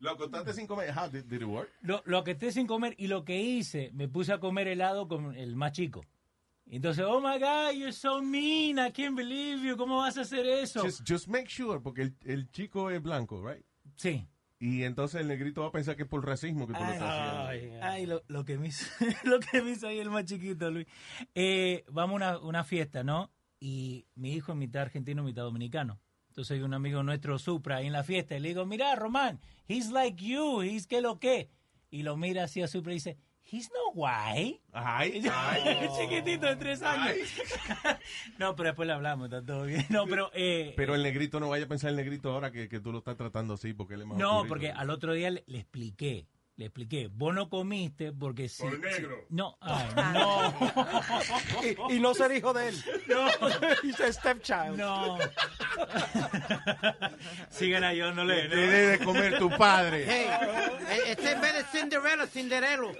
[0.00, 0.92] Lo contaste sin comer.
[0.96, 1.68] How did, did it work?
[1.82, 5.08] Lo, lo que esté sin comer y lo que hice, me puse a comer helado
[5.08, 6.04] con el más chico.
[6.70, 10.46] Entonces, oh my God, you're so mean, I can't believe you, ¿cómo vas a hacer
[10.46, 10.82] eso?
[10.82, 13.64] Just, just make sure, porque el, el chico es blanco, right?
[13.96, 14.26] Sí.
[14.60, 16.92] Y entonces el negrito va a pensar que es por racismo que tú lo Ay,
[16.94, 17.46] estás haciendo.
[17.46, 18.86] ay, ay, lo, lo que me hizo,
[19.24, 20.86] lo que me hizo ahí el más chiquito, Luis.
[21.34, 23.30] Eh, vamos a una, una fiesta, ¿no?
[23.60, 26.00] Y mi hijo es mitad argentino, mitad dominicano.
[26.28, 28.36] Entonces hay un amigo nuestro, Supra, ahí en la fiesta.
[28.36, 31.50] Y le digo, mira, Román, he's like you, he's que lo que.
[31.90, 33.16] Y lo mira así a Supra y dice,
[33.50, 34.60] he's no white.
[34.72, 35.88] Ay, ay.
[35.96, 37.16] chiquitito de tres años.
[38.38, 39.86] no, pero después le hablamos, está todo bien.
[39.90, 40.30] No, pero...
[40.34, 42.98] Eh, Pero el negrito no vaya a pensar el negrito ahora que, que tú lo
[42.98, 46.26] estás tratando así porque él es más No, porque al otro día le, le expliqué.
[46.58, 48.62] Le expliqué, vos no comiste porque si...
[48.64, 49.16] Por negro.
[49.28, 50.54] si- no, ay, no.
[51.88, 52.84] y, y no ser hijo de él.
[53.06, 53.26] No.
[53.28, 54.76] A stepchild.
[54.76, 55.18] No.
[57.50, 58.48] Sigan ayudándole.
[58.48, 60.04] Te debe comer tu padre.
[60.08, 60.26] Hey,
[60.90, 62.90] eh, este en vez de Cinderella, Cinderelo.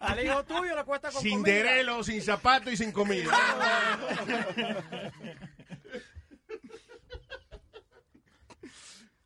[0.00, 1.54] Al hijo tuyo le cuesta con Sin comida.
[1.54, 3.30] derelo, sin zapato y sin comida.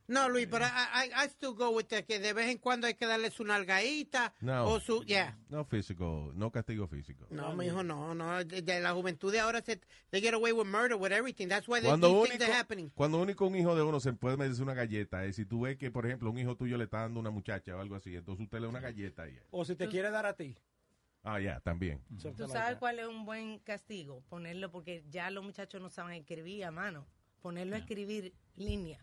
[0.06, 2.86] No, Luis, pero I, I, I still go with the, que de vez en cuando
[2.86, 4.66] hay que darle su nalgadita No.
[4.68, 5.38] o su, yeah.
[5.48, 7.26] No físico, no castigo físico.
[7.30, 8.44] No, mi hijo, no, no.
[8.44, 11.48] De, de la juventud de ahora se, they get away with murder, with everything.
[11.48, 12.90] That's why they, Cuando these único, things are happening.
[12.94, 15.78] cuando único un hijo de uno se puede meterse una galleta es si tú ves
[15.78, 18.44] que, por ejemplo, un hijo tuyo le está dando una muchacha o algo así, entonces
[18.44, 20.54] usted le da una galleta y O si te quiere dar a ti.
[21.22, 22.02] Ah, ya, también.
[22.36, 24.22] ¿Tú sabes cuál es un buen castigo?
[24.28, 27.06] Ponerlo, porque ya los muchachos no saben escribir a mano.
[27.40, 29.00] Ponerlo a escribir línea.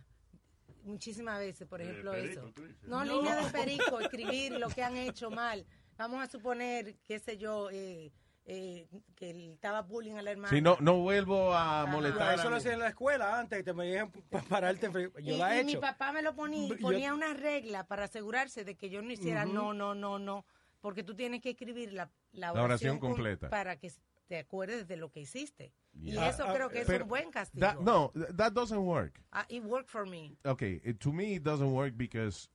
[0.84, 2.54] Muchísimas veces, por Eh, ejemplo, perico, eso.
[2.84, 3.16] No, No.
[3.18, 5.66] línea de perico, escribir lo que han hecho mal.
[5.98, 8.12] Vamos a suponer, qué sé yo, eh,
[8.46, 10.50] eh, que él estaba bullying a la hermana.
[10.50, 12.34] Si no, no vuelvo a molestar.
[12.40, 14.90] Eso lo hacía en la escuela antes, te me dijeron para pararte.
[14.92, 18.06] Yo y, la he y mi papá me lo ponía, Yo- ponía una regla para
[18.06, 20.44] asegurarse de que yo no hiciera no, no, no, no,
[20.80, 23.50] porque tú tienes que escribir la, la La oración com- completa.
[23.52, 23.92] para que
[24.32, 25.74] te acuerdes de lo que hiciste.
[25.94, 26.30] Y Yeah.
[26.30, 27.66] eso Ah, creo que es pero un buen castigo.
[27.68, 29.22] that- no, that doesn't work.
[29.34, 30.38] Ah, it worked for me.
[30.46, 32.48] Okay, eh, to me it doesn't work because,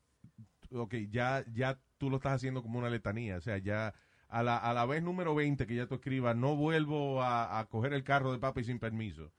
[0.73, 3.37] okay, ya, ya tú lo estás haciendo como una letanía.
[3.37, 3.93] O sea, ya
[4.29, 7.67] a la, a la vez número 20 que ya tú escribas, no vuelvo a, a
[7.67, 9.31] coger el carro de papi sin permiso.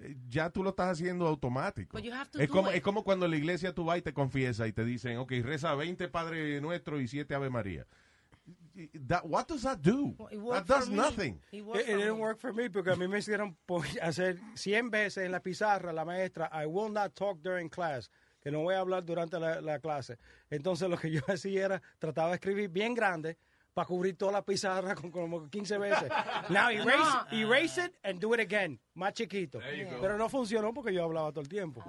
[0.00, 1.94] Eh, Ya tú lo estás haciendo automático.
[1.94, 2.76] But you have to Es como, it.
[2.76, 5.30] es como cuando en la iglesia tú vas y te confiesas y te dicen, ok,
[5.42, 7.86] reza 20 Padre Nuestro y 7 Ave María.
[9.06, 10.14] That, what does that do?
[10.30, 10.96] It That does for me.
[10.96, 11.40] nothing.
[11.52, 12.20] It It, it didn't me.
[12.20, 13.56] work for me porque a mí me hicieron
[14.02, 18.10] hacer 100 veces en la pizarra la maestra, I will not talk during class,
[18.42, 20.18] que no voy a hablar durante la, la clase.
[20.50, 23.36] Entonces lo que yo hacía era, trataba de escribir bien grande
[23.74, 26.08] para cubrir toda la pizarra con como 15 veces.
[26.48, 29.58] Now erase, erase it and do it again, más chiquito.
[30.00, 31.84] Pero no funcionó porque yo hablaba todo el tiempo.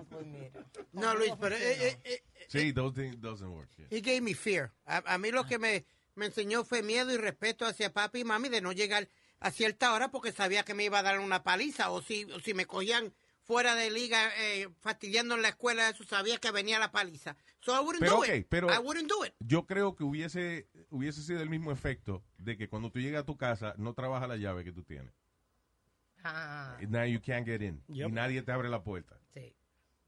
[0.91, 2.19] No, Luis, pero eh, eh, eh,
[2.49, 3.69] Sí, those things doesn't work.
[3.77, 3.85] yeah.
[3.89, 4.71] he gave me fear.
[4.85, 5.85] A, a mí lo que me,
[6.17, 9.07] me enseñó fue miedo y respeto hacia papi y mami de no llegar
[9.39, 12.39] a cierta hora porque sabía que me iba a dar una paliza o si, o
[12.39, 13.13] si me cogían
[13.43, 17.37] fuera de liga eh, fastidiando en la escuela, eso sabía que venía la paliza.
[17.61, 18.47] So I wouldn't Pero, do ok, it.
[18.49, 19.33] pero I wouldn't do it.
[19.39, 23.25] yo creo que hubiese, hubiese sido el mismo efecto de que cuando tú llegas a
[23.25, 25.13] tu casa no trabaja la llave que tú tienes.
[26.23, 27.81] Ah, Now you can't get in.
[27.87, 28.09] Yep.
[28.09, 29.17] Y nadie te abre la puerta.
[29.33, 29.53] sí.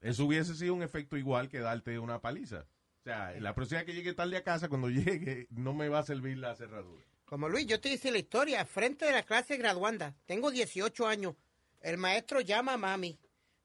[0.01, 2.65] Eso hubiese sido un efecto igual que darte una paliza.
[3.09, 6.37] Sea, la próxima que llegue tarde a casa, cuando llegue, no me va a servir
[6.37, 7.03] la cerradura.
[7.25, 10.15] Como Luis, yo te hice la historia, frente de la clase graduanda.
[10.27, 11.35] Tengo 18 años.
[11.81, 13.17] El maestro llama a mami,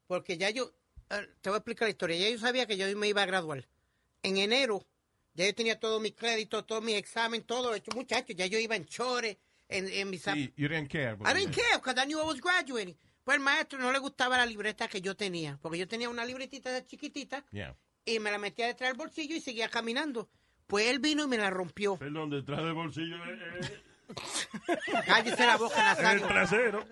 [0.07, 0.73] porque ya yo,
[1.11, 3.27] eh, te voy a explicar la historia, ya yo sabía que yo me iba a
[3.27, 3.67] graduar.
[4.23, 4.87] En enero,
[5.35, 8.77] ya yo tenía todo mi crédito, todo mi examen, todo hecho, muchachos, ya yo iba
[8.77, 9.37] en chores,
[9.69, 10.23] en, en mis...
[10.23, 11.19] Sí, you didn't care.
[11.25, 12.97] I didn't care, because I knew I was graduating.
[13.25, 16.25] Pues el maestro no le gustaba la libreta que yo tenía, porque yo tenía una
[16.25, 17.75] libretita chiquitita Yeah.
[18.05, 20.29] Y me la metía detrás del bolsillo y seguía caminando.
[20.67, 21.97] Pues él vino y me la rompió.
[21.99, 23.17] Perdón, detrás del bolsillo.
[23.27, 23.81] eh, eh,
[25.07, 26.27] Cállese la boca, en el Nazario.
[26.27, 26.85] trasero.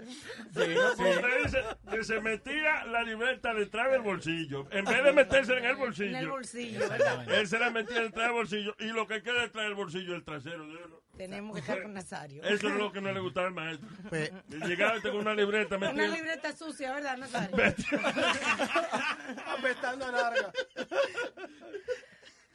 [0.47, 4.66] Usted dice que se metía la libreta detrás del bolsillo.
[4.70, 6.09] En vez de meterse en el bolsillo.
[6.10, 7.32] En el bolsillo, ¿verdad?
[7.34, 8.74] Él se la metía detrás del bolsillo.
[8.78, 11.01] Y lo que queda detrás del bolsillo es el trasero.
[11.28, 12.43] Tenemos que estar con Nazario.
[12.43, 13.89] Eso es lo que no le gustaba al maestro.
[14.09, 16.09] Pues, Y llegaba con una libreta Una metida.
[16.16, 17.57] libreta sucia, ¿verdad, Nazario?
[19.47, 20.53] Apestando a larga.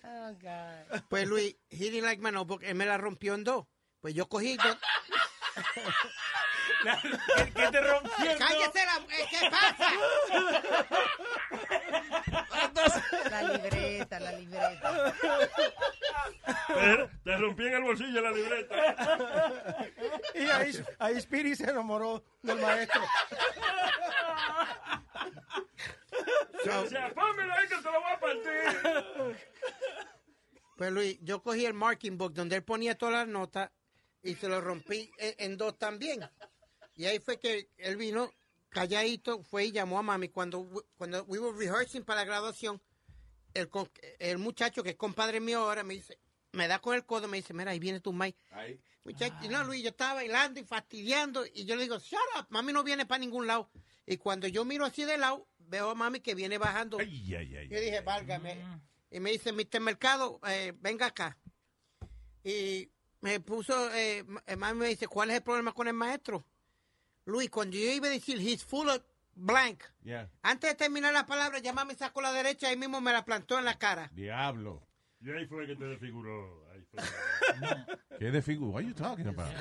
[0.03, 1.01] Oh, God.
[1.09, 3.65] Pues Luis, he didn't like my notebook, él me la rompió en dos.
[4.01, 4.77] Pues yo cogí dos.
[7.55, 8.37] ¿Qué te rompió?
[8.37, 8.97] ¡Cállese la...
[9.15, 9.89] eh, ¿Qué pasa?
[13.31, 15.13] La libreta, la libreta.
[16.67, 18.75] Te, te rompí en el bolsillo la libreta.
[20.35, 23.01] Y ahí, ahí Speedy se enamoró del maestro.
[26.81, 29.37] O sea, pónmelo ahí que te lo voy a partir.
[30.77, 33.71] Pues Luis, yo cogí el marking book donde él ponía todas las notas
[34.21, 36.29] y se lo rompí en, en dos también.
[36.97, 38.29] Y ahí fue que él vino
[38.69, 40.29] calladito, fue y llamó a mami.
[40.29, 40.67] Cuando,
[40.97, 42.81] cuando we were rehearsing para la graduación,
[43.53, 43.69] el,
[44.19, 46.19] el muchacho que es compadre mío ahora me dice,
[46.51, 48.39] me da con el codo, me dice, mira, ahí viene tu Mike.
[48.51, 48.81] Ahí.
[49.03, 52.47] Muchacho, y no, Luis, yo estaba bailando y fastidiando y yo le digo, shut up,
[52.49, 53.69] mami no viene para ningún lado.
[54.05, 56.97] Y cuando yo miro así de lado, veo a mami que viene bajando.
[56.99, 57.69] Ay, ay, ay.
[57.69, 58.57] Yo dije, válgame.
[59.11, 59.79] Y me dice, Mr.
[59.79, 61.37] Mercado, eh, venga acá.
[62.43, 62.89] Y
[63.21, 66.45] me puso, eh, eh, mami me dice, ¿cuál es el problema con el maestro?
[67.27, 69.03] Luis, cuando yo iba a decir, he's full of
[69.35, 70.27] blank, Yeah.
[70.41, 73.59] antes de terminar la palabra, ya mami sacó la derecha y mismo me la plantó
[73.59, 74.09] en la cara.
[74.15, 74.81] Diablo.
[75.19, 76.65] Y ahí fue que te desfiguró.
[76.71, 77.03] Ahí fue.
[78.19, 78.71] ¿Qué de figura?
[78.71, 79.51] What are you talking about?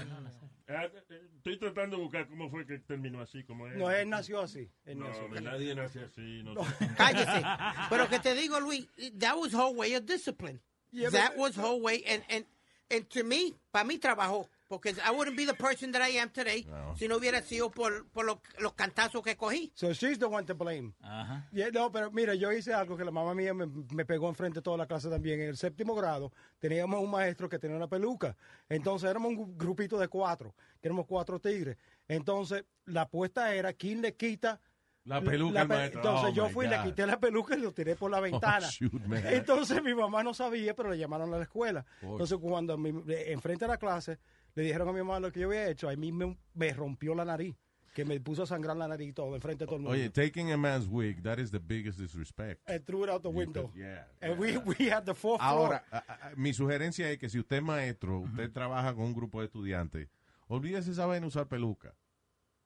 [0.69, 3.77] Ah, eh, Estoy tratando de buscar cómo fue que terminó así, como es.
[3.77, 4.71] No, él nació así.
[4.85, 5.45] Él No, nació así.
[5.45, 6.43] nadie nace así.
[6.43, 6.55] No,
[6.97, 7.43] Cállese.
[7.89, 8.89] Pero que te digo, Luis,
[9.19, 10.61] that was her way of discipline.
[10.93, 12.03] Yeah, that but- was her way.
[12.07, 12.47] And, and,
[12.91, 14.49] and to me, para mí trabajó.
[14.69, 16.97] Porque I wouldn't be the person that I am today No.
[16.97, 19.71] si no hubiera sido por, por los, los cantazos que cogí.
[19.75, 20.93] So she's the one to blame.
[21.03, 21.49] Ajá.
[21.53, 24.59] Yeah, no, pero mira, yo hice algo que la mamá mía me, me pegó enfrente
[24.59, 25.41] de toda la clase también.
[25.41, 28.37] En el séptimo grado teníamos un maestro que tenía una peluca.
[28.69, 31.77] Entonces éramos un gru- grupito de cuatro, que éramos cuatro tigres.
[32.09, 34.61] Entonces la apuesta era quién le quita
[35.05, 36.01] La peluca al pe- maestro.
[36.01, 38.67] Entonces Oh, yo my fui, le quité la peluca y lo tiré por la ventana.
[38.69, 39.23] shoot, man.
[39.27, 41.87] Entonces mi mamá no sabía, pero le llamaron a la escuela.
[42.03, 44.19] Entonces cuando mi- enfrente de la clase
[44.57, 47.25] le dijeron a mi mamá lo que yo había hecho, a mí me, rompió la
[47.25, 47.55] nariz,
[47.95, 49.95] que me puso a sangrar la nariz y todo, enfrente de todo el mundo.
[49.95, 52.61] Oye, taking a man's wig, that is the biggest disrespect.
[52.69, 53.71] I threw it out the window.
[53.77, 54.07] Yeah.
[54.21, 56.03] And we, we had the fourth Ahora, floor.
[56.09, 59.41] a- a- mi sugerencia es que si usted es maestro, usted trabaja con un grupo
[59.41, 60.09] de estudiantes,
[60.49, 61.95] olvídese esa vaina usar peluca.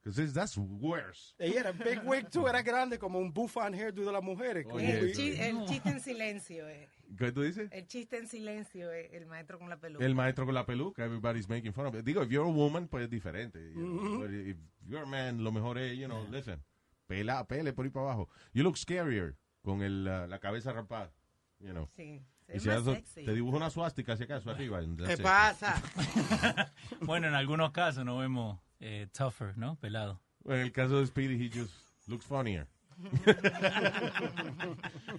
[0.03, 1.35] Because that's worse.
[1.39, 4.67] Y era big wig too, era grande como un bouffant hairdo de las mujeres.
[4.71, 6.69] Oye, vi- El, chi- el chiste en silencio.
[6.69, 6.89] eh.
[7.19, 7.69] ¿Qué tú dices?
[7.71, 10.05] El chiste en silencio, eh, el maestro con la peluca.
[10.05, 12.05] El maestro con la peluca, everybody's making fun of it.
[12.05, 13.59] Digo, if you're a woman, pues es diferente.
[13.73, 13.95] you know.
[14.01, 14.19] Ujú.
[14.21, 14.57] But if
[14.89, 16.63] you're a man, lo mejor es, you know, listen,
[17.07, 18.29] pela, pele por ahí para abajo.
[18.55, 21.13] You look scarier con el, la, la cabeza rapada,
[21.59, 21.87] you know.
[21.95, 23.25] Sí, Y es si sexy.
[23.27, 24.81] te dibujo una suástica, si acaso, arriba.
[25.07, 25.75] ¿Qué pasa?
[27.03, 29.77] Bueno, en algunos casos nos vemos eh, tougher, ¿no?
[29.79, 30.21] Pelado.
[30.41, 31.73] Bueno, en el caso de Speedy, he just
[32.09, 32.67] looks funnier.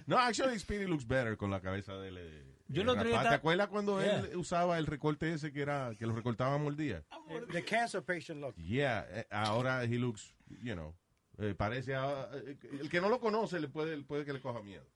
[0.06, 2.16] no, actually Speedy looks better con la cabeza de él.
[2.18, 3.28] eh, Yo rapada.
[3.30, 4.38] ¿Te acuerdas cuando él Yeah.
[4.38, 7.02] usaba el recorte ese que era que lo recortábamos el día?
[7.52, 8.54] The cancer patient look.
[8.56, 10.94] Yeah, eh, ahora he looks, you know,
[11.38, 14.62] eh, parece a- eh, el que no lo conoce le puede puede que le coja
[14.62, 14.86] miedo.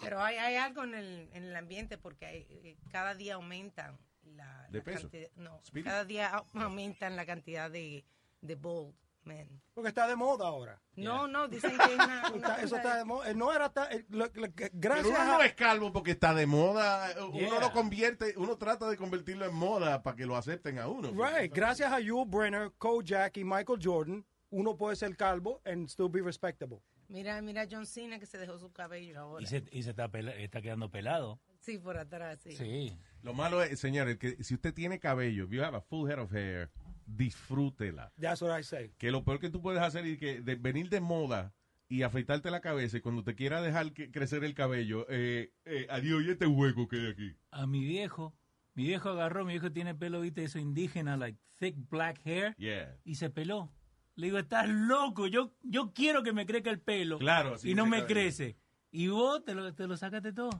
[0.00, 4.66] Pero hay, hay algo en el, en el ambiente porque hay, cada día aumentan la,
[4.70, 5.02] ¿De la peso?
[5.02, 5.84] cantidad- no, Speedy.
[5.84, 8.04] cada día au- aumentan la cantidad de,
[8.40, 8.94] de bald
[9.24, 9.60] men.
[9.72, 10.80] Porque está de moda ahora.
[10.96, 13.32] No, no, dicen que es una, una eso está de- moda.
[13.34, 13.92] No era tan.
[13.92, 15.24] eh, lo- lo que- Pero gracias uno a.
[15.38, 17.60] no es calvo porque está de moda, uno Yeah.
[17.60, 21.10] lo convierte, uno trata de convertirlo en moda para que lo acepten a uno.
[21.12, 21.52] Right.
[21.54, 26.20] Gracias a Yul Brenner, Kojak y Michael Jordan, uno puede ser calvo and still be
[26.20, 26.80] respectable.
[27.08, 29.42] Mira, mira John Cena que se dejó su cabello ahora.
[29.42, 31.38] Y se, y se está, pela- está quedando pelado.
[31.60, 32.56] Sí, por atrás, sí.
[32.56, 32.98] Sí.
[33.22, 36.18] Lo malo es, señores, que si usted tiene cabello, if you have a full head
[36.18, 36.70] of hair,
[37.06, 38.12] disfrútela.
[38.20, 38.92] That's what I say.
[38.98, 41.54] Que lo peor que tú puedes hacer es que de venir de moda
[41.88, 45.86] y afeitarte la cabeza y cuando te quiera dejar que- crecer el cabello, eh, eh,
[45.90, 47.36] adiós, y este hueco que hay aquí.
[47.50, 48.34] A mi viejo,
[48.74, 52.96] mi viejo agarró, mi viejo tiene pelo, viste, eso indígena, like thick black hair, Yeah.
[53.04, 53.70] y se peló.
[54.16, 57.18] Le digo, estás loco, yo, yo quiero que me crezca el pelo.
[57.18, 58.06] Claro, así Y no me cae.
[58.06, 58.56] crece.
[58.90, 60.50] Y vos te lo, te lo sacaste todo.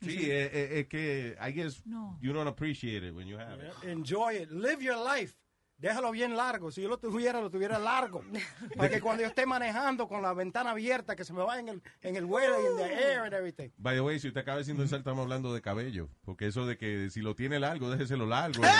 [0.00, 1.82] Sí, eh, eh, es que I guess
[2.20, 3.72] you don't appreciate it when you have it.
[3.84, 4.50] Enjoy it.
[4.50, 5.34] Live your life.
[5.78, 6.72] Déjalo bien largo.
[6.72, 8.24] Si yo lo tuviera, lo tuviera largo.
[8.76, 11.68] Para que cuando yo esté manejando con la ventana abierta, que se me vaya en
[11.68, 13.70] el, en el vuelo y en the air and everything.
[13.78, 16.08] By the way, si usted acaba diciendo eso, estamos hablando de cabello.
[16.22, 18.60] Porque eso de que si lo tiene largo, déjeselo largo.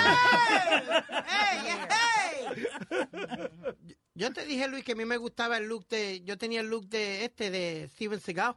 [4.15, 6.23] Yo te dije, Luis, que a mí me gustaba el look de.
[6.25, 8.57] Yo tenía el look de este, de Steven Seagal.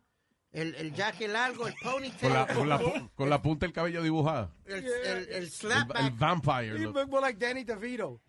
[0.53, 2.19] El, el jacket largo, el ponytail.
[2.19, 4.53] con, la, con, la, pu- con la punta del cabello dibujada.
[4.65, 6.01] el, el, el El, slapback.
[6.01, 6.67] el vampire.
[6.77, 6.95] You look.
[6.95, 8.21] look more like Danny DeVito.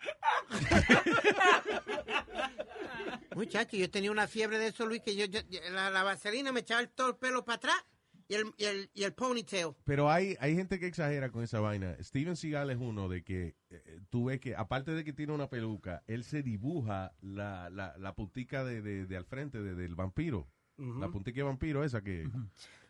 [3.35, 5.41] Muchacho, yo tenía una fiebre de eso, Luis, que yo, yo-
[5.73, 7.77] la, la vaselina me echaba el- todo el pelo para atrás
[8.29, 9.75] y el, y el, y el ponytail.
[9.85, 11.97] Pero hay, hay gente que exagera con esa vaina.
[12.01, 15.49] Steven Seagal es uno de que eh, tú ves que, aparte de que tiene una
[15.51, 19.95] peluca, él se dibuja la, la, la puntica de, de, de al frente de- del
[19.95, 20.49] vampiro.
[20.83, 21.01] Ujú.
[21.01, 22.29] La puntica vampiro esa que,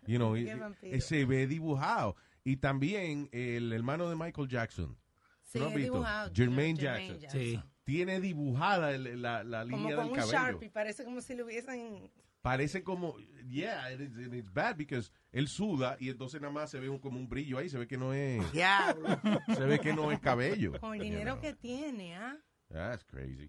[0.07, 0.49] you know, y-
[0.83, 2.17] y- se ve dibujado.
[2.45, 4.97] Y también el hermano de Michael Jackson.
[5.43, 7.21] Sí, ¿No dibujado, Jermaine Jermaine Jackson.
[7.21, 7.41] Jackson.
[7.41, 7.61] Sí.
[7.85, 10.33] Tiene dibujada el- la, la Como línea con del un cabello.
[10.33, 12.11] Sharpie, parece como si lo hubiesen...
[12.41, 13.17] Parece como,
[13.49, 16.89] yeah, it is- it is bad because él suda y entonces nada más se ve
[16.89, 19.07] un- como un brillo ahí, se ve que no es, Diablo.
[19.57, 20.73] se ve que no es cabello.
[20.81, 21.41] Con el you dinero know.
[21.41, 22.37] que tiene, ¿ah?
[22.69, 23.49] That's crazy.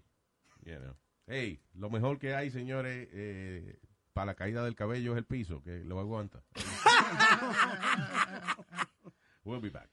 [0.64, 0.94] You know.
[1.26, 3.80] Hey, lo mejor que hay, señores, eh,
[4.14, 6.40] para la caída del cabello es el piso, que lo aguanta.
[9.44, 9.88] we'll be back.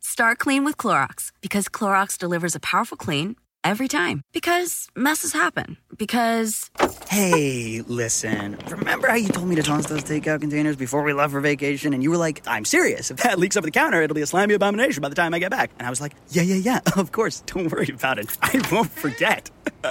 [0.00, 4.22] Start clean with Clorox because Clorox delivers a powerful clean every time.
[4.32, 5.78] Because messes happen.
[5.96, 6.70] Because
[7.08, 8.58] Hey, listen.
[8.68, 11.92] Remember how you told me to toss those takeout containers before we left for vacation?
[11.92, 13.10] And you were like, I'm serious.
[13.10, 15.38] If that leaks over the counter, it'll be a slimy abomination by the time I
[15.38, 15.70] get back.
[15.78, 16.80] And I was like, yeah, yeah, yeah.
[16.96, 17.40] Of course.
[17.46, 18.36] Don't worry about it.
[18.42, 19.50] I won't forget.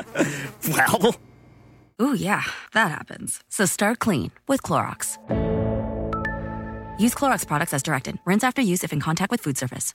[0.69, 1.15] well,
[2.01, 3.41] Ooh, yeah, that happens.
[3.47, 5.17] So start clean with Clorox.
[6.99, 8.17] Use Clorox products as directed.
[8.25, 9.93] Rinse after use if in contact with food surface.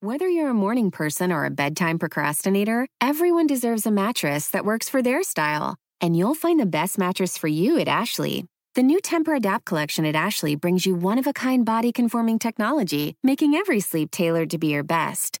[0.00, 4.88] Whether you're a morning person or a bedtime procrastinator, everyone deserves a mattress that works
[4.88, 5.76] for their style.
[6.00, 8.46] And you'll find the best mattress for you at Ashley.
[8.74, 12.38] The new Temper Adapt collection at Ashley brings you one of a kind body conforming
[12.38, 15.40] technology, making every sleep tailored to be your best.